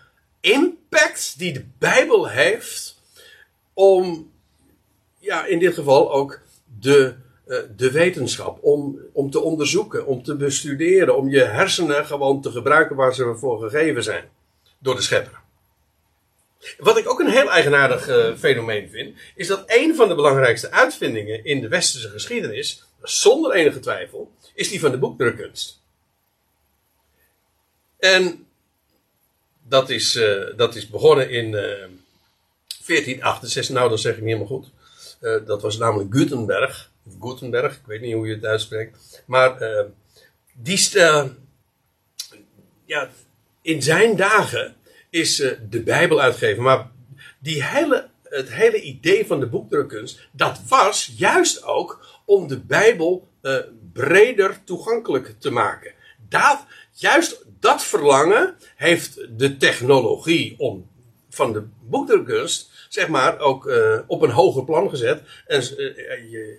impact 0.40 1.34
die 1.38 1.52
de 1.52 1.64
Bijbel 1.78 2.28
heeft 2.28 3.00
om, 3.72 4.32
ja, 5.20 5.46
in 5.46 5.58
dit 5.58 5.74
geval 5.74 6.12
ook 6.12 6.40
de, 6.80 7.14
uh, 7.46 7.58
de 7.76 7.90
wetenschap, 7.90 8.58
om, 8.62 9.00
om 9.12 9.30
te 9.30 9.40
onderzoeken, 9.40 10.06
om 10.06 10.22
te 10.22 10.36
bestuderen, 10.36 11.16
om 11.16 11.28
je 11.28 11.40
hersenen 11.40 12.06
gewoon 12.06 12.42
te 12.42 12.50
gebruiken 12.50 12.96
waar 12.96 13.14
ze 13.14 13.34
voor 13.36 13.60
gegeven 13.60 14.02
zijn 14.02 14.28
door 14.78 14.94
de 14.94 15.02
schepper. 15.02 15.38
Wat 16.78 16.98
ik 16.98 17.08
ook 17.08 17.20
een 17.20 17.30
heel 17.30 17.50
eigenaardig 17.50 18.08
uh, 18.08 18.36
fenomeen 18.36 18.88
vind, 18.88 19.18
is 19.34 19.46
dat 19.46 19.62
een 19.66 19.94
van 19.94 20.08
de 20.08 20.14
belangrijkste 20.14 20.70
uitvindingen 20.70 21.44
in 21.44 21.60
de 21.60 21.68
westerse 21.68 22.08
geschiedenis, 22.08 22.84
zonder 23.02 23.52
enige 23.52 23.80
twijfel, 23.80 24.32
is 24.54 24.68
die 24.68 24.80
van 24.80 24.90
de 24.90 24.98
boekdrukkunst. 24.98 25.80
En 27.98 28.46
dat 29.62 29.90
is, 29.90 30.16
uh, 30.16 30.56
dat 30.56 30.74
is 30.74 30.88
begonnen 30.88 31.30
in 31.30 31.46
uh, 31.46 31.60
1468, 32.86 33.74
nou 33.74 33.88
dat 33.88 34.00
zeg 34.00 34.12
ik 34.12 34.18
niet 34.18 34.26
helemaal 34.26 34.58
goed. 34.58 34.70
Uh, 35.20 35.46
dat 35.46 35.62
was 35.62 35.78
namelijk 35.78 36.14
Gutenberg, 36.14 36.90
of 37.06 37.12
Gutenberg, 37.20 37.74
ik 37.74 37.86
weet 37.86 38.00
niet 38.00 38.14
hoe 38.14 38.26
je 38.26 38.34
het 38.34 38.44
uitspreekt. 38.44 39.22
Maar 39.26 39.62
die, 40.54 40.90
ja, 42.84 43.10
in 43.62 43.82
zijn 43.82 44.16
dagen 44.16 44.76
is 45.10 45.36
de 45.70 45.82
Bijbel 45.82 46.20
uitgegeven. 46.20 46.62
Maar 46.62 46.90
die 47.38 47.64
hele, 47.64 48.08
het 48.22 48.52
hele 48.52 48.80
idee 48.80 49.26
van 49.26 49.40
de 49.40 49.46
boekdrukkunst, 49.46 50.28
dat 50.32 50.60
was 50.68 51.14
juist 51.16 51.64
ook 51.64 52.20
om 52.24 52.48
de 52.48 52.60
Bijbel 52.60 53.28
uh, 53.42 53.56
breder 53.92 54.64
toegankelijk 54.64 55.34
te 55.38 55.50
maken. 55.50 55.92
Dat, 56.28 56.64
juist 56.92 57.44
dat 57.60 57.82
verlangen 57.82 58.54
heeft 58.76 59.38
de 59.38 59.56
technologie 59.56 60.54
om, 60.58 60.90
van 61.30 61.52
de 61.52 61.66
boekdrukkunst, 61.82 62.69
zeg 62.92 63.08
maar, 63.08 63.38
ook 63.38 63.66
uh, 63.66 63.98
op 64.06 64.22
een 64.22 64.30
hoger 64.30 64.64
plan 64.64 64.90
gezet. 64.90 65.22
En, 65.46 65.60
je, 66.30 66.58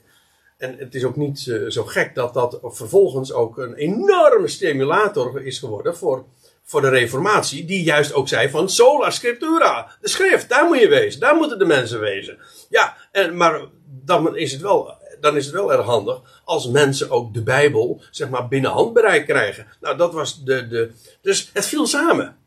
en 0.58 0.78
het 0.78 0.96
is 0.96 1.04
ook 1.04 1.16
niet 1.16 1.40
zo 1.70 1.84
gek 1.84 2.16
dat 2.16 2.34
dat 2.34 2.60
vervolgens 2.62 3.34
ook 3.34 3.58
een 3.58 3.74
enorme 3.74 4.48
stimulator 4.48 5.46
is 5.46 5.60
geworden 5.60 5.98
voor 5.98 6.26
voor 6.72 6.82
de 6.82 6.90
reformatie, 6.90 7.66
die 7.66 7.84
juist 7.84 8.14
ook 8.14 8.28
zei 8.28 8.50
van 8.50 8.70
sola 8.70 9.10
scriptura, 9.10 9.98
de 10.02 10.10
schrift, 10.10 10.50
daar 10.50 10.66
moet 10.66 10.80
je 10.80 10.88
wezen, 10.88 11.20
daar 11.20 11.36
moeten 11.36 11.60
de 11.60 11.66
mensen 11.66 12.00
wezen. 12.00 12.38
Ja, 12.70 12.98
en, 13.12 13.38
maar 13.38 13.62
dan 13.86 14.38
is 14.38 14.52
het 14.52 14.62
wel, 14.62 14.94
dan 15.20 15.36
is 15.36 15.46
het 15.46 15.54
wel 15.54 15.74
erg 15.74 15.86
handig 15.86 16.42
als 16.46 16.68
mensen 16.68 17.10
ook 17.10 17.34
de 17.34 17.44
Bijbel, 17.44 18.02
zeg 18.12 18.30
maar, 18.30 18.48
binnen 18.48 18.72
handbereik 18.72 19.26
krijgen. 19.26 19.68
Nou, 19.82 19.98
dat 19.98 20.14
was 20.14 20.44
de, 20.44 20.68
de, 20.68 20.92
dus 21.22 21.50
het 21.54 21.66
viel 21.66 21.88
samen. 21.88 22.38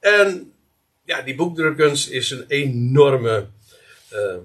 En 0.00 0.52
ja, 1.04 1.22
die 1.22 1.34
boekdrukkunst 1.34 2.08
is 2.08 2.30
een 2.30 2.44
enorme, 2.48 3.48
uh, 4.12 4.36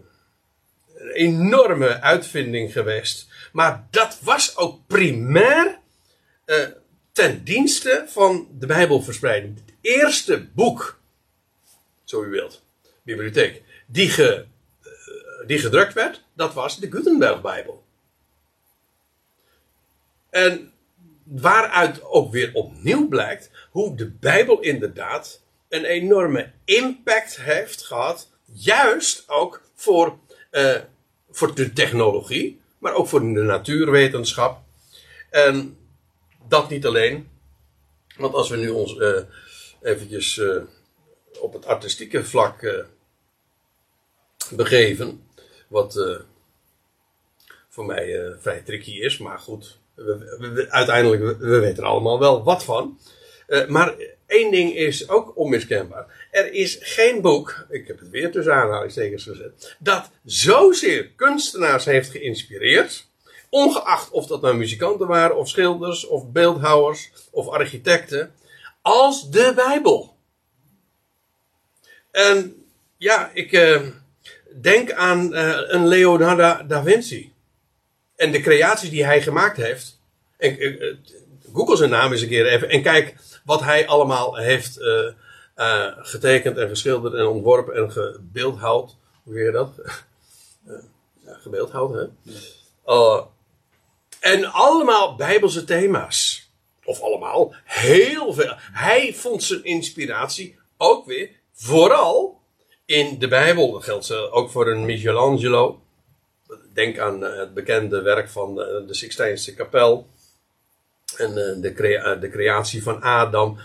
een 0.95 1.11
enorme 1.13 2.01
uitvinding 2.01 2.71
geweest. 2.71 3.27
Maar 3.51 3.87
dat 3.91 4.19
was 4.21 4.57
ook 4.57 4.87
primair 4.87 5.79
uh, 6.45 6.67
ten 7.11 7.43
dienste 7.43 8.05
van 8.07 8.47
de 8.59 8.65
Bijbelverspreiding. 8.65 9.55
Het 9.55 9.73
eerste 9.81 10.47
boek, 10.53 10.99
zo 12.03 12.23
u 12.23 12.29
wilt, 12.29 12.63
bibliotheek, 13.01 13.63
die, 13.85 14.09
ge, 14.09 14.45
uh, 14.83 15.47
die 15.47 15.59
gedrukt 15.59 15.93
werd, 15.93 16.23
dat 16.33 16.53
was 16.53 16.79
de 16.79 16.91
Gutenberg-Bijbel. 16.91 17.83
En 20.29 20.71
waaruit 21.23 22.03
ook 22.03 22.31
weer 22.31 22.53
opnieuw 22.53 23.07
blijkt 23.07 23.51
hoe 23.71 23.95
de 23.95 24.09
Bijbel 24.09 24.59
inderdaad 24.59 25.41
een 25.69 25.85
enorme 25.85 26.51
impact 26.65 27.41
heeft 27.41 27.81
gehad, 27.81 28.29
juist 28.45 29.23
ook 29.29 29.61
voor, 29.75 30.17
uh, 30.51 30.75
voor 31.29 31.55
de 31.55 31.73
technologie, 31.73 32.61
maar 32.77 32.93
ook 32.93 33.07
voor 33.07 33.19
de 33.19 33.25
natuurwetenschap. 33.25 34.61
En 35.29 35.77
dat 36.47 36.69
niet 36.69 36.85
alleen. 36.85 37.29
Want 38.17 38.33
als 38.33 38.49
we 38.49 38.57
nu 38.57 38.69
ons 38.69 38.95
uh, 38.95 39.19
eventjes 39.81 40.37
uh, 40.37 40.61
op 41.39 41.53
het 41.53 41.65
artistieke 41.65 42.25
vlak 42.25 42.85
begeven, 44.51 45.27
wat 45.67 46.23
voor 47.69 47.85
mij 47.85 48.35
vrij 48.39 48.61
tricky 48.61 48.91
is, 48.91 49.17
maar 49.17 49.39
goed, 49.39 49.79
we, 49.95 50.65
uiteindelijk, 50.69 51.39
we, 51.39 51.59
weten 51.59 51.83
er 51.83 51.89
allemaal 51.89 52.19
wel 52.19 52.43
wat 52.43 52.63
van. 52.63 52.99
maar 53.67 53.95
één 54.29 54.51
ding 54.51 54.75
is 54.75 55.09
ook 55.09 55.37
onmiskenbaar. 55.37 56.27
Er 56.31 56.53
is 56.53 56.77
geen 56.81 57.21
boek, 57.21 57.65
ik 57.69 57.87
heb 57.87 57.99
het 57.99 58.09
weer 58.09 58.31
tussen 58.31 58.53
aanhalingstekens 58.53 59.23
gezet, 59.23 59.75
dat 59.79 60.09
zozeer 60.23 61.09
kunstenaars 61.15 61.85
heeft 61.85 62.09
geïnspireerd 62.09 63.07
Ongeacht 63.49 64.09
of 64.11 64.27
dat 64.27 64.41
nou 64.41 64.55
muzikanten 64.55 65.07
waren, 65.07 65.37
of 65.37 65.49
schilders, 65.49 66.07
of 66.07 66.31
beeldhouwers, 66.31 67.11
of 67.31 67.47
architecten. 67.47 68.33
Als 68.81 69.29
de 69.29 69.51
Bijbel. 69.55 70.17
En 72.11 72.65
ja, 72.97 73.31
ik 73.33 73.51
uh, 73.51 73.81
denk 74.61 74.91
aan 74.91 75.33
uh, 75.33 75.57
een 75.67 75.87
Leonardo 75.87 76.67
da 76.67 76.83
Vinci. 76.83 77.33
En 78.15 78.31
de 78.31 78.39
creaties 78.39 78.89
die 78.89 79.05
hij 79.05 79.21
gemaakt 79.21 79.57
heeft. 79.57 79.99
En, 80.37 80.63
uh, 80.63 80.95
Google 81.53 81.77
zijn 81.77 81.89
naam 81.89 82.11
eens 82.11 82.21
een 82.21 82.27
keer 82.27 82.45
even. 82.45 82.69
En 82.69 82.81
kijk 82.81 83.15
wat 83.49 83.63
hij 83.63 83.87
allemaal 83.87 84.35
heeft 84.35 84.79
getekend 85.97 86.57
en 86.57 86.69
geschilderd 86.69 87.13
en 87.13 87.27
ontworpen 87.27 87.75
en 87.75 87.91
gebeeldhouwd. 87.91 88.95
Hoe 89.23 89.33
zeg 89.33 89.45
je 89.45 89.51
dat? 89.51 89.69
ja, 91.25 91.33
gebeeldhouwd, 91.33 91.93
hè? 91.93 92.05
En 94.19 94.45
allemaal 94.45 95.15
bijbelse 95.15 95.63
thema's. 95.63 96.49
Of 96.83 97.01
allemaal, 97.01 97.53
heel 97.63 98.33
veel. 98.33 98.53
Hij 98.57 99.13
vond 99.13 99.43
zijn 99.43 99.63
inspiratie 99.63 100.59
ook 100.77 101.05
weer 101.05 101.29
vooral 101.53 102.41
in 102.85 103.19
de 103.19 103.27
Bijbel. 103.27 103.71
Dat 103.71 103.83
geldt 103.83 104.31
ook 104.31 104.49
voor 104.49 104.67
een 104.67 104.85
Michelangelo. 104.85 105.81
Denk 106.73 106.99
aan 106.99 107.25
eh, 107.25 107.37
het 107.37 107.53
bekende 107.53 108.01
werk 108.01 108.29
van 108.29 108.55
de, 108.55 108.83
de 108.87 108.93
Sixtijnse 108.93 109.53
kapel. 109.53 110.07
En 111.19 111.29
eh, 111.29 111.61
de, 111.61 111.73
crea 111.73 112.15
de 112.15 112.29
creatie 112.29 112.83
van 112.83 113.01
Adam. 113.01 113.57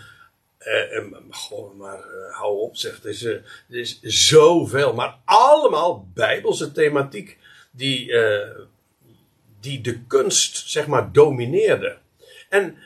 Uh, 0.61 0.97
en, 0.97 1.17
goh, 1.31 1.75
maar 1.75 1.99
uh, 1.99 2.37
hou 2.37 2.59
op, 2.59 2.77
zeg. 2.77 3.03
Er 3.03 3.11
is, 3.11 3.25
er 3.25 3.43
is 3.69 4.01
zoveel. 4.03 4.95
Maar 4.95 5.17
allemaal 5.25 6.09
bijbelse 6.15 6.73
thematiek 6.73 7.39
die 7.71 8.13
die 9.65 9.81
de 9.81 10.01
kunst, 10.07 10.71
zeg 10.71 10.87
maar, 10.87 11.13
domineerde. 11.13 11.99
En, 12.49 12.77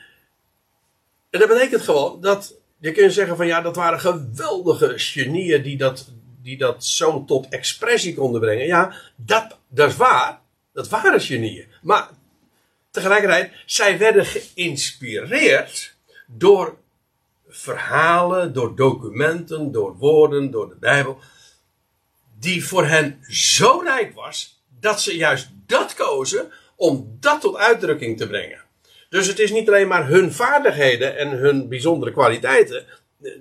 en 1.29 1.39
dat 1.39 1.47
betekent 1.47 1.81
gewoon 1.81 2.21
dat 2.21 2.55
je 2.79 2.91
kunt 2.91 3.13
zeggen 3.13 3.37
van 3.37 3.47
ja, 3.47 3.61
dat 3.61 3.75
waren 3.75 3.99
geweldige 3.99 4.93
genieën 4.95 5.61
die 5.61 5.77
dat, 5.77 6.11
die 6.41 6.57
dat 6.57 6.85
zo 6.85 7.25
tot 7.25 7.49
expressie 7.49 8.13
konden 8.13 8.41
brengen. 8.41 8.65
Ja, 8.65 8.93
dat, 9.15 9.57
dat 9.67 9.89
is 9.89 9.95
waar. 9.95 10.39
Dat 10.73 10.89
waren 10.89 11.21
genieën. 11.21 11.67
Maar 11.81 12.09
tegelijkertijd, 13.01 13.51
zij 13.65 13.97
werden 13.97 14.25
geïnspireerd 14.25 15.95
door 16.27 16.77
verhalen, 17.47 18.53
door 18.53 18.75
documenten, 18.75 19.71
door 19.71 19.95
woorden, 19.97 20.51
door 20.51 20.69
de 20.69 20.77
Bijbel. 20.79 21.19
Die 22.39 22.65
voor 22.65 22.85
hen 22.85 23.19
zo 23.27 23.81
rijk 23.83 24.13
was, 24.13 24.61
dat 24.79 25.01
ze 25.01 25.15
juist 25.15 25.49
dat 25.65 25.93
kozen 25.93 26.51
om 26.75 27.17
dat 27.19 27.41
tot 27.41 27.57
uitdrukking 27.57 28.17
te 28.17 28.27
brengen. 28.27 28.61
Dus 29.09 29.27
het 29.27 29.39
is 29.39 29.51
niet 29.51 29.67
alleen 29.67 29.87
maar 29.87 30.07
hun 30.07 30.33
vaardigheden 30.33 31.17
en 31.17 31.29
hun 31.29 31.69
bijzondere 31.69 32.11
kwaliteiten 32.11 32.85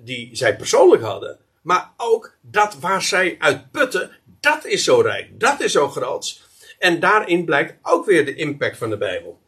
die 0.04 0.30
zij 0.32 0.56
persoonlijk 0.56 1.02
hadden, 1.02 1.38
Maar 1.62 1.92
ook 1.96 2.36
dat 2.40 2.76
waar 2.80 3.02
zij 3.02 3.36
uit 3.38 3.70
putten, 3.70 4.11
dat 4.40 4.64
is 4.64 4.84
zo 4.84 5.00
rijk, 5.00 5.40
dat 5.40 5.61
is 5.61 5.72
zo 5.72 5.88
groot. 5.88 6.40
En 6.78 7.00
daarin 7.00 7.44
blijkt 7.44 7.74
ook 7.82 8.06
weer 8.06 8.24
de 8.24 8.34
impact 8.34 8.76
van 8.76 8.90
de 8.90 8.96
Bijbel. 8.96 9.40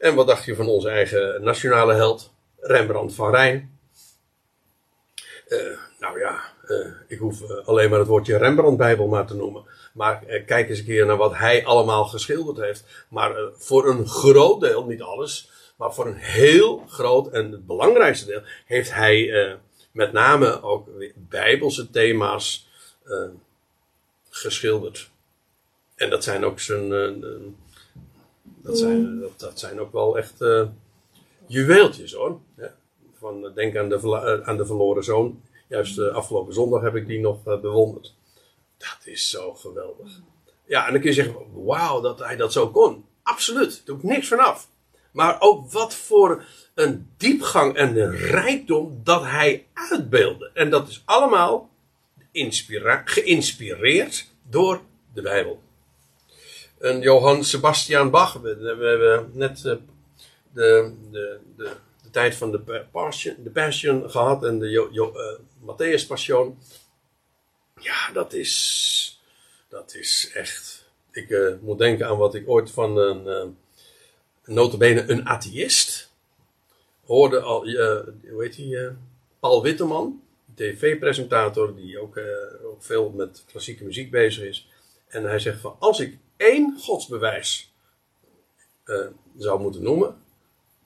En 0.00 0.14
wat 0.14 0.26
dacht 0.26 0.44
je 0.44 0.54
van 0.54 0.68
onze 0.68 0.88
eigen 0.88 1.42
nationale 1.42 1.94
held, 1.94 2.32
Rembrandt 2.60 3.14
van 3.14 3.30
Rijn? 3.30 3.78
Uh, 5.48 5.78
nou 5.98 6.18
ja, 6.18 6.40
uh, 6.66 6.86
ik 7.06 7.18
hoef 7.18 7.40
uh, 7.40 7.66
alleen 7.66 7.90
maar 7.90 7.98
het 7.98 8.08
woordje 8.08 8.36
Rembrandt-Bijbel 8.36 9.06
maar 9.06 9.26
te 9.26 9.34
noemen. 9.34 9.64
Maar 9.92 10.24
kijk 10.46 10.68
eens 10.68 10.78
een 10.78 10.84
keer 10.84 11.06
naar 11.06 11.16
wat 11.16 11.34
hij 11.34 11.64
allemaal 11.64 12.04
geschilderd 12.04 12.56
heeft. 12.56 12.84
Maar 13.08 13.34
voor 13.54 13.88
een 13.88 14.08
groot 14.08 14.60
deel, 14.60 14.84
niet 14.84 15.02
alles, 15.02 15.50
maar 15.76 15.94
voor 15.94 16.06
een 16.06 16.16
heel 16.16 16.84
groot 16.88 17.28
en 17.32 17.52
het 17.52 17.66
belangrijkste 17.66 18.26
deel, 18.26 18.42
heeft 18.66 18.94
hij 18.94 19.58
met 19.92 20.12
name 20.12 20.62
ook 20.62 20.88
bijbelse 21.14 21.90
thema's 21.90 22.68
geschilderd. 24.30 25.10
En 25.94 26.10
dat 26.10 26.24
zijn 26.24 26.44
ook 26.44 26.60
zijn. 26.60 26.88
Dat, 28.62 28.78
zijn, 28.78 29.20
dat, 29.20 29.40
dat, 29.40 29.58
zijn 29.58 29.80
ook 29.80 29.92
wel 29.92 30.18
echt 30.18 30.44
juweeltjes 31.46 32.12
hoor. 32.12 32.40
Ja. 32.56 32.74
Van, 33.18 33.52
denk 33.54 33.76
aan 33.76 33.88
de, 33.88 34.42
aan 34.44 34.56
de 34.56 34.66
verloren 34.66 35.04
zoon. 35.04 35.42
Juist 35.68 35.98
uh, 35.98 36.14
afgelopen 36.14 36.54
zondag 36.54 36.82
heb 36.82 36.94
ik 36.94 37.06
die 37.06 37.20
nog 37.20 37.46
uh, 37.46 37.60
bewonderd. 37.60 38.14
Dat 38.76 38.98
is 39.04 39.30
zo 39.30 39.54
geweldig. 39.54 40.20
Ja, 40.64 40.86
en 40.86 40.92
dan 40.92 41.00
kun 41.00 41.10
je 41.10 41.16
zeggen: 41.16 41.64
wauw, 41.64 42.00
dat 42.00 42.18
hij 42.18 42.36
dat 42.36 42.52
zo 42.52 42.68
kon. 42.68 43.04
Absoluut, 43.22 43.82
doe 43.84 43.96
ik 43.96 44.02
niks 44.02 44.28
vanaf. 44.28 44.68
Maar 45.12 45.36
ook 45.40 45.70
wat 45.72 45.94
voor 45.94 46.44
een 46.74 47.10
diepgang 47.16 47.76
en 47.76 47.96
een 47.96 48.16
rijkdom 48.16 49.00
dat 49.04 49.22
hij 49.22 49.66
uitbeelde. 49.72 50.50
En 50.54 50.70
dat 50.70 50.88
is 50.88 51.02
allemaal 51.04 51.70
geïnspireerd 53.04 54.26
door 54.48 54.80
de 55.14 55.22
Bijbel. 55.22 55.62
En 56.80 57.00
Johann 57.00 57.44
Sebastian 57.44 58.10
Bach, 58.10 58.32
we, 58.32 58.56
hebben 58.78 59.30
net 59.32 59.58
uh, 59.58 59.62
de, 59.64 59.80
de, 60.52 60.92
de, 61.10 61.38
de, 61.56 62.10
tijd 62.10 62.34
van 62.34 62.50
de 62.50 62.84
Passion, 62.90 63.36
de 63.42 63.50
passion 63.50 64.10
gehad 64.10 64.44
en 64.44 64.58
de 64.58 64.70
jo, 64.70 65.12
uh, 65.14 65.38
Matthäus 65.66 66.06
Passion. 66.06 66.58
Ja, 67.80 68.12
dat 68.12 68.32
is, 68.32 69.20
dat 69.68 69.94
is 69.94 70.30
echt. 70.34 70.88
Ik 71.12 71.28
uh, 71.28 71.54
moet 71.60 71.78
denken 71.78 72.06
aan 72.06 72.16
wat 72.16 72.34
ik 72.34 72.48
ooit 72.48 72.70
van 72.70 72.96
een, 72.96 73.26
uh, 73.26 74.54
notabene 74.54 75.10
een 75.10 75.28
atheïst 75.28 76.10
hoorde 77.04 77.40
al, 77.40 77.64
hoe 77.64 78.42
heet 78.42 78.56
hij, 78.56 78.96
Paul 79.40 79.62
Witteman, 79.62 80.22
tv-presentator 80.54 81.76
die 81.76 82.00
ook, 82.00 82.20
ook 82.64 82.82
veel 82.82 83.10
met 83.10 83.44
klassieke 83.46 83.84
muziek 83.84 84.10
bezig 84.10 84.44
is. 84.44 84.68
En 85.08 85.24
hij 85.24 85.38
zegt 85.38 85.60
van, 85.60 85.76
als 85.78 86.00
ik 86.00 86.18
één 86.40 86.78
godsbewijs 86.78 87.72
zou 89.36 89.60
moeten 89.60 89.82
noemen, 89.82 90.16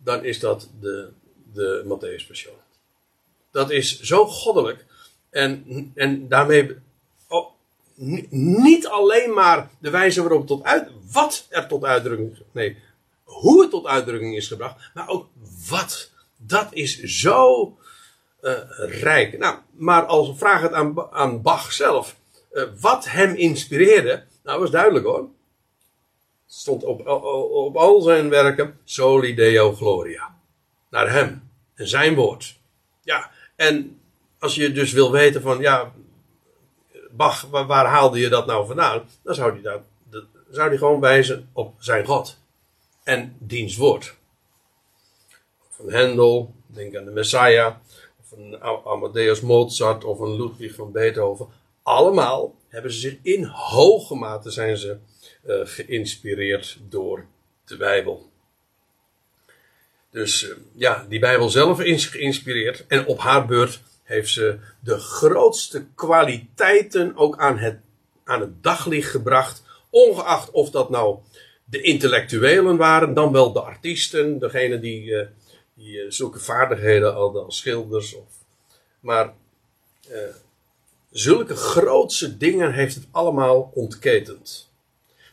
dan 0.02 0.24
is 0.24 0.40
dat 0.40 0.70
de, 0.80 1.10
de 1.52 1.84
Matthäus 1.84 2.26
Passion. 2.26 2.54
Dat 3.50 3.70
is 3.70 4.00
zo 4.00 4.26
goddelijk. 4.26 4.84
En, 5.30 5.92
en 5.94 6.28
daarmee 6.28 6.76
oh, 7.28 7.50
niet 8.30 8.86
alleen 8.86 9.32
maar 9.32 9.70
de 9.78 9.90
wijze 9.90 10.20
waarop 10.20 10.46
tot 10.46 10.62
uit, 10.62 10.88
wat 11.12 11.46
er 11.48 11.66
tot 11.66 11.84
uitdrukking, 11.84 12.38
nee, 12.52 12.76
hoe 13.24 13.60
het 13.60 13.70
tot 13.70 13.86
uitdrukking 13.86 14.36
is 14.36 14.48
gebracht, 14.48 14.90
maar 14.94 15.08
ook 15.08 15.28
wat. 15.68 16.10
Dat 16.36 16.68
is 16.70 17.02
zo 17.02 17.76
uh, 18.42 18.58
rijk. 18.76 19.38
Nou, 19.38 19.58
maar 19.70 20.04
als 20.04 20.38
vraag 20.38 20.60
het 20.60 20.72
aan, 20.72 21.12
aan 21.12 21.42
Bach 21.42 21.72
zelf, 21.72 22.16
uh, 22.52 22.64
wat 22.80 23.04
hem 23.04 23.34
inspireerde, 23.34 24.24
nou 24.42 24.60
was 24.60 24.70
duidelijk 24.70 25.04
hoor 25.04 25.28
stond 26.58 26.84
op, 26.84 27.06
op 27.50 27.76
al 27.76 28.00
zijn 28.00 28.28
werken 28.28 28.78
Soli 28.84 29.34
Deo 29.34 29.72
Gloria. 29.72 30.38
Naar 30.90 31.10
hem 31.10 31.50
en 31.74 31.88
zijn 31.88 32.14
woord. 32.14 32.60
Ja, 33.02 33.30
en 33.56 34.00
als 34.38 34.54
je 34.54 34.72
dus 34.72 34.92
wil 34.92 35.12
weten 35.12 35.42
van, 35.42 35.60
ja, 35.60 35.92
Bach, 37.10 37.46
waar, 37.50 37.86
haalde 37.86 38.18
je 38.18 38.28
dat 38.28 38.46
nou 38.46 38.66
vandaan? 38.66 39.08
Dan 39.22 39.34
zou 39.34 39.52
hij, 39.52 39.62
dat, 40.10 40.24
zou 40.50 40.68
hij 40.68 40.78
gewoon 40.78 41.00
wijzen 41.00 41.48
op 41.52 41.74
zijn 41.78 42.04
God 42.04 42.38
en 43.02 43.36
diens 43.38 43.76
woord. 43.76 44.14
Van 45.68 45.90
Hendel, 45.90 46.54
denk 46.66 46.96
aan 46.96 47.04
de 47.04 47.10
Messiah, 47.10 47.74
of 48.20 48.38
een 48.38 48.62
Amadeus 48.84 49.40
Mozart 49.40 50.04
of 50.04 50.18
een 50.18 50.36
Ludwig 50.36 50.74
van 50.74 50.92
Beethoven. 50.92 51.46
Allemaal 51.82 52.54
hebben 52.68 52.92
ze 52.92 52.98
zich 52.98 53.18
in 53.22 53.44
hoge 53.44 54.14
mate 54.14 54.50
zijn 54.50 54.76
ze 54.76 54.98
uh, 55.46 55.60
geïnspireerd 55.64 56.78
door 56.88 57.26
de 57.64 57.76
Bijbel. 57.76 58.30
Dus 60.10 60.42
uh, 60.42 60.56
ja, 60.72 61.06
die 61.08 61.18
Bijbel 61.18 61.50
zelf 61.50 61.80
is 61.80 62.06
geïnspireerd 62.06 62.86
en 62.86 63.06
op 63.06 63.18
haar 63.18 63.46
beurt 63.46 63.80
heeft 64.02 64.30
ze 64.30 64.58
de 64.80 64.98
grootste 64.98 65.86
kwaliteiten 65.94 67.16
ook 67.16 67.38
aan 67.38 67.58
het, 67.58 67.78
aan 68.24 68.40
het 68.40 68.62
daglicht 68.62 69.10
gebracht. 69.10 69.62
Ongeacht 69.90 70.50
of 70.50 70.70
dat 70.70 70.90
nou 70.90 71.18
de 71.64 71.80
intellectuelen 71.80 72.76
waren, 72.76 73.14
dan 73.14 73.32
wel 73.32 73.52
de 73.52 73.60
artiesten, 73.60 74.38
degene 74.38 74.78
die, 74.78 75.04
uh, 75.04 75.26
die 75.74 76.10
zulke 76.10 76.38
vaardigheden 76.38 77.12
hadden 77.12 77.44
als 77.44 77.56
schilders. 77.56 78.14
Of, 78.14 78.28
maar 79.00 79.34
zulke 81.10 81.56
grootse 81.56 82.36
dingen 82.36 82.72
heeft 82.72 82.94
het 82.94 83.06
allemaal 83.10 83.70
ontketend. 83.74 84.72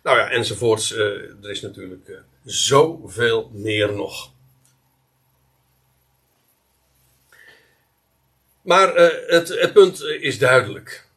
Nou 0.02 0.18
ja, 0.18 0.30
enzovoorts. 0.30 0.92
Uh, 0.92 1.00
er 1.44 1.50
is 1.50 1.62
natuurlijk 1.62 2.08
uh, 2.08 2.18
zoveel 2.46 3.50
meer 3.54 3.94
nog. 3.94 4.32
Maar 8.62 8.98
uh, 8.98 9.10
het, 9.28 9.48
het, 9.48 9.74
punt 9.74 10.02
is 10.02 10.40
duidelijk. 10.40 11.08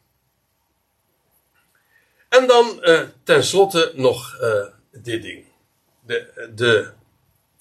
En 2.29 2.47
dan 2.47 2.83
tenslotte 3.23 3.91
nog 3.95 4.39
dit 4.91 5.21
ding. 5.21 5.45
De, 6.05 6.49
de, 6.55 6.91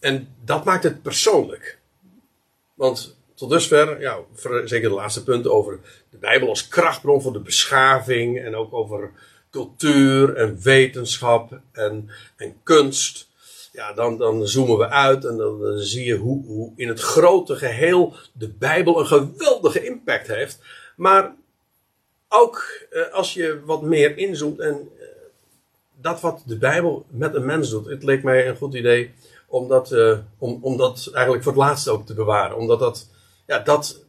en 0.01 0.35
dat 0.45 0.65
maakt 0.65 0.83
het 0.83 1.03
persoonlijk. 1.03 1.79
Want 2.75 3.17
tot 3.35 3.51
dusver, 3.51 4.01
ja, 4.01 4.19
zeker 4.65 4.89
de 4.89 4.95
laatste 4.95 5.25
punten 5.25 5.53
over 5.53 5.81
de 6.11 6.17
Bijbel 6.17 6.49
als 6.49 6.69
krachtbron 6.69 7.23
voor 7.23 7.33
de 7.33 7.41
beschaving 7.41 8.41
en 8.41 8.57
ook 8.57 8.73
over 8.73 9.13
cultuur 9.55 10.37
en 10.37 10.59
wetenschap 10.63 11.61
en, 11.73 12.11
en 12.37 12.55
kunst. 12.63 13.29
Ja, 13.73 13.93
dan, 13.93 14.19
dan 14.19 14.49
zoomen 14.49 14.79
we 14.79 14.89
uit 14.89 15.25
en 15.25 15.37
dan, 15.37 15.61
dan 15.61 15.79
zie 15.79 16.05
je 16.05 16.17
hoe, 16.17 16.45
hoe 16.47 16.73
in 16.77 16.89
het 16.89 17.01
grote 17.01 17.57
geheel 17.57 18.15
de 18.33 18.49
Bijbel 18.49 19.01
een 19.01 19.07
geweldige 19.07 19.85
impact 19.85 20.27
heeft. 20.27 20.59
Maar 20.97 21.35
ook 22.29 22.87
eh, 22.91 23.13
als 23.13 23.35
je 23.35 23.61
wat 23.65 23.83
meer 23.83 24.17
inzoomt 24.17 24.61
en 24.61 24.89
eh, 24.99 25.07
dat 26.01 26.21
wat 26.21 26.43
de 26.47 26.59
Bijbel 26.59 27.07
met 27.09 27.35
een 27.35 27.47
mens 27.47 27.71
doet, 27.71 27.87
het 27.87 28.03
leek 28.03 28.23
mij 28.23 28.49
een 28.49 28.57
goed 28.57 28.75
idee 28.75 29.15
om 29.47 29.69
dat, 29.69 29.93
uh, 29.93 30.19
om, 30.39 30.59
om 30.61 30.77
dat 30.77 31.11
eigenlijk 31.13 31.45
voor 31.45 31.53
het 31.53 31.63
laatste 31.63 31.91
ook 31.91 32.07
te 32.07 32.15
bewaren. 32.15 32.57
Omdat 32.57 32.79
dat, 32.79 33.09
ja, 33.47 33.59
dat, 33.59 34.05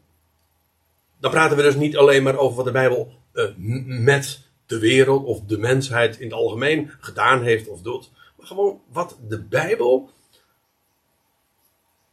dan 1.19 1.31
praten 1.31 1.57
we 1.57 1.63
dus 1.63 1.75
niet 1.75 1.97
alleen 1.97 2.23
maar 2.23 2.37
over 2.37 2.55
wat 2.55 2.65
de 2.65 2.71
Bijbel 2.71 3.13
uh, 3.33 3.49
met 3.85 4.45
de 4.65 4.79
wereld 4.79 5.25
of 5.25 5.41
de 5.41 5.57
mensheid 5.57 6.19
in 6.19 6.27
het 6.27 6.35
algemeen 6.35 6.91
gedaan 6.99 7.43
heeft 7.43 7.67
of 7.67 7.81
doet. 7.81 8.11
Maar 8.37 8.47
gewoon 8.47 8.81
wat 8.91 9.17
de 9.27 9.41
Bijbel 9.41 10.09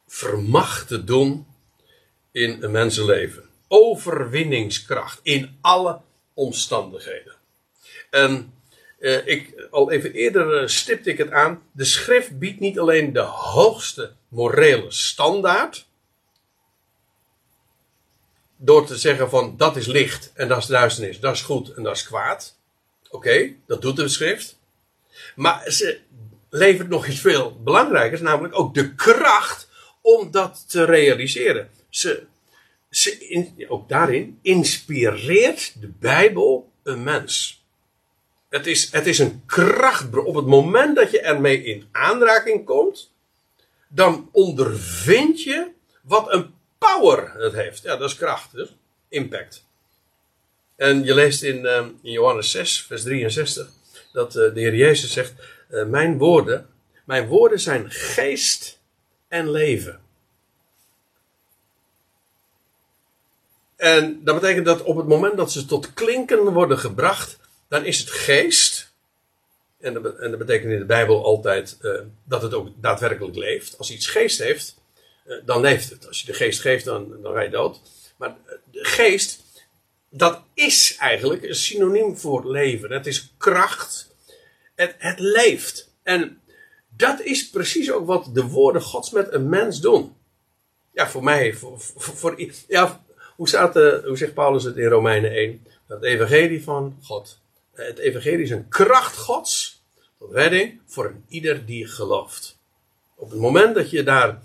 vermag 0.07 0.87
te 0.87 1.05
doen 1.05 1.47
in 2.33 2.63
een 2.63 2.71
mensenleven. 2.71 3.49
Overwinningskracht 3.69 5.21
in 5.23 5.59
alle 5.61 6.01
omstandigheden. 6.35 7.35
En 8.11 8.53
eh, 8.99 9.27
ik, 9.27 9.69
al 9.71 9.91
even 9.91 10.13
eerder 10.13 10.61
eh, 10.61 10.67
stipte 10.67 11.11
ik 11.11 11.19
het 11.19 11.31
aan. 11.31 11.63
De 11.73 11.85
schrift 11.85 12.39
biedt 12.39 12.61
niet 12.61 12.79
alleen 12.79 13.13
de 13.13 13.21
hoogste 13.21 14.13
morele 14.29 14.91
standaard. 14.91 15.87
Door 18.65 18.87
te 18.87 18.97
zeggen 18.97 19.31
van 19.31 19.57
dat 19.57 19.77
is 19.77 19.87
licht 19.87 20.31
en 20.35 20.49
dat 20.49 20.59
is 20.59 20.67
duisternis, 20.67 21.21
dat 21.21 21.35
is 21.35 21.43
goed 21.43 21.75
en 21.75 21.83
dat 21.83 21.97
is 21.97 22.07
kwaad. 22.07 22.57
Oké, 23.11 23.53
dat 23.67 23.83
doet 23.83 23.97
de 23.97 24.09
schrift. 24.09 24.59
Maar 25.37 25.71
ze 25.71 26.01
levert 26.51 26.89
nog 26.89 27.07
iets 27.07 27.21
veel 27.21 27.61
belangrijkers, 27.63 28.21
namelijk 28.21 28.59
ook 28.59 28.75
de 28.75 28.95
kracht 28.95 29.69
om 30.01 30.31
dat 30.31 30.65
te 30.69 30.85
realiseren. 30.85 31.71
Ze, 31.89 32.23
ze 32.91 33.65
ook 33.69 33.89
daarin 33.89 34.39
inspireert 34.43 35.81
de 35.81 35.89
Bijbel 35.99 36.73
een 36.83 37.03
mens. 37.03 37.65
Het 38.49 38.67
is, 38.67 38.93
het 38.93 39.07
is 39.07 39.19
een 39.19 39.43
krachtbron. 39.47 40.25
Op 40.25 40.35
het 40.35 40.47
moment 40.47 40.97
dat 40.97 41.11
je 41.11 41.21
ermee 41.21 41.65
in 41.65 41.89
aanraking 41.93 42.65
komt, 42.65 43.13
dan 43.89 44.29
ondervind 44.33 45.43
je 45.43 45.71
wat 46.03 46.33
een 46.33 46.55
power 46.83 47.33
het 47.33 47.53
heeft. 47.53 47.83
Ja, 47.83 47.97
dat 47.97 48.09
is 48.09 48.17
kracht, 48.17 48.51
impact. 49.09 49.65
En 50.77 51.05
je 51.05 51.15
leest 51.15 51.43
in, 51.43 51.67
ehm, 51.67 51.89
in 52.03 52.13
Johannes 52.13 52.51
6, 52.51 52.83
vers 52.83 53.03
63, 53.03 53.69
dat 54.13 54.37
eh, 54.37 54.55
de 54.55 54.61
Heer 54.61 54.75
Jezus 54.75 55.13
zegt: 55.13 55.33
eh, 55.69 55.85
Mijn 55.85 56.19
woorden, 56.19 56.67
mijn 57.05 57.27
woorden 57.27 57.61
zijn 57.61 57.91
geest 57.91 58.79
en 59.29 59.51
leven. 59.51 60.01
En 63.77 64.25
dat 64.25 64.41
betekent 64.41 64.67
dat 64.67 64.83
op 64.83 64.97
het 64.97 65.07
moment 65.07 65.37
dat 65.37 65.53
ze 65.53 65.65
tot 65.65 65.95
klinken 65.95 66.53
worden 66.53 66.79
gebracht, 66.79 67.39
dan 67.69 67.85
is 67.85 67.99
het 67.99 68.11
geest. 68.11 68.93
En 69.81 69.95
dat, 69.95 70.19
en 70.19 70.31
dat 70.31 70.39
betekent 70.39 70.73
in 70.73 70.79
de 70.79 70.85
Bijbel 70.85 71.25
altijd 71.25 71.79
eh, 71.81 71.93
dat 72.25 72.43
het 72.43 72.55
ook 72.55 72.69
daadwerkelijk 72.81 73.37
leeft. 73.37 73.79
Als 73.79 73.91
iets 73.91 74.07
geest 74.07 74.39
heeft, 74.39 74.77
dan 75.45 75.61
leeft 75.61 75.91
het. 75.91 76.07
Als 76.09 76.21
je 76.21 76.27
de 76.27 76.33
geest 76.33 76.61
geeft, 76.61 76.85
dan, 76.85 77.23
dan 77.23 77.33
ga 77.33 77.41
je 77.41 77.51
dood. 77.51 77.81
Maar 78.17 78.29
eh, 78.29 78.55
de 78.71 78.85
geest, 78.85 79.43
dat 80.09 80.43
is 80.55 80.97
eigenlijk 80.99 81.43
een 81.43 81.55
synoniem 81.55 82.17
voor 82.17 82.51
leven. 82.51 82.93
Het 82.93 83.07
is 83.07 83.35
kracht. 83.39 84.15
Het, 84.75 84.95
het 84.99 85.19
leeft. 85.19 85.91
En 86.03 86.41
dat 86.97 87.21
is 87.21 87.51
precies 87.51 87.93
ook 87.93 88.07
wat 88.07 88.31
de 88.33 88.45
woorden 88.45 88.83
Gods 88.83 89.11
met 89.11 89.33
een 89.33 89.49
mens 89.49 89.81
doen. 89.81 90.17
Ja, 90.93 91.09
voor 91.09 91.25
mij, 91.25 91.55
voor, 91.55 91.81
voor, 91.97 92.53
ja, 92.69 93.05
hoe, 93.37 93.49
staat, 93.49 93.73
de, 93.73 94.03
hoe 94.07 94.17
zegt 94.17 94.35
Paulus 94.35 94.65
het 94.65 94.77
in 94.77 94.89
Romeinen 94.89 95.31
1? 95.31 95.67
Dat 95.87 96.03
evangelie 96.03 96.63
van 96.63 96.99
God. 97.03 97.39
Het 97.73 97.99
evangelie 97.99 98.43
is 98.43 98.51
een 98.51 98.69
kracht 98.69 99.17
Gods 99.17 99.83
tot 100.19 100.33
redding 100.33 100.81
voor 100.87 101.05
een 101.05 101.25
ieder 101.29 101.67
die 101.67 101.87
gelooft. 101.87 102.59
Op 103.15 103.31
het 103.31 103.41
moment 103.41 103.75
dat 103.75 103.91
je 103.91 104.03
daar 104.03 104.43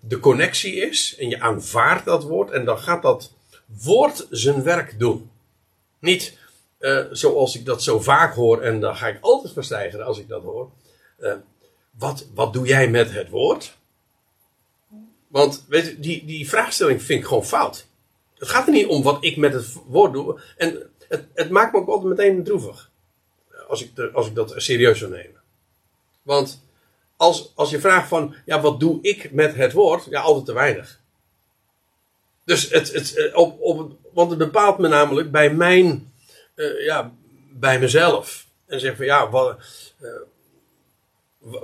de 0.00 0.18
connectie 0.20 0.74
is 0.74 1.16
en 1.18 1.28
je 1.28 1.40
aanvaardt 1.40 2.04
dat 2.04 2.22
woord 2.22 2.50
en 2.50 2.64
dan 2.64 2.78
gaat 2.78 3.02
dat 3.02 3.32
woord 3.82 4.26
zijn 4.30 4.62
werk 4.62 4.98
doen. 4.98 5.30
Niet 5.98 6.38
uh, 6.78 7.04
zoals 7.10 7.56
ik 7.56 7.64
dat 7.64 7.82
zo 7.82 8.00
vaak 8.00 8.34
hoor 8.34 8.60
en 8.60 8.80
dan 8.80 8.96
ga 8.96 9.06
ik 9.06 9.18
altijd 9.20 9.52
verstijgen 9.52 10.04
als 10.04 10.18
ik 10.18 10.28
dat 10.28 10.42
hoor. 10.42 10.70
Uh, 11.18 11.34
wat, 11.90 12.26
wat 12.34 12.52
doe 12.52 12.66
jij 12.66 12.88
met 12.88 13.12
het 13.12 13.28
woord? 13.28 13.76
Want 15.28 15.64
weet 15.68 15.86
je, 15.86 16.00
die, 16.00 16.24
die 16.24 16.48
vraagstelling 16.48 17.02
vind 17.02 17.20
ik 17.20 17.26
gewoon 17.26 17.44
fout. 17.44 17.86
Het 18.34 18.48
gaat 18.48 18.66
er 18.66 18.72
niet 18.72 18.86
om 18.86 19.02
wat 19.02 19.24
ik 19.24 19.36
met 19.36 19.52
het 19.52 19.72
woord 19.86 20.12
doe. 20.12 20.40
En 20.56 20.90
het, 21.08 21.24
het 21.34 21.50
maakt 21.50 21.72
me 21.72 21.78
ook 21.78 21.88
altijd 21.88 22.08
meteen 22.08 22.44
droevig. 22.44 22.90
Als 23.68 23.82
ik, 23.82 23.96
de, 23.96 24.10
als 24.10 24.26
ik 24.26 24.34
dat 24.34 24.54
serieus 24.56 24.98
zou 24.98 25.10
nemen. 25.10 25.40
Want 26.22 26.65
als, 27.16 27.52
als 27.54 27.70
je 27.70 27.80
vraagt 27.80 28.08
van, 28.08 28.34
ja, 28.44 28.60
wat 28.60 28.80
doe 28.80 28.98
ik 29.02 29.32
met 29.32 29.54
het 29.54 29.72
woord? 29.72 30.06
Ja, 30.10 30.20
altijd 30.20 30.46
te 30.46 30.52
weinig. 30.52 31.00
Dus 32.44 32.70
het, 32.70 32.92
het, 32.92 33.30
op, 33.34 33.60
op, 33.60 33.96
want 34.12 34.30
het 34.30 34.38
bepaalt 34.38 34.78
me 34.78 34.88
namelijk 34.88 35.30
bij 35.30 35.50
mijn, 35.54 36.12
uh, 36.54 36.84
ja, 36.84 37.12
bij 37.52 37.78
mezelf. 37.78 38.46
En 38.66 38.80
zeg 38.80 38.96
van, 38.96 39.04
ja, 39.04 39.30
wat, 39.30 39.58
uh, 40.00 40.10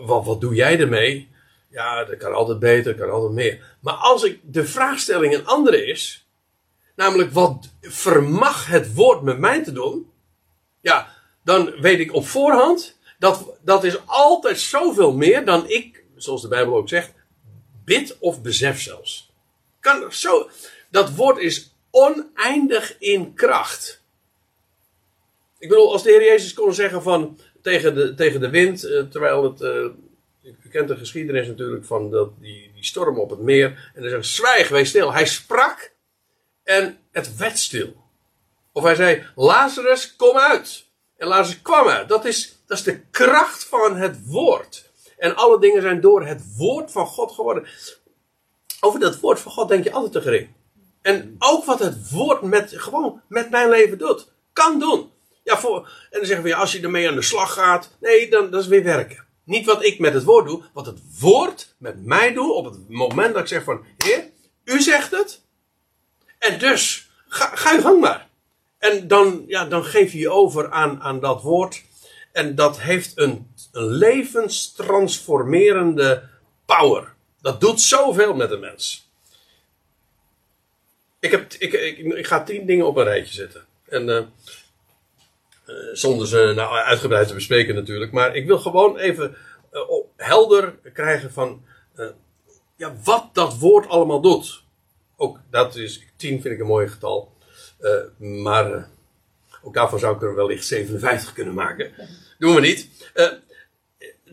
wat, 0.07 0.25
wat 0.25 0.41
doe 0.41 0.55
jij 0.55 0.81
ermee? 0.81 1.31
Ja, 1.69 2.05
dat 2.05 2.17
kan 2.17 2.35
altijd 2.35 2.59
beter, 2.59 2.97
dat 2.97 3.01
kan 3.01 3.15
altijd 3.15 3.33
meer. 3.33 3.77
Maar 3.81 3.95
als 3.95 4.25
ik 4.25 4.41
de 4.43 4.65
vraagstelling 4.65 5.35
een 5.35 5.47
andere 5.47 5.87
is, 5.87 6.27
namelijk 6.97 7.33
wat 7.33 7.69
vermag 7.81 8.67
het 8.67 8.95
woord 8.95 9.23
met 9.23 9.39
mij 9.39 9.65
te 9.65 9.73
doen, 9.73 10.11
ja, 10.81 11.09
dan 11.45 11.81
weet 11.81 11.99
ik 11.99 12.15
op 12.15 12.27
voorhand 12.27 12.99
dat 13.23 13.59
dat 13.61 13.85
is 13.85 14.07
altijd 14.07 14.61
zoveel 14.61 15.13
meer 15.13 15.45
dan 15.45 15.69
ik, 15.69 16.05
zoals 16.17 16.43
de 16.43 16.49
Bijbel 16.49 16.77
ook 16.77 16.89
zegt, 16.89 17.13
bid 17.85 18.19
of 18.19 18.43
besef 18.43 18.81
zelfs. 18.81 19.33
Kan 19.81 20.13
zo, 20.13 20.51
dat 20.91 21.15
woord 21.15 21.39
is 21.39 21.75
oneindig 21.91 22.99
in 22.99 23.35
kracht. 23.35 24.03
Ik 25.59 25.69
bedoel, 25.69 25.93
als 25.93 26.03
de 26.03 26.11
Heer 26.11 26.25
Jezus 26.25 26.55
kon 26.55 26.75
zeggen 26.75 27.03
van 27.03 27.39
tegen 27.61 27.95
de, 27.95 28.15
tegen 28.15 28.41
de 28.41 28.51
wind, 28.51 28.85
uh, 28.85 29.03
terwijl 29.03 29.45
het. 29.45 29.61
Uh, 29.61 29.87
u 30.43 30.69
kent 30.71 30.89
de 30.89 30.97
geschiedenis 30.97 31.47
natuurlijk 31.47 31.85
van 31.85 32.11
dat, 32.11 32.31
die, 32.41 32.71
die 32.75 32.85
storm 32.85 33.19
op 33.19 33.31
het 33.31 33.41
meer. 33.41 33.91
En 33.95 34.01
hij 34.03 34.11
zegt: 34.11 34.27
Zwijg, 34.27 34.69
wees 34.69 34.89
stil. 34.89 35.13
Hij 35.13 35.27
sprak 35.27 35.93
en 36.65 36.99
het 37.11 37.37
werd 37.37 37.59
stil. 37.59 37.95
Of 38.73 38.83
hij 38.83 38.95
zei: 38.95 39.27
Lazarus, 39.35 40.17
kom 40.17 40.37
uit. 40.37 40.91
En 41.17 41.29
Lazarus 41.29 41.63
kwam 41.63 41.89
uit. 41.89 42.09
Dat 42.09 42.25
is, 42.25 42.62
dat 42.73 42.81
is 42.81 42.93
de 42.93 43.01
kracht 43.11 43.65
van 43.65 43.97
het 43.97 44.27
woord. 44.27 44.91
En 45.19 45.37
alle 45.37 45.61
dingen 45.61 45.83
zijn 45.83 46.01
door 46.01 46.27
het 46.27 46.57
woord 46.57 46.91
van 46.91 47.07
God 47.07 47.33
geworden. 47.33 47.67
Over 48.81 49.01
dat 49.01 49.21
woord 49.21 49.41
van 49.41 49.53
God 49.53 49.69
denk 49.69 49.85
je 49.85 49.93
altijd 49.93 50.13
te 50.13 50.21
gering. 50.21 50.49
En 51.03 51.37
ook 51.39 51.65
wat 51.65 51.79
het 51.79 52.11
woord 52.11 52.43
met, 52.43 52.73
gewoon 52.77 53.21
met 53.29 53.51
mijn 53.51 53.69
leven 53.69 53.99
doet. 53.99 54.33
Kan 54.53 54.79
doen. 54.79 55.11
Ja, 55.45 55.59
voor, 55.59 55.77
en 56.11 56.19
dan 56.19 56.27
zeggen 56.27 56.45
we, 56.45 56.51
ja, 56.51 56.59
als 56.59 56.73
je 56.73 56.81
ermee 56.81 57.09
aan 57.09 57.15
de 57.15 57.23
slag 57.23 57.53
gaat. 57.53 57.91
Nee, 58.01 58.31
dan 58.31 58.51
dat 58.51 58.63
is 58.63 58.69
weer 58.69 58.83
werken. 58.83 59.27
Niet 59.45 59.67
wat 59.67 59.85
ik 59.85 59.99
met 59.99 60.15
het 60.15 60.25
woord 60.25 60.47
doe. 60.47 60.63
Wat 60.73 60.87
het 60.87 61.01
woord 61.21 61.75
met 61.79 62.05
mij 62.05 62.33
doet. 62.33 62.55
Op 62.55 62.65
het 62.65 62.89
moment 62.89 63.33
dat 63.33 63.43
ik 63.43 63.49
zeg 63.49 63.65
van, 63.65 63.85
heer, 63.97 64.31
u 64.65 64.81
zegt 64.81 65.11
het. 65.11 65.41
En 66.39 66.59
dus, 66.59 67.11
ga, 67.29 67.51
ga 67.55 67.73
je 67.73 67.81
gang 67.81 68.01
maar. 68.01 68.29
En 68.79 69.09
dan, 69.09 69.45
ja, 69.47 69.65
dan 69.65 69.85
geef 69.85 70.13
je 70.13 70.19
je 70.19 70.31
over 70.31 70.71
aan, 70.71 71.01
aan 71.01 71.21
dat 71.21 71.43
woord. 71.43 71.83
En 72.33 72.55
dat 72.55 72.81
heeft 72.81 73.19
een, 73.19 73.51
levenstransformerende 73.73 76.29
power. 76.67 77.15
Dat 77.41 77.61
doet 77.61 77.81
zoveel 77.81 78.35
met 78.35 78.51
een 78.51 78.61
mens. 78.61 79.11
Ik, 81.21 81.31
heb, 81.31 81.53
ik, 81.53 81.73
ik, 81.73 81.99
ik 81.99 82.27
ga 82.27 82.43
tien 82.43 82.67
dingen 82.67 82.87
op 82.87 82.97
een 82.97 83.05
rijtje 83.05 83.35
zetten. 83.35 83.65
En 83.89 84.09
uh, 84.09 84.21
zonder 85.93 86.27
ze 86.27 86.53
nou 86.57 86.75
uitgebreid 86.75 87.29
te 87.29 87.35
bespreken 87.35 87.75
natuurlijk. 87.75 88.13
Maar 88.13 88.37
ik 88.37 88.47
wil 88.47 88.59
gewoon 88.59 88.99
even 88.99 89.37
uh, 89.73 89.83
helder 90.17 90.79
krijgen 90.93 91.33
van 91.33 91.65
ja, 92.77 92.95
wat 93.05 93.29
dat 93.33 93.59
woord 93.59 93.89
allemaal 93.89 94.21
doet. 94.21 94.63
Ook 95.17 95.39
dat 95.51 95.77
is, 95.77 96.07
tien 96.17 96.41
vind 96.41 96.55
ik 96.55 96.61
een 96.61 96.67
mooi 96.67 96.89
getal. 96.89 97.33
maar 98.19 98.89
ook 99.63 99.75
daarvan 99.75 99.99
zou 99.99 100.17
ik 100.17 100.23
er 100.23 100.35
wellicht 100.35 100.67
57 100.67 101.33
kunnen 101.33 101.55
maken. 101.55 101.93
Doen 102.39 102.55
we 102.55 102.61
niet. 102.61 102.89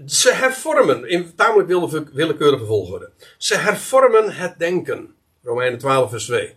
ze 0.05 0.33
hervormen, 0.33 1.09
in 1.09 1.35
tamelijk 1.35 1.69
willekeurige 2.13 2.65
volgorde. 2.65 3.11
Ze 3.37 3.55
hervormen 3.55 4.35
het 4.35 4.59
denken. 4.59 5.15
Romeinen 5.43 5.79
12 5.79 6.09
vers 6.09 6.25
2 6.25 6.55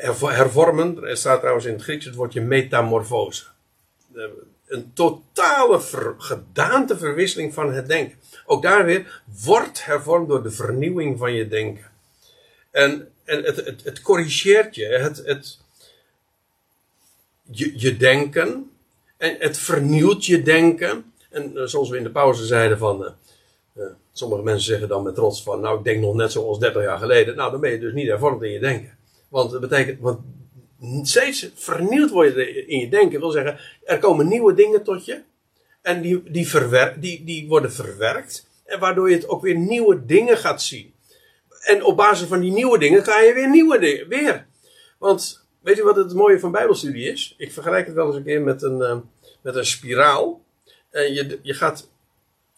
hervormen. 0.00 1.04
Er 1.04 1.16
staat 1.16 1.38
trouwens 1.38 1.66
in 1.66 1.72
het 1.72 1.82
Grieks 1.82 2.04
het 2.04 2.14
woordje 2.14 2.40
metamorfose. 2.40 3.44
Een 4.66 4.92
totale 4.94 5.80
ver, 5.80 6.14
gedaanteverwisseling 6.18 7.54
van 7.54 7.72
het 7.72 7.86
denken. 7.86 8.18
Ook 8.46 8.62
daar 8.62 8.84
weer 8.84 9.22
wordt 9.42 9.84
hervormd 9.84 10.28
door 10.28 10.42
de 10.42 10.50
vernieuwing 10.50 11.18
van 11.18 11.32
je 11.32 11.48
denken. 11.48 11.90
En, 12.70 13.12
en 13.24 13.42
het, 13.44 13.56
het, 13.56 13.84
het 13.84 14.02
corrigeert 14.02 14.74
je, 14.74 14.86
het, 14.86 15.22
het, 15.24 15.58
je, 17.50 17.72
je 17.76 17.96
denken. 17.96 18.70
En 19.16 19.36
het 19.38 19.58
vernieuwt 19.58 20.26
je 20.26 20.42
denken. 20.42 21.12
En 21.30 21.52
uh, 21.54 21.62
zoals 21.64 21.88
we 21.88 21.96
in 21.96 22.02
de 22.02 22.10
pauze 22.10 22.46
zeiden 22.46 22.78
van. 22.78 23.02
Uh, 23.02 23.08
uh, 23.76 23.84
sommige 24.12 24.42
mensen 24.42 24.66
zeggen 24.66 24.88
dan 24.88 25.02
met 25.02 25.14
trots 25.14 25.42
van. 25.42 25.60
Nou, 25.60 25.78
ik 25.78 25.84
denk 25.84 26.00
nog 26.00 26.14
net 26.14 26.32
zoals 26.32 26.58
30 26.58 26.82
jaar 26.82 26.98
geleden. 26.98 27.36
Nou, 27.36 27.50
dan 27.50 27.60
ben 27.60 27.70
je 27.70 27.78
dus 27.78 27.92
niet 27.92 28.08
hervormd 28.08 28.42
in 28.42 28.50
je 28.50 28.60
denken. 28.60 28.98
Want 29.28 29.50
dat 29.50 29.60
betekent, 29.60 30.00
want 30.00 30.18
steeds 31.02 31.50
vernieuwd 31.54 32.10
worden 32.10 32.68
in 32.68 32.78
je 32.78 32.88
denken 32.88 33.20
wil 33.20 33.30
zeggen, 33.30 33.58
er 33.84 33.98
komen 33.98 34.28
nieuwe 34.28 34.54
dingen 34.54 34.82
tot 34.82 35.04
je. 35.04 35.22
En 35.82 36.00
die, 36.02 36.30
die, 36.30 36.48
verwer, 36.48 37.00
die, 37.00 37.24
die 37.24 37.48
worden 37.48 37.72
verwerkt. 37.72 38.46
En 38.64 38.78
waardoor 38.78 39.10
je 39.10 39.16
het 39.16 39.28
ook 39.28 39.42
weer 39.42 39.56
nieuwe 39.56 40.06
dingen 40.06 40.36
gaat 40.36 40.62
zien. 40.62 40.94
En 41.60 41.84
op 41.84 41.96
basis 41.96 42.28
van 42.28 42.40
die 42.40 42.52
nieuwe 42.52 42.78
dingen 42.78 43.04
ga 43.04 43.20
je 43.20 43.34
weer 43.34 43.50
nieuwe 43.50 43.78
dingen. 43.78 44.08
Weer. 44.08 44.46
Want 44.98 45.37
weet 45.60 45.76
je 45.76 45.82
wat 45.82 45.96
het 45.96 46.14
mooie 46.14 46.40
van 46.40 46.50
Bijbelstudie 46.50 47.10
is? 47.10 47.34
Ik 47.38 47.52
vergelijk 47.52 47.86
het 47.86 47.94
wel 47.94 48.06
eens 48.06 48.16
een 48.16 48.24
keer 48.24 48.40
met 48.40 48.62
een, 48.62 48.78
uh, 48.78 48.96
met 49.40 49.54
een 49.54 49.66
spiraal. 49.66 50.40
En 50.90 51.12
je, 51.12 51.38
je 51.42 51.54
gaat. 51.54 51.88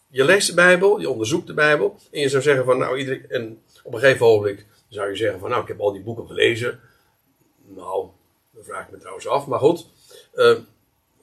Je 0.09 0.25
leest 0.25 0.49
de 0.49 0.55
Bijbel, 0.55 1.01
je 1.01 1.11
onderzoekt 1.11 1.47
de 1.47 1.55
Bijbel. 1.55 1.99
En 2.11 2.21
je 2.21 2.29
zou 2.29 2.43
zeggen 2.43 2.65
van 2.65 2.79
nou, 2.79 2.99
iedereen. 2.99 3.27
En 3.29 3.63
op 3.83 3.93
een 3.93 4.01
gegeven 4.01 4.27
ogenblik 4.27 4.67
zou 4.89 5.11
je 5.11 5.17
zeggen 5.17 5.41
van 5.41 5.51
nou, 5.51 5.63
ik 5.63 5.69
heb 5.69 5.81
al 5.81 5.93
die 5.93 6.03
boeken 6.03 6.27
gelezen. 6.27 6.81
Nou, 7.67 8.09
dan 8.51 8.65
vraag 8.65 8.85
ik 8.85 8.91
me 8.91 8.99
trouwens 8.99 9.27
af, 9.27 9.47
maar 9.47 9.59
goed. 9.59 9.87
Uh, 10.35 10.59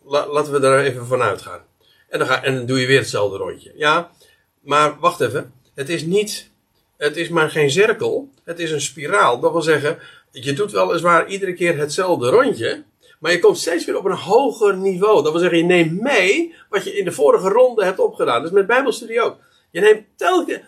laten 0.06 0.52
we 0.52 0.60
daar 0.60 0.84
even 0.84 1.06
van 1.06 1.22
uitgaan. 1.22 1.62
En 2.10 2.20
dan, 2.20 2.28
ga, 2.28 2.44
en 2.44 2.56
dan 2.56 2.66
doe 2.66 2.80
je 2.80 2.88
weer 2.88 3.00
hetzelfde 3.00 3.38
rondje. 3.38 3.72
Ja, 3.76 4.12
maar 4.60 5.00
wacht 5.00 5.22
even. 5.22 5.54
Het 5.76 5.90
is 5.90 6.06
niet, 6.06 6.50
het 6.98 7.18
is 7.18 7.30
maar 7.30 7.50
geen 7.50 7.72
cirkel. 7.72 8.30
Het 8.44 8.60
is 8.60 8.72
een 8.72 8.82
spiraal. 8.82 9.40
Dat 9.40 9.52
wil 9.52 9.62
zeggen, 9.62 10.00
je 10.44 10.54
doet 10.54 10.72
weliswaar 10.72 11.28
iedere 11.28 11.54
keer 11.54 11.78
hetzelfde 11.78 12.30
rondje. 12.30 12.84
Maar 13.20 13.32
je 13.32 13.40
komt 13.40 13.58
steeds 13.58 13.86
weer 13.86 13.98
op 13.98 14.06
een 14.06 14.12
hoger 14.12 14.78
niveau. 14.78 15.24
Dat 15.24 15.32
wil 15.32 15.42
zeggen, 15.42 15.58
je 15.58 15.64
neemt 15.64 16.02
mee 16.02 16.56
wat 16.70 16.84
je 16.84 16.98
in 16.98 17.06
de 17.06 17.12
vorige 17.12 17.50
ronde 17.50 17.84
hebt 17.84 18.00
opgedaan. 18.00 18.42
Dus 18.42 18.52
met 18.52 18.68
Bijbelstudie 18.68 19.22
ook. 19.22 19.38
Je 19.72 19.82
neemt 19.82 20.06
telkens 20.16 20.62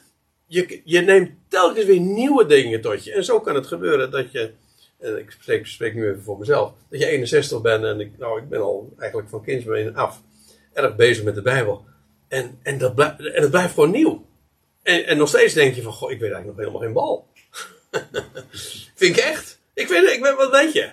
je, 0.49 0.81
je 0.83 1.01
neemt 1.01 1.31
telkens 1.47 1.85
weer 1.85 1.99
nieuwe 1.99 2.45
dingen 2.45 2.81
tot 2.81 3.03
je. 3.03 3.13
En 3.13 3.23
zo 3.23 3.39
kan 3.39 3.55
het 3.55 3.67
gebeuren 3.67 4.11
dat 4.11 4.31
je 4.31 4.51
en 4.99 5.17
ik 5.17 5.31
spreek, 5.31 5.67
spreek 5.67 5.93
nu 5.93 6.09
even 6.09 6.23
voor 6.23 6.37
mezelf, 6.37 6.73
dat 6.89 6.99
je 6.99 7.05
61 7.05 7.61
bent 7.61 7.83
en 7.83 7.99
ik, 7.99 8.17
nou, 8.17 8.41
ik 8.41 8.49
ben 8.49 8.61
al 8.61 8.93
eigenlijk 8.97 9.29
van 9.29 9.43
kindsbeen 9.43 9.95
af 9.95 10.21
erg 10.73 10.95
bezig 10.95 11.23
met 11.23 11.35
de 11.35 11.41
Bijbel. 11.41 11.85
En, 12.27 12.59
en, 12.63 12.77
dat, 12.77 12.95
blijft, 12.95 13.19
en 13.19 13.41
het 13.41 13.51
blijft 13.51 13.73
gewoon 13.73 13.91
nieuw. 13.91 14.25
En, 14.83 15.05
en 15.05 15.17
nog 15.17 15.27
steeds 15.27 15.53
denk 15.53 15.75
je 15.75 15.81
van, 15.81 15.91
goh, 15.91 16.11
ik 16.11 16.19
weet 16.19 16.31
eigenlijk 16.31 16.57
nog 16.57 16.67
helemaal 16.67 16.81
geen 16.81 16.93
bal. 16.93 17.27
Vind 18.95 19.17
ik 19.17 19.23
echt. 19.23 19.58
Ik 19.79 19.87
weet, 19.87 20.09
ik 20.09 20.21
weet, 20.21 20.35
wat 20.35 20.51
weet 20.51 20.73
je? 20.73 20.89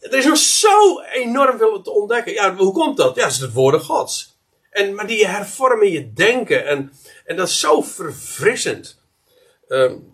Er 0.00 0.14
is 0.14 0.24
nog 0.24 0.36
zo 0.36 1.00
enorm 1.00 1.58
veel 1.58 1.82
te 1.82 1.90
ontdekken. 1.90 2.32
Ja, 2.32 2.56
hoe 2.56 2.72
komt 2.72 2.96
dat? 2.96 3.14
Ja, 3.14 3.22
dat 3.22 3.30
is 3.30 3.38
het 3.38 3.52
woorden 3.52 3.80
gods. 3.80 4.36
En, 4.70 4.94
maar 4.94 5.06
die 5.06 5.26
hervormen 5.26 5.90
je 5.90 6.12
denken. 6.12 6.66
En, 6.66 6.92
en 7.24 7.36
dat 7.36 7.48
is 7.48 7.60
zo 7.60 7.80
verfrissend. 7.80 9.00
Um, 9.68 10.12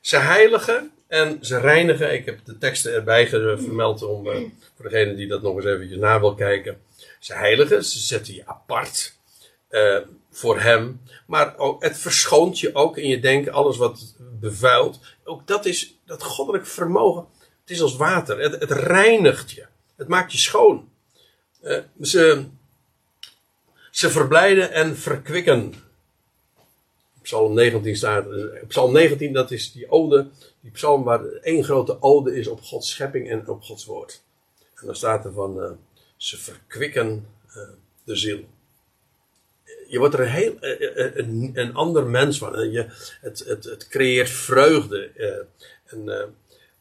ze 0.00 0.16
heiligen 0.16 0.90
en 1.08 1.38
ze 1.40 1.60
reinigen. 1.60 2.12
Ik 2.12 2.24
heb 2.24 2.38
de 2.44 2.58
teksten 2.58 2.92
erbij 2.92 3.28
vermeld 3.28 4.02
om, 4.02 4.26
uh, 4.26 4.36
voor 4.76 4.90
degene 4.90 5.14
die 5.14 5.26
dat 5.26 5.42
nog 5.42 5.56
eens 5.56 5.64
eventjes 5.64 5.98
na 5.98 6.20
wil 6.20 6.34
kijken. 6.34 6.80
Ze 7.20 7.34
heiligen, 7.34 7.84
ze 7.84 7.98
zetten 7.98 8.34
je 8.34 8.46
apart 8.46 9.16
uh, 9.70 9.98
voor 10.30 10.60
hem. 10.60 11.00
Maar 11.26 11.58
ook, 11.58 11.82
het 11.82 11.98
verschoont 11.98 12.60
je 12.60 12.74
ook 12.74 12.96
in 12.96 13.08
je 13.08 13.20
denken, 13.20 13.52
alles 13.52 13.76
wat 13.76 14.14
bevuilt. 14.40 15.00
Ook 15.24 15.46
dat 15.46 15.66
is 15.66 15.98
dat 16.04 16.22
goddelijk 16.22 16.66
vermogen. 16.66 17.26
Het 17.66 17.74
is 17.74 17.82
als 17.82 17.96
water. 17.96 18.38
Het, 18.38 18.60
het 18.60 18.70
reinigt 18.70 19.50
je. 19.50 19.66
Het 19.96 20.08
maakt 20.08 20.32
je 20.32 20.38
schoon. 20.38 20.88
Uh, 21.62 21.78
ze, 22.00 22.44
ze 23.90 24.10
verblijden 24.10 24.72
en 24.72 24.96
verkwikken. 24.96 25.74
Psalm 27.22 27.54
19 27.54 27.96
staat. 27.96 28.26
Psalm 28.68 28.92
19, 28.92 29.32
dat 29.32 29.50
is 29.50 29.72
die 29.72 29.90
ode. 29.90 30.28
Die 30.60 30.70
psalm 30.70 31.04
waar 31.04 31.24
één 31.24 31.64
grote 31.64 32.02
ode 32.02 32.36
is 32.36 32.46
op 32.46 32.62
Gods 32.62 32.90
schepping 32.90 33.30
en 33.30 33.48
op 33.48 33.62
Gods 33.62 33.84
woord. 33.84 34.22
En 34.74 34.86
dan 34.86 34.96
staat 34.96 35.24
er 35.24 35.32
van. 35.32 35.58
Uh, 35.58 35.70
ze 36.16 36.38
verkwikken 36.38 37.26
de 38.04 38.16
ziel. 38.16 38.44
Je 39.88 39.98
wordt 39.98 40.14
er 40.14 40.20
een, 40.20 40.26
heel, 40.26 40.56
een, 40.60 41.50
een 41.54 41.74
ander 41.74 42.06
mens 42.06 42.38
van. 42.38 42.70
Je, 42.70 42.86
het, 43.20 43.38
het, 43.38 43.64
het 43.64 43.88
creëert 43.88 44.30
vreugde. 44.30 45.10
en, 45.86 46.34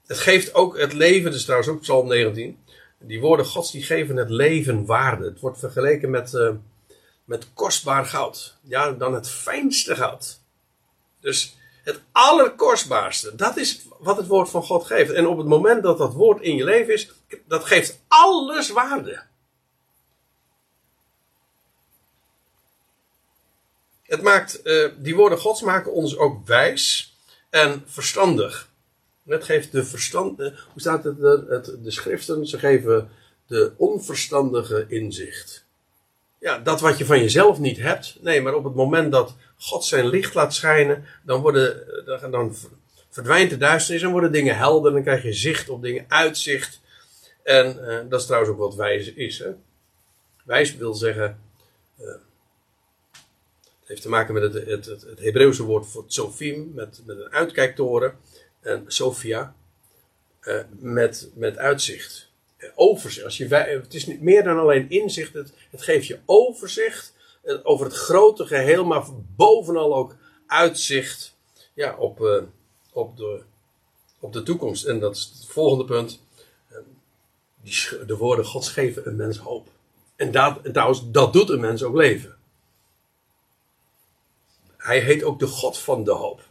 het 0.07 0.17
geeft 0.17 0.53
ook 0.53 0.77
het 0.77 0.93
leven, 0.93 1.31
dus 1.31 1.43
trouwens 1.43 1.69
ook 1.69 1.81
Psalm 1.81 2.07
19. 2.07 2.59
Die 2.99 3.19
woorden 3.19 3.45
Gods 3.45 3.71
die 3.71 3.83
geven 3.83 4.15
het 4.15 4.29
leven 4.29 4.85
waarde. 4.85 5.25
Het 5.25 5.39
wordt 5.39 5.59
vergeleken 5.59 6.09
met, 6.09 6.33
uh, 6.33 6.49
met 7.25 7.47
kostbaar 7.53 8.05
goud. 8.05 8.57
Ja, 8.61 8.91
dan 8.91 9.13
het 9.13 9.29
fijnste 9.29 9.95
goud. 9.95 10.39
Dus 11.19 11.55
het 11.83 12.01
allerkostbaarste. 12.11 13.35
Dat 13.35 13.57
is 13.57 13.81
wat 13.99 14.17
het 14.17 14.27
woord 14.27 14.49
van 14.49 14.63
God 14.63 14.85
geeft. 14.85 15.11
En 15.11 15.27
op 15.27 15.37
het 15.37 15.47
moment 15.47 15.83
dat 15.83 15.97
dat 15.97 16.13
woord 16.13 16.41
in 16.41 16.55
je 16.55 16.63
leven 16.63 16.93
is, 16.93 17.11
dat 17.47 17.65
geeft 17.65 17.99
alles 18.07 18.69
waarde. 18.69 19.23
Het 24.03 24.21
maakt, 24.21 24.59
uh, 24.63 24.89
die 24.97 25.15
woorden 25.15 25.39
Gods 25.39 25.61
maken 25.61 25.91
ons 25.91 26.17
ook 26.17 26.47
wijs 26.47 27.15
en 27.49 27.83
verstandig. 27.85 28.69
Het 29.27 29.43
geeft 29.43 29.71
de 29.71 29.85
verstand. 29.85 30.37
Hoe 30.37 30.53
staat 30.75 31.03
het 31.03 31.21
er? 31.21 31.45
Het, 31.47 31.77
de 31.83 31.91
schriften, 31.91 32.47
ze 32.47 32.59
geven 32.59 33.09
de 33.47 33.71
onverstandige 33.77 34.85
inzicht. 34.87 35.65
Ja, 36.39 36.59
dat 36.59 36.81
wat 36.81 36.97
je 36.97 37.05
van 37.05 37.19
jezelf 37.19 37.59
niet 37.59 37.77
hebt. 37.77 38.17
Nee, 38.21 38.41
maar 38.41 38.53
op 38.53 38.63
het 38.63 38.75
moment 38.75 39.11
dat 39.11 39.35
God 39.57 39.85
zijn 39.85 40.07
licht 40.07 40.33
laat 40.33 40.53
schijnen, 40.53 41.05
dan, 41.23 41.41
worden, 41.41 42.31
dan 42.31 42.55
verdwijnt 43.09 43.49
de 43.49 43.57
duisternis 43.57 44.03
en 44.03 44.11
worden 44.11 44.31
dingen 44.31 44.57
helder. 44.57 44.91
Dan 44.91 45.03
krijg 45.03 45.23
je 45.23 45.33
zicht 45.33 45.69
op 45.69 45.81
dingen, 45.81 46.05
uitzicht. 46.07 46.81
En 47.43 47.77
uh, 47.81 47.99
dat 48.09 48.19
is 48.19 48.25
trouwens 48.25 48.51
ook 48.51 48.59
wat 48.59 48.75
wijs 48.75 49.13
is. 49.13 49.39
Hè? 49.39 49.51
Wijs 50.43 50.75
wil 50.75 50.93
zeggen. 50.93 51.39
Uh, 51.99 52.07
het 53.79 53.93
heeft 53.93 54.01
te 54.01 54.09
maken 54.09 54.33
met 54.33 54.43
het, 54.43 54.53
het, 54.53 54.85
het, 54.85 55.01
het 55.01 55.19
Hebreeuwse 55.19 55.63
woord 55.63 55.87
voor 55.87 56.07
tsofim, 56.07 56.71
met, 56.73 57.01
met 57.05 57.17
een 57.17 57.31
uitkijktoren 57.31 58.13
en 58.65 58.83
Sophia 58.87 59.55
uh, 60.41 60.59
met, 60.69 61.29
met 61.33 61.57
uitzicht. 61.57 62.29
Overzicht. 62.75 63.25
Als 63.25 63.37
je, 63.37 63.55
het 63.55 63.93
is 63.93 64.05
niet 64.05 64.21
meer 64.21 64.43
dan 64.43 64.59
alleen 64.59 64.89
inzicht, 64.89 65.33
het, 65.33 65.53
het 65.69 65.81
geeft 65.81 66.07
je 66.07 66.19
overzicht 66.25 67.13
uh, 67.43 67.59
over 67.63 67.85
het 67.85 67.95
grote 67.95 68.45
geheel, 68.45 68.85
maar 68.85 69.05
bovenal 69.35 69.95
ook 69.95 70.15
uitzicht 70.47 71.35
ja, 71.73 71.95
op, 71.97 72.19
uh, 72.19 72.41
op, 72.91 73.17
de, 73.17 73.41
op 74.19 74.33
de 74.33 74.43
toekomst. 74.43 74.85
En 74.85 74.99
dat 74.99 75.15
is 75.15 75.31
het 75.33 75.45
volgende 75.51 75.85
punt. 75.85 76.23
Die, 77.61 78.05
de 78.05 78.17
woorden 78.17 78.45
Gods 78.45 78.69
geven 78.69 79.07
een 79.07 79.15
mens 79.15 79.37
hoop. 79.37 79.67
En 80.15 80.31
dat, 80.31 80.59
en 80.63 80.71
trouwens, 80.71 81.11
dat 81.11 81.33
doet 81.33 81.49
een 81.49 81.59
mens 81.59 81.83
ook 81.83 81.95
leven. 81.95 82.37
Hij 84.77 84.99
heet 84.99 85.23
ook 85.23 85.39
de 85.39 85.47
God 85.47 85.77
van 85.77 86.03
de 86.03 86.11
hoop 86.11 86.41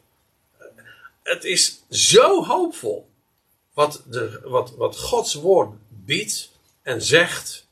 het 1.24 1.44
is 1.44 1.84
zo 1.90 2.44
hoopvol. 2.44 3.08
Wat, 3.74 4.02
de, 4.10 4.40
wat, 4.44 4.74
wat 4.76 4.98
Gods 4.98 5.34
woord 5.34 5.70
biedt 5.88 6.50
en 6.82 7.02
zegt. 7.02 7.66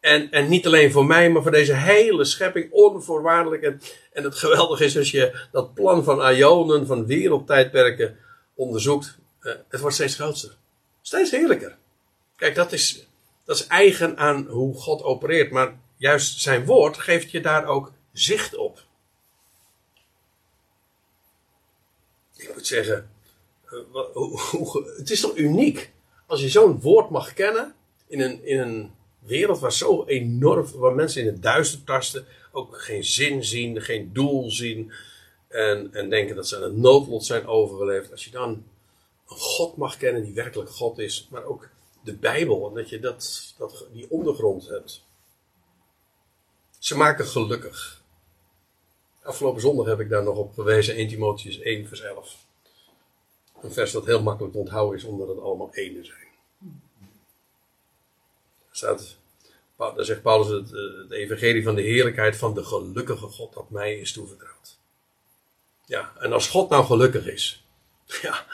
En, 0.00 0.30
en 0.30 0.48
niet 0.48 0.66
alleen 0.66 0.92
voor 0.92 1.06
mij, 1.06 1.30
maar 1.30 1.42
voor 1.42 1.50
deze 1.50 1.74
hele 1.74 2.24
schepping 2.24 2.72
onvoorwaardelijk. 2.72 3.62
En, 3.62 3.80
het 4.22 4.34
geweldige 4.34 4.84
is 4.84 4.96
als 4.96 5.10
je 5.10 5.46
dat 5.52 5.74
plan 5.74 6.04
van 6.04 6.30
Ionen, 6.30 6.86
van 6.86 7.06
wereldtijdperken 7.06 8.18
onderzoekt. 8.54 9.18
Uh, 9.42 9.52
het 9.68 9.80
wordt 9.80 9.94
steeds 9.96 10.14
groter. 10.14 10.56
Steeds 11.02 11.30
heerlijker. 11.30 11.76
Kijk, 12.36 12.54
dat 12.54 12.72
is, 12.72 13.06
dat 13.44 13.56
is 13.56 13.66
eigen 13.66 14.16
aan 14.16 14.46
hoe 14.46 14.74
God 14.74 15.02
opereert. 15.02 15.50
Maar 15.50 15.78
juist 15.96 16.40
zijn 16.40 16.64
woord 16.64 16.98
geeft 16.98 17.30
je 17.30 17.40
daar 17.40 17.66
ook 17.66 17.92
zicht 18.12 18.56
op. 18.56 18.86
ik 22.38 22.54
moet 22.54 22.66
zeggen, 22.66 23.10
eh, 23.64 23.78
het 24.96 25.10
is 25.10 25.20
toch 25.20 25.36
uniek 25.36 25.92
als 26.26 26.40
je 26.40 26.48
zo'n 26.48 26.80
woord 26.80 27.10
mag 27.10 27.32
kennen 27.32 27.74
in 28.06 28.20
een, 28.20 28.44
in 28.44 28.58
een 28.58 28.90
wereld 29.18 29.58
waar 29.58 29.72
zo 29.72 30.04
enorm, 30.04 30.66
waar 30.74 30.94
mensen 30.94 31.20
in 31.20 31.26
het 31.26 31.42
duister 31.42 31.84
tasten, 31.84 32.26
ook 32.52 32.78
geen 32.78 33.04
zin 33.04 33.44
zien, 33.44 33.80
geen 33.80 34.12
doel 34.12 34.50
zien 34.50 34.92
en, 35.48 35.88
en 35.92 36.10
denken 36.10 36.36
dat 36.36 36.48
ze 36.48 36.56
aan 36.56 36.62
het 36.62 36.76
noodlot 36.76 37.24
zijn 37.24 37.46
overgeleefd. 37.46 38.10
Als 38.10 38.24
je 38.24 38.30
dan 38.30 38.48
een 39.28 39.36
God 39.36 39.76
mag 39.76 39.96
kennen 39.96 40.24
die 40.24 40.34
werkelijk 40.34 40.70
God 40.70 40.98
is, 40.98 41.28
maar 41.30 41.44
ook 41.44 41.68
de 42.04 42.14
Bijbel 42.14 42.68
en 42.68 42.74
dat 42.74 42.88
je 42.88 43.00
dat, 43.00 43.54
dat, 43.58 43.86
die 43.92 44.10
ondergrond 44.10 44.68
hebt. 44.68 45.04
Ze 46.78 46.96
maken 46.96 47.26
gelukkig. 47.26 48.02
Afgelopen 49.28 49.60
zondag 49.60 49.86
heb 49.86 50.00
ik 50.00 50.08
daar 50.08 50.22
nog 50.22 50.36
op 50.36 50.54
gewezen, 50.54 50.94
1 50.94 51.08
Timotheus 51.08 51.60
1 51.60 51.86
vers 51.88 52.00
11. 52.00 52.36
Een 53.62 53.72
vers 53.72 53.92
dat 53.92 54.06
heel 54.06 54.22
makkelijk 54.22 54.52
te 54.52 54.58
onthouden 54.58 54.98
is, 54.98 55.04
omdat 55.04 55.28
het 55.28 55.40
allemaal 55.40 55.68
ene 55.72 56.04
zijn. 56.04 56.28
Staat, 58.70 59.16
daar 59.76 60.04
zegt 60.04 60.22
Paulus 60.22 60.48
het, 60.48 60.72
eh, 60.72 60.98
het 60.98 61.10
evangelie 61.10 61.62
van 61.62 61.74
de 61.74 61.82
heerlijkheid 61.82 62.36
van 62.36 62.54
de 62.54 62.64
gelukkige 62.64 63.26
God 63.26 63.54
dat 63.54 63.70
mij 63.70 63.98
is 63.98 64.12
toevertrouwd. 64.12 64.78
Ja, 65.84 66.12
en 66.18 66.32
als 66.32 66.48
God 66.48 66.68
nou 66.70 66.84
gelukkig 66.84 67.26
is, 67.26 67.64
ja, 68.22 68.46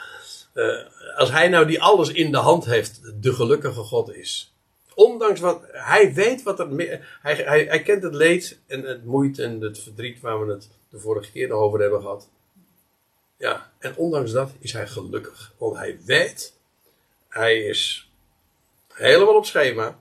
uh, 0.53 0.85
als 1.17 1.31
hij 1.31 1.47
nou 1.47 1.65
die 1.65 1.81
alles 1.81 2.09
in 2.09 2.31
de 2.31 2.37
hand 2.37 2.65
heeft, 2.65 3.23
de 3.23 3.33
gelukkige 3.33 3.83
God 3.83 4.13
is. 4.13 4.54
Ondanks 4.95 5.39
wat, 5.39 5.61
hij 5.71 6.13
weet 6.13 6.43
wat 6.43 6.59
er, 6.59 6.67
hij, 7.21 7.35
hij, 7.35 7.65
hij 7.65 7.81
kent 7.81 8.03
het 8.03 8.13
leed 8.13 8.59
en 8.67 8.81
het 8.81 9.05
moeite 9.05 9.43
en 9.43 9.61
het 9.61 9.79
verdriet 9.79 10.19
waar 10.19 10.45
we 10.45 10.53
het 10.53 10.69
de 10.89 10.99
vorige 10.99 11.31
keer 11.31 11.51
over 11.51 11.79
hebben 11.79 12.01
gehad. 12.01 12.29
Ja, 13.37 13.71
en 13.79 13.95
ondanks 13.95 14.31
dat 14.31 14.51
is 14.59 14.73
hij 14.73 14.87
gelukkig. 14.87 15.53
Want 15.57 15.75
hij 15.77 15.99
weet, 16.05 16.53
hij 17.27 17.63
is 17.63 18.11
helemaal 18.93 19.35
op 19.35 19.45
schema. 19.45 19.99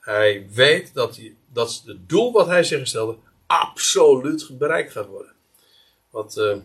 Hij 0.00 0.46
weet 0.52 0.94
dat, 0.94 1.16
hij, 1.16 1.36
dat 1.52 1.82
het 1.86 2.08
doel 2.08 2.32
wat 2.32 2.46
hij 2.46 2.64
zich 2.64 2.80
gestelde 2.80 3.16
absoluut 3.46 4.58
bereikt 4.58 4.92
gaat 4.92 5.06
worden. 5.06 5.32
Want 6.10 6.36
uh, 6.36 6.56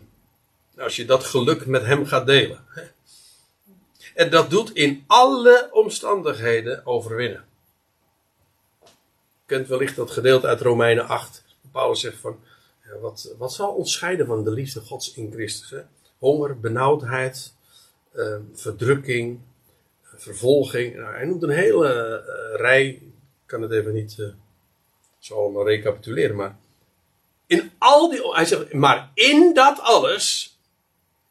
als 0.78 0.96
je 0.96 1.04
dat 1.04 1.24
geluk 1.24 1.66
met 1.66 1.84
hem 1.84 2.06
gaat 2.06 2.26
delen. 2.26 2.64
En 4.14 4.30
dat 4.30 4.50
doet 4.50 4.72
in 4.72 5.04
alle 5.06 5.68
omstandigheden 5.72 6.86
overwinnen. 6.86 7.47
Kent 9.48 9.68
wellicht 9.68 9.96
dat 9.96 10.10
gedeelte 10.10 10.46
uit 10.46 10.60
Romeinen 10.60 11.06
8. 11.08 11.44
Paulus 11.72 12.00
zegt 12.00 12.16
van, 12.16 12.40
wat, 13.00 13.34
wat 13.38 13.52
zal 13.52 13.74
ons 13.74 13.92
scheiden 13.92 14.26
van 14.26 14.44
de 14.44 14.50
liefde 14.50 14.80
gods 14.80 15.14
in 15.14 15.32
Christus? 15.32 15.80
Honger, 16.18 16.60
benauwdheid, 16.60 17.54
uh, 18.14 18.36
verdrukking, 18.54 19.40
vervolging. 20.02 20.96
Nou, 20.96 21.14
hij 21.14 21.24
noemt 21.24 21.42
een 21.42 21.50
hele 21.50 21.88
uh, 22.26 22.60
rij, 22.60 22.86
ik 22.86 23.02
kan 23.46 23.62
het 23.62 23.70
even 23.70 23.94
niet 23.94 24.16
uh, 24.18 24.28
zo 25.18 25.34
allemaal 25.34 25.66
recapituleren, 25.66 26.36
maar 26.36 26.58
in 27.46 27.70
al 27.78 28.10
die, 28.10 28.32
hij 28.32 28.44
zegt, 28.44 28.72
maar 28.72 29.10
in 29.14 29.54
dat 29.54 29.80
alles, 29.80 30.58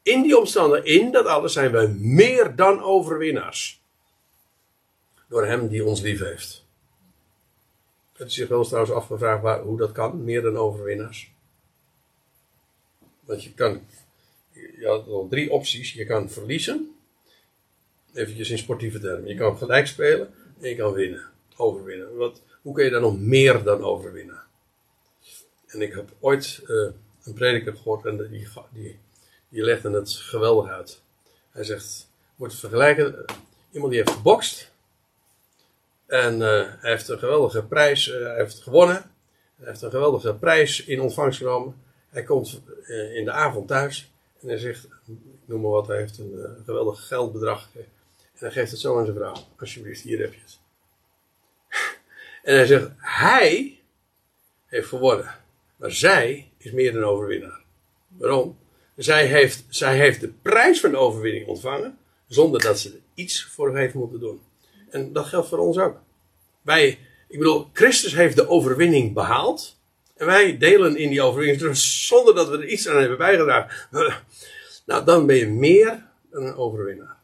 in 0.02 0.22
die 0.22 0.38
omstandigheden, 0.38 1.02
in 1.02 1.12
dat 1.12 1.26
alles 1.26 1.54
zijn 1.54 1.72
wij 1.72 1.88
meer 1.88 2.56
dan 2.56 2.84
overwinnaars. 2.84 3.82
door 5.30 5.46
hem 5.46 5.68
die 5.68 5.86
ons 5.86 6.02
lief 6.02 6.20
heeft. 6.20 6.67
Het 8.18 8.28
is 8.28 8.34
zich 8.34 8.48
wel 8.48 8.60
eens 8.60 8.68
trouwens 8.68 8.96
afgevraagd 8.96 9.42
waar, 9.42 9.62
hoe 9.62 9.78
dat 9.78 9.92
kan, 9.92 10.24
meer 10.24 10.42
dan 10.42 10.58
overwinnaars. 10.58 11.32
Want 13.20 13.44
je 13.44 13.54
kan, 13.54 13.82
je 14.52 14.88
had 14.88 15.08
al 15.08 15.28
drie 15.30 15.52
opties. 15.52 15.94
Je 15.94 16.06
kan 16.06 16.30
verliezen, 16.30 16.96
eventjes 18.14 18.50
in 18.50 18.58
sportieve 18.58 19.00
termen. 19.00 19.28
Je 19.28 19.36
kan 19.36 19.58
gelijk 19.58 19.88
spelen 19.88 20.34
en 20.60 20.70
je 20.70 20.76
kan 20.76 20.94
winnen, 20.94 21.30
overwinnen. 21.56 22.16
Wat, 22.16 22.42
hoe 22.62 22.74
kun 22.74 22.84
je 22.84 22.90
dan 22.90 23.02
nog 23.02 23.20
meer 23.20 23.64
dan 23.64 23.84
overwinnen? 23.84 24.44
En 25.68 25.82
ik 25.82 25.94
heb 25.94 26.10
ooit 26.20 26.62
uh, 26.68 26.90
een 27.24 27.34
prediker 27.34 27.76
gehoord 27.76 28.06
en 28.06 28.18
die, 28.18 28.48
die, 28.74 29.00
die 29.50 29.64
legde 29.64 29.92
het 29.92 30.12
geweldig 30.12 30.70
uit. 30.70 31.02
Hij 31.50 31.64
zegt, 31.64 32.10
moet 32.36 32.56
vergelijken, 32.56 33.26
iemand 33.72 33.92
die 33.92 34.02
heeft 34.02 34.16
gebokst 34.16 34.72
en 36.08 36.34
uh, 36.34 36.48
hij 36.80 36.92
heeft 36.92 37.08
een 37.08 37.20
geweldige 37.20 37.66
prijs, 37.66 38.08
uh, 38.08 38.26
hij 38.26 38.36
heeft 38.36 38.62
gewonnen. 38.62 39.12
Hij 39.58 39.68
heeft 39.68 39.82
een 39.82 39.90
geweldige 39.90 40.36
prijs 40.36 40.84
in 40.86 41.02
ontvangst 41.02 41.38
genomen. 41.38 41.76
Hij 42.10 42.24
komt 42.24 42.62
uh, 42.88 43.16
in 43.16 43.26
de 43.26 43.32
avond 43.32 43.68
thuis 43.68 44.12
en 44.42 44.48
hij 44.48 44.58
zegt, 44.58 44.88
noem 45.46 45.62
maar 45.62 45.72
wat, 45.72 45.88
hij 45.88 45.98
heeft 45.98 46.18
een 46.18 46.64
geweldig 46.66 47.08
geldbedrag. 47.08 47.70
En 47.74 47.86
hij 48.34 48.52
geeft 48.52 48.72
het 48.72 48.80
zo 48.80 48.98
aan 48.98 49.06
zijn 49.06 49.18
vrouw. 49.18 49.36
Alsjeblieft, 49.60 50.02
hier 50.02 50.20
heb 50.20 50.34
je 50.34 50.40
het. 50.40 50.60
en 52.44 52.56
hij 52.56 52.66
zegt, 52.66 52.90
hij 52.98 53.80
heeft 54.66 54.88
gewonnen. 54.88 55.36
Maar 55.76 55.92
zij 55.92 56.52
is 56.58 56.72
meer 56.72 56.94
dan 56.94 57.04
overwinnaar. 57.04 57.62
Waarom? 58.08 58.58
Zij 58.96 59.26
heeft, 59.26 59.66
zij 59.70 59.98
heeft 59.98 60.22
de 60.22 60.30
prijs 60.42 60.80
van 60.80 60.92
de 60.92 60.98
overwinning 60.98 61.48
ontvangen. 61.48 61.98
Zonder 62.28 62.62
dat 62.62 62.80
ze 62.80 62.90
er 62.90 63.00
iets 63.14 63.46
voor 63.46 63.78
heeft 63.78 63.94
moeten 63.94 64.20
doen. 64.20 64.42
En 64.90 65.14
dat 65.14 65.26
geldt 65.26 65.48
voor 65.48 65.58
ons 65.58 65.78
ook. 65.78 65.98
Wij, 66.62 67.00
ik 67.28 67.38
bedoel, 67.38 67.70
Christus 67.74 68.14
heeft 68.14 68.36
de 68.36 68.48
overwinning 68.48 69.14
behaald. 69.14 69.78
En 70.16 70.26
wij 70.26 70.58
delen 70.58 70.96
in 70.96 71.10
die 71.10 71.22
overwinning 71.22 71.78
zonder 71.78 72.36
dat 72.36 72.50
we 72.50 72.58
er 72.58 72.68
iets 72.68 72.88
aan 72.88 73.00
hebben 73.00 73.18
bijgedragen. 73.18 73.72
Nou, 74.86 75.06
dan 75.06 75.26
ben 75.26 75.36
je 75.36 75.48
meer 75.48 76.06
dan 76.32 76.46
een 76.46 76.56
overwinnaar. 76.56 77.18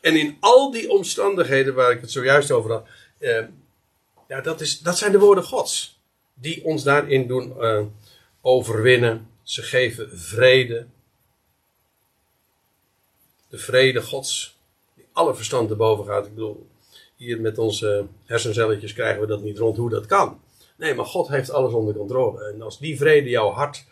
En 0.00 0.16
in 0.16 0.36
al 0.40 0.70
die 0.70 0.90
omstandigheden 0.90 1.74
waar 1.74 1.90
ik 1.90 2.00
het 2.00 2.10
zojuist 2.10 2.50
over 2.50 2.70
had. 2.70 2.88
Eh, 3.18 3.44
ja, 4.28 4.40
dat, 4.40 4.60
is, 4.60 4.78
dat 4.78 4.98
zijn 4.98 5.12
de 5.12 5.18
woorden 5.18 5.44
Gods. 5.44 6.00
Die 6.34 6.64
ons 6.64 6.82
daarin 6.82 7.26
doen 7.26 7.60
eh, 7.60 7.82
overwinnen. 8.40 9.30
Ze 9.42 9.62
geven 9.62 10.18
vrede. 10.18 10.86
De 13.48 13.58
vrede 13.58 14.02
Gods 14.02 14.53
alle 15.14 15.34
verstand 15.34 15.68
te 15.68 15.76
boven 15.76 16.04
gaat. 16.04 16.26
Ik 16.26 16.34
bedoel, 16.34 16.66
hier 17.16 17.40
met 17.40 17.58
onze 17.58 18.06
hersencelletjes 18.24 18.92
krijgen 18.92 19.20
we 19.20 19.26
dat 19.26 19.42
niet 19.42 19.58
rond 19.58 19.76
hoe 19.76 19.90
dat 19.90 20.06
kan. 20.06 20.40
Nee, 20.76 20.94
maar 20.94 21.04
God 21.04 21.28
heeft 21.28 21.50
alles 21.50 21.72
onder 21.72 21.94
controle. 21.94 22.44
En 22.44 22.62
als 22.62 22.78
die 22.78 22.96
vrede 22.96 23.28
jouw 23.28 23.50
hart 23.50 23.84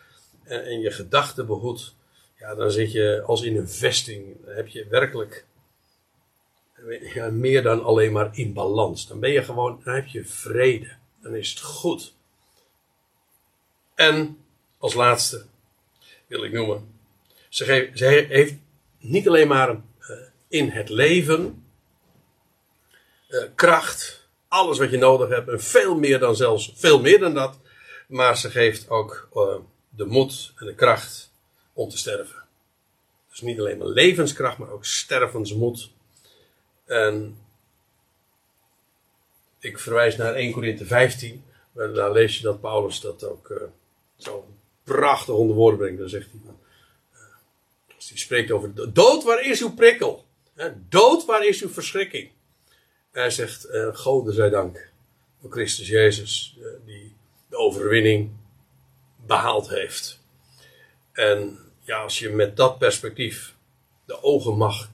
en, 0.43 0.79
je 0.79 0.91
gedachten 0.91 1.45
behoedt, 1.45 1.95
ja, 2.39 2.55
dan 2.55 2.71
zit 2.71 2.91
je 2.91 3.23
als 3.25 3.41
in 3.41 3.57
een 3.57 3.69
vesting. 3.69 4.45
Dan 4.45 4.55
heb 4.55 4.67
je 4.67 4.87
werkelijk 4.87 5.45
ja, 7.13 7.29
meer 7.29 7.63
dan 7.63 7.83
alleen 7.83 8.11
maar 8.11 8.29
in 8.37 8.53
balans. 8.53 9.07
Dan 9.07 9.19
ben 9.19 9.31
je 9.31 9.43
gewoon, 9.43 9.81
dan 9.83 9.93
heb 9.93 10.07
je 10.07 10.25
vrede. 10.25 10.91
Dan 11.21 11.35
is 11.35 11.49
het 11.49 11.59
goed. 11.59 12.13
En 13.95 14.37
als 14.77 14.93
laatste 14.93 15.45
wil 16.27 16.43
ik 16.43 16.51
noemen. 16.51 16.91
Ze, 17.49 17.91
ze 17.93 18.05
heeft 18.29 18.53
niet 18.99 19.27
alleen 19.27 19.47
maar 19.47 19.69
een 19.69 19.83
in 20.53 20.69
het 20.69 20.89
leven. 20.89 21.65
Uh, 23.29 23.43
kracht, 23.55 24.27
alles 24.47 24.77
wat 24.77 24.91
je 24.91 24.97
nodig 24.97 25.29
hebt 25.29 25.49
en 25.49 25.61
veel 25.61 25.95
meer 25.95 26.19
dan 26.19 26.35
zelfs, 26.35 26.73
veel 26.75 27.01
meer 27.01 27.19
dan 27.19 27.33
dat. 27.33 27.59
Maar 28.07 28.37
ze 28.37 28.49
geeft 28.49 28.89
ook 28.89 29.29
uh, 29.33 29.55
de 29.89 30.05
moed 30.05 30.53
en 30.55 30.65
de 30.65 30.75
kracht 30.75 31.31
om 31.73 31.89
te 31.89 31.97
sterven. 31.97 32.43
Dus 33.29 33.41
niet 33.41 33.59
alleen 33.59 33.77
maar 33.77 33.87
levenskracht, 33.87 34.57
maar 34.57 34.69
ook 34.69 34.85
stervensmoed. 34.85 35.91
En 36.85 37.37
ik 39.59 39.79
verwijs 39.79 40.17
naar 40.17 40.33
1 40.33 40.51
Korinthe 40.51 40.85
15, 40.85 41.43
waar 41.71 41.93
daar 41.93 42.11
lees 42.11 42.37
je 42.37 42.43
dat 42.43 42.61
Paulus 42.61 42.99
dat 42.99 43.23
ook 43.23 43.49
uh, 43.49 43.57
zo 44.15 44.47
prachtig 44.83 45.33
onder 45.33 45.55
woorden 45.55 45.79
brengt. 45.79 45.99
Dan 45.99 46.09
zegt 46.09 46.27
hij, 46.31 46.53
als 47.95 48.09
hij 48.09 48.17
spreekt 48.17 48.51
over 48.51 48.73
de 48.73 48.91
dood, 48.91 49.23
waar 49.23 49.45
is 49.45 49.61
uw 49.61 49.73
prikkel? 49.73 50.25
Dood, 50.89 51.25
waar 51.25 51.45
is 51.45 51.61
uw 51.61 51.69
verschrikking? 51.69 52.31
Hij 53.11 53.29
zegt, 53.29 53.65
uh, 53.69 53.95
Gode 53.95 54.31
zij 54.31 54.49
dank 54.49 54.91
voor 55.41 55.51
Christus 55.51 55.87
Jezus, 55.87 56.57
uh, 56.59 56.65
die 56.85 57.15
de 57.49 57.57
overwinning 57.57 58.31
behaald 59.25 59.69
heeft. 59.69 60.19
En 61.11 61.59
ja, 61.79 62.01
als 62.01 62.19
je 62.19 62.29
met 62.29 62.57
dat 62.57 62.77
perspectief 62.77 63.55
de 64.05 64.23
ogen 64.23 64.57
mag 64.57 64.89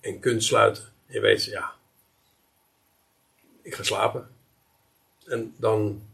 en 0.00 0.20
kunt 0.20 0.44
sluiten, 0.44 0.84
je 1.06 1.20
weet, 1.20 1.44
ja, 1.44 1.74
ik 3.62 3.74
ga 3.74 3.82
slapen. 3.82 4.30
En 5.26 5.54
dan, 5.58 6.08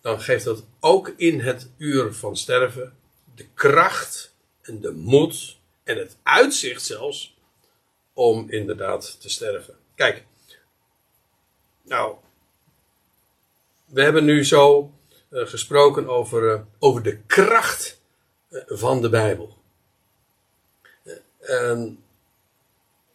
dan 0.00 0.20
geeft 0.20 0.44
dat 0.44 0.64
ook 0.80 1.08
in 1.16 1.40
het 1.40 1.70
uur 1.76 2.14
van 2.14 2.36
sterven 2.36 2.96
de 3.34 3.46
kracht 3.54 4.34
en 4.62 4.80
de 4.80 4.92
moed 4.92 5.56
en 5.84 5.96
het 5.96 6.16
uitzicht 6.22 6.84
zelfs 6.84 7.37
om 8.18 8.50
inderdaad 8.50 9.20
te 9.20 9.28
sterven. 9.28 9.74
Kijk, 9.94 10.24
nou, 11.82 12.16
we 13.84 14.02
hebben 14.02 14.24
nu 14.24 14.44
zo 14.44 14.92
uh, 15.30 15.46
gesproken 15.46 16.08
over, 16.08 16.54
uh, 16.54 16.60
over 16.78 17.02
de 17.02 17.18
kracht 17.26 18.00
uh, 18.50 18.62
van 18.66 19.00
de 19.00 19.08
Bijbel. 19.08 19.56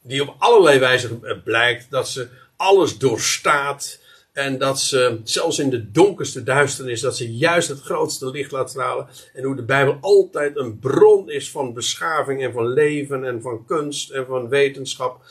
die 0.01 0.21
op 0.21 0.35
allerlei 0.37 0.79
wijzen 0.79 1.41
blijkt 1.43 1.91
dat 1.91 2.09
ze 2.09 2.29
alles 2.55 2.97
doorstaat 2.97 3.99
en 4.33 4.57
dat 4.57 4.79
ze, 4.79 5.19
zelfs 5.23 5.59
in 5.59 5.69
de 5.69 5.91
donkerste 5.91 6.43
duisternis, 6.43 7.01
dat 7.01 7.17
ze 7.17 7.35
juist 7.35 7.67
het 7.67 7.81
grootste 7.81 8.29
licht 8.29 8.51
laat 8.51 8.69
stralen. 8.69 9.07
En 9.33 9.43
hoe 9.43 9.55
de 9.55 9.63
Bijbel 9.63 9.97
altijd 10.01 10.57
een 10.57 10.79
bron 10.79 11.29
is 11.29 11.51
van 11.51 11.73
beschaving 11.73 12.43
en 12.43 12.51
van 12.51 12.67
leven 12.67 13.25
en 13.25 13.41
van 13.41 13.65
kunst 13.65 14.09
en 14.09 14.25
van 14.25 14.49
wetenschap. 14.49 15.21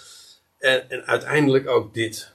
En, 0.59 0.91
en 0.91 1.07
uiteindelijk 1.07 1.69
ook 1.69 1.95
dit. 1.95 2.33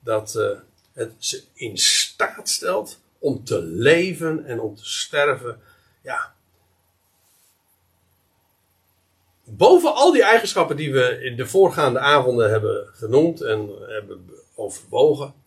Dat 0.00 0.34
uh, 0.36 0.58
het 0.92 1.12
ze 1.18 1.42
in 1.54 1.78
staat 1.78 2.48
stelt 2.48 3.00
om 3.18 3.44
te 3.44 3.62
leven 3.62 4.44
en 4.44 4.60
om 4.60 4.76
te 4.76 4.88
sterven. 4.88 5.60
Ja. 6.02 6.34
Boven 9.44 9.94
al 9.94 10.12
die 10.12 10.22
eigenschappen 10.22 10.76
die 10.76 10.92
we 10.92 11.18
in 11.22 11.36
de 11.36 11.46
voorgaande 11.46 11.98
avonden 11.98 12.50
hebben 12.50 12.88
genoemd 12.92 13.40
en 13.40 13.70
hebben 13.86 14.30
overwogen 14.54 15.37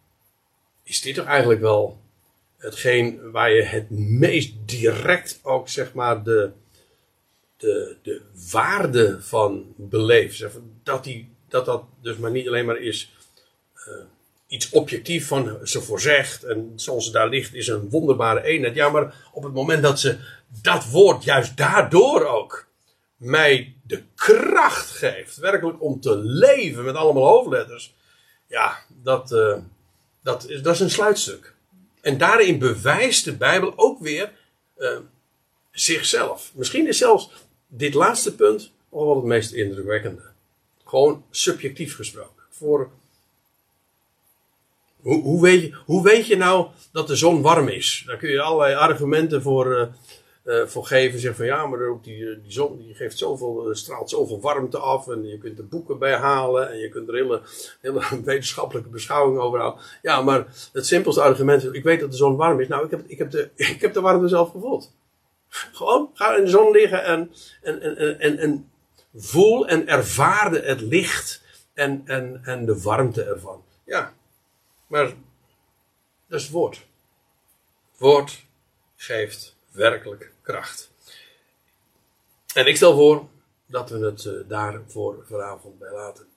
is 0.84 1.02
dit 1.02 1.16
toch 1.16 1.26
eigenlijk 1.26 1.62
wel 1.62 2.02
hetgeen 2.58 3.32
waar 3.32 3.52
je 3.52 3.62
het 3.62 3.90
meest 3.90 4.54
direct 4.66 5.40
ook 5.44 5.70
zeg 5.70 5.94
maar 5.94 6.24
de, 6.24 6.52
de, 7.58 7.96
de 8.02 8.22
waarde 8.52 9.22
van 9.22 9.74
beleeft. 9.76 10.46
Dat, 10.84 11.04
die, 11.04 11.30
dat 11.48 11.66
dat 11.66 11.84
dus 12.02 12.18
maar 12.18 12.32
niet 12.32 12.48
alleen 12.48 12.66
maar 12.66 12.80
is 12.80 13.14
uh, 13.76 13.94
iets 14.48 14.70
objectief 14.70 15.28
van 15.28 15.60
ze 15.64 15.82
voorzegt 15.82 16.44
en 16.44 16.72
zoals 16.76 17.06
ze 17.06 17.12
daar 17.12 17.30
ligt 17.30 17.54
is 17.54 17.68
een 17.68 17.90
wonderbare 17.90 18.44
eenheid. 18.44 18.76
Ja, 18.76 18.90
maar 18.90 19.30
op 19.34 19.44
het 19.44 19.54
moment 19.54 19.84
dat 19.84 20.00
ze 20.00 20.18
dat 20.62 20.90
woord 20.90 21.24
juist 21.24 21.58
daardoor 21.58 22.26
ook 22.26 22.68
mij 23.16 23.76
de 23.84 24.04
kracht 24.16 24.90
geeft, 24.90 25.36
werkelijk 25.38 25.82
om 25.82 26.02
te 26.02 26.18
leven 26.18 26.84
met 26.84 26.96
allemaal 26.96 27.26
hoofdletters. 27.26 27.94
Ja, 28.48 28.78
dat, 29.04 29.32
uh, 29.32 29.58
dat 30.24 30.49
is, 30.49 30.61
dat 30.61 30.74
is 30.74 30.80
een 30.80 30.89
sluitstuk. 30.89 31.53
En 32.01 32.17
daarin 32.17 32.59
bewijst 32.59 33.26
de 33.26 33.36
Bijbel 33.36 33.74
ook 33.76 33.99
weer 33.99 34.32
uh, 34.78 34.97
zichzelf. 35.72 36.51
Misschien 36.55 36.88
is 36.88 36.97
zelfs 36.97 37.32
dit 37.67 37.93
laatste 37.93 38.36
punt 38.36 38.72
al 38.89 39.15
het 39.15 39.26
meest 39.26 39.51
indrukwekkende. 39.51 40.22
Gewoon 40.86 41.24
subjectief 41.30 41.95
gesproken. 41.95 42.43
Voor, 42.49 42.89
hoe, 44.99 45.22
hoe, 45.22 45.41
weet 45.41 45.61
je, 45.61 45.78
hoe 45.86 46.03
weet 46.03 46.26
je 46.28 46.38
nou 46.38 46.67
dat 46.91 47.07
de 47.07 47.15
zon 47.15 47.41
warm 47.41 47.67
is? 47.67 48.03
Daar 48.05 48.17
kun 48.17 48.30
je 48.30 48.41
allerlei 48.41 48.76
argumenten 48.76 49.41
voor, 49.41 49.78
uh, 49.78 49.88
uh, 50.44 50.66
voor 50.66 50.86
geven. 50.86 51.20
Zeg 51.20 51.36
van 51.36 51.46
ja, 51.46 51.66
maar 51.66 51.88
ook 51.88 52.04
die, 52.04 52.42
die 52.42 52.52
zon 52.52 52.78
die 52.78 52.96
geeft 52.96 53.18
zoveel, 53.18 53.70
uh, 53.70 53.76
straalt 53.76 54.10
zoveel 54.10 54.42
warmte 54.42 54.78
af. 54.78 55.08
En 55.08 55.28
je 55.28 55.38
kunt 55.38 55.58
er 55.58 55.68
boeken 55.68 56.00
bij 56.00 56.16
halen. 56.16 56.72
En 56.72 56.78
je 56.78 56.89
kunt 56.89 57.08
er 57.08 57.16
hele, 57.16 57.42
hele 57.82 58.02
wetenschappelijke 58.24 58.89
beschouwingen 58.89 59.42
over 59.42 59.60
houden. 59.60 59.84
Ja, 60.02 60.22
maar 60.22 60.70
het 60.74 60.86
simpelste 60.86 61.22
argument 61.22 61.64
is: 61.64 61.72
ik 61.72 61.84
weet 61.84 62.00
dat 62.00 62.12
de 62.12 62.18
zon 62.18 62.36
warm 62.36 62.60
is. 62.60 62.68
Nou, 62.68 62.86
ik 62.86 62.92
heb, 62.92 63.04
ik 63.08 63.18
heb, 63.18 63.32
de, 63.32 63.50
ik 63.56 63.82
heb 63.82 63.94
de 63.94 64.02
warmte 64.02 64.28
zelf 64.28 64.52
gevoeld. 64.52 64.92
Gewoon, 65.50 66.10
ga 66.14 66.36
in 66.36 66.44
de 66.44 66.50
zon 66.50 66.72
liggen 66.72 67.04
en, 67.04 67.32
en, 67.62 67.82
en, 67.82 68.20
en, 68.20 68.38
en 68.38 68.72
voel 69.16 69.68
en 69.68 69.88
ervaarde 69.88 70.62
het 70.62 70.82
licht. 70.82 71.42
en, 71.74 72.02
en, 72.06 72.42
en 72.44 72.66
de 72.66 72.82
warmte 72.82 73.24
ervan. 73.24 73.64
Ja, 73.86 74.14
maar 74.88 75.06
dat 76.28 76.39
is 76.39 76.44
het 76.44 76.52
woord. 76.52 76.76
Het 77.92 78.00
woord 78.00 78.46
geeft 78.96 79.56
werkelijk 79.72 80.32
kracht. 80.41 80.91
En 82.53 82.65
ik 82.65 82.76
stel 82.76 82.95
voor 82.95 83.28
dat 83.65 83.89
we 83.89 84.05
het 84.05 84.24
uh, 84.24 84.34
daar 84.47 84.82
voor 84.88 85.26
vanavond 85.28 85.80
bij 85.80 85.91
laten. 85.91 86.31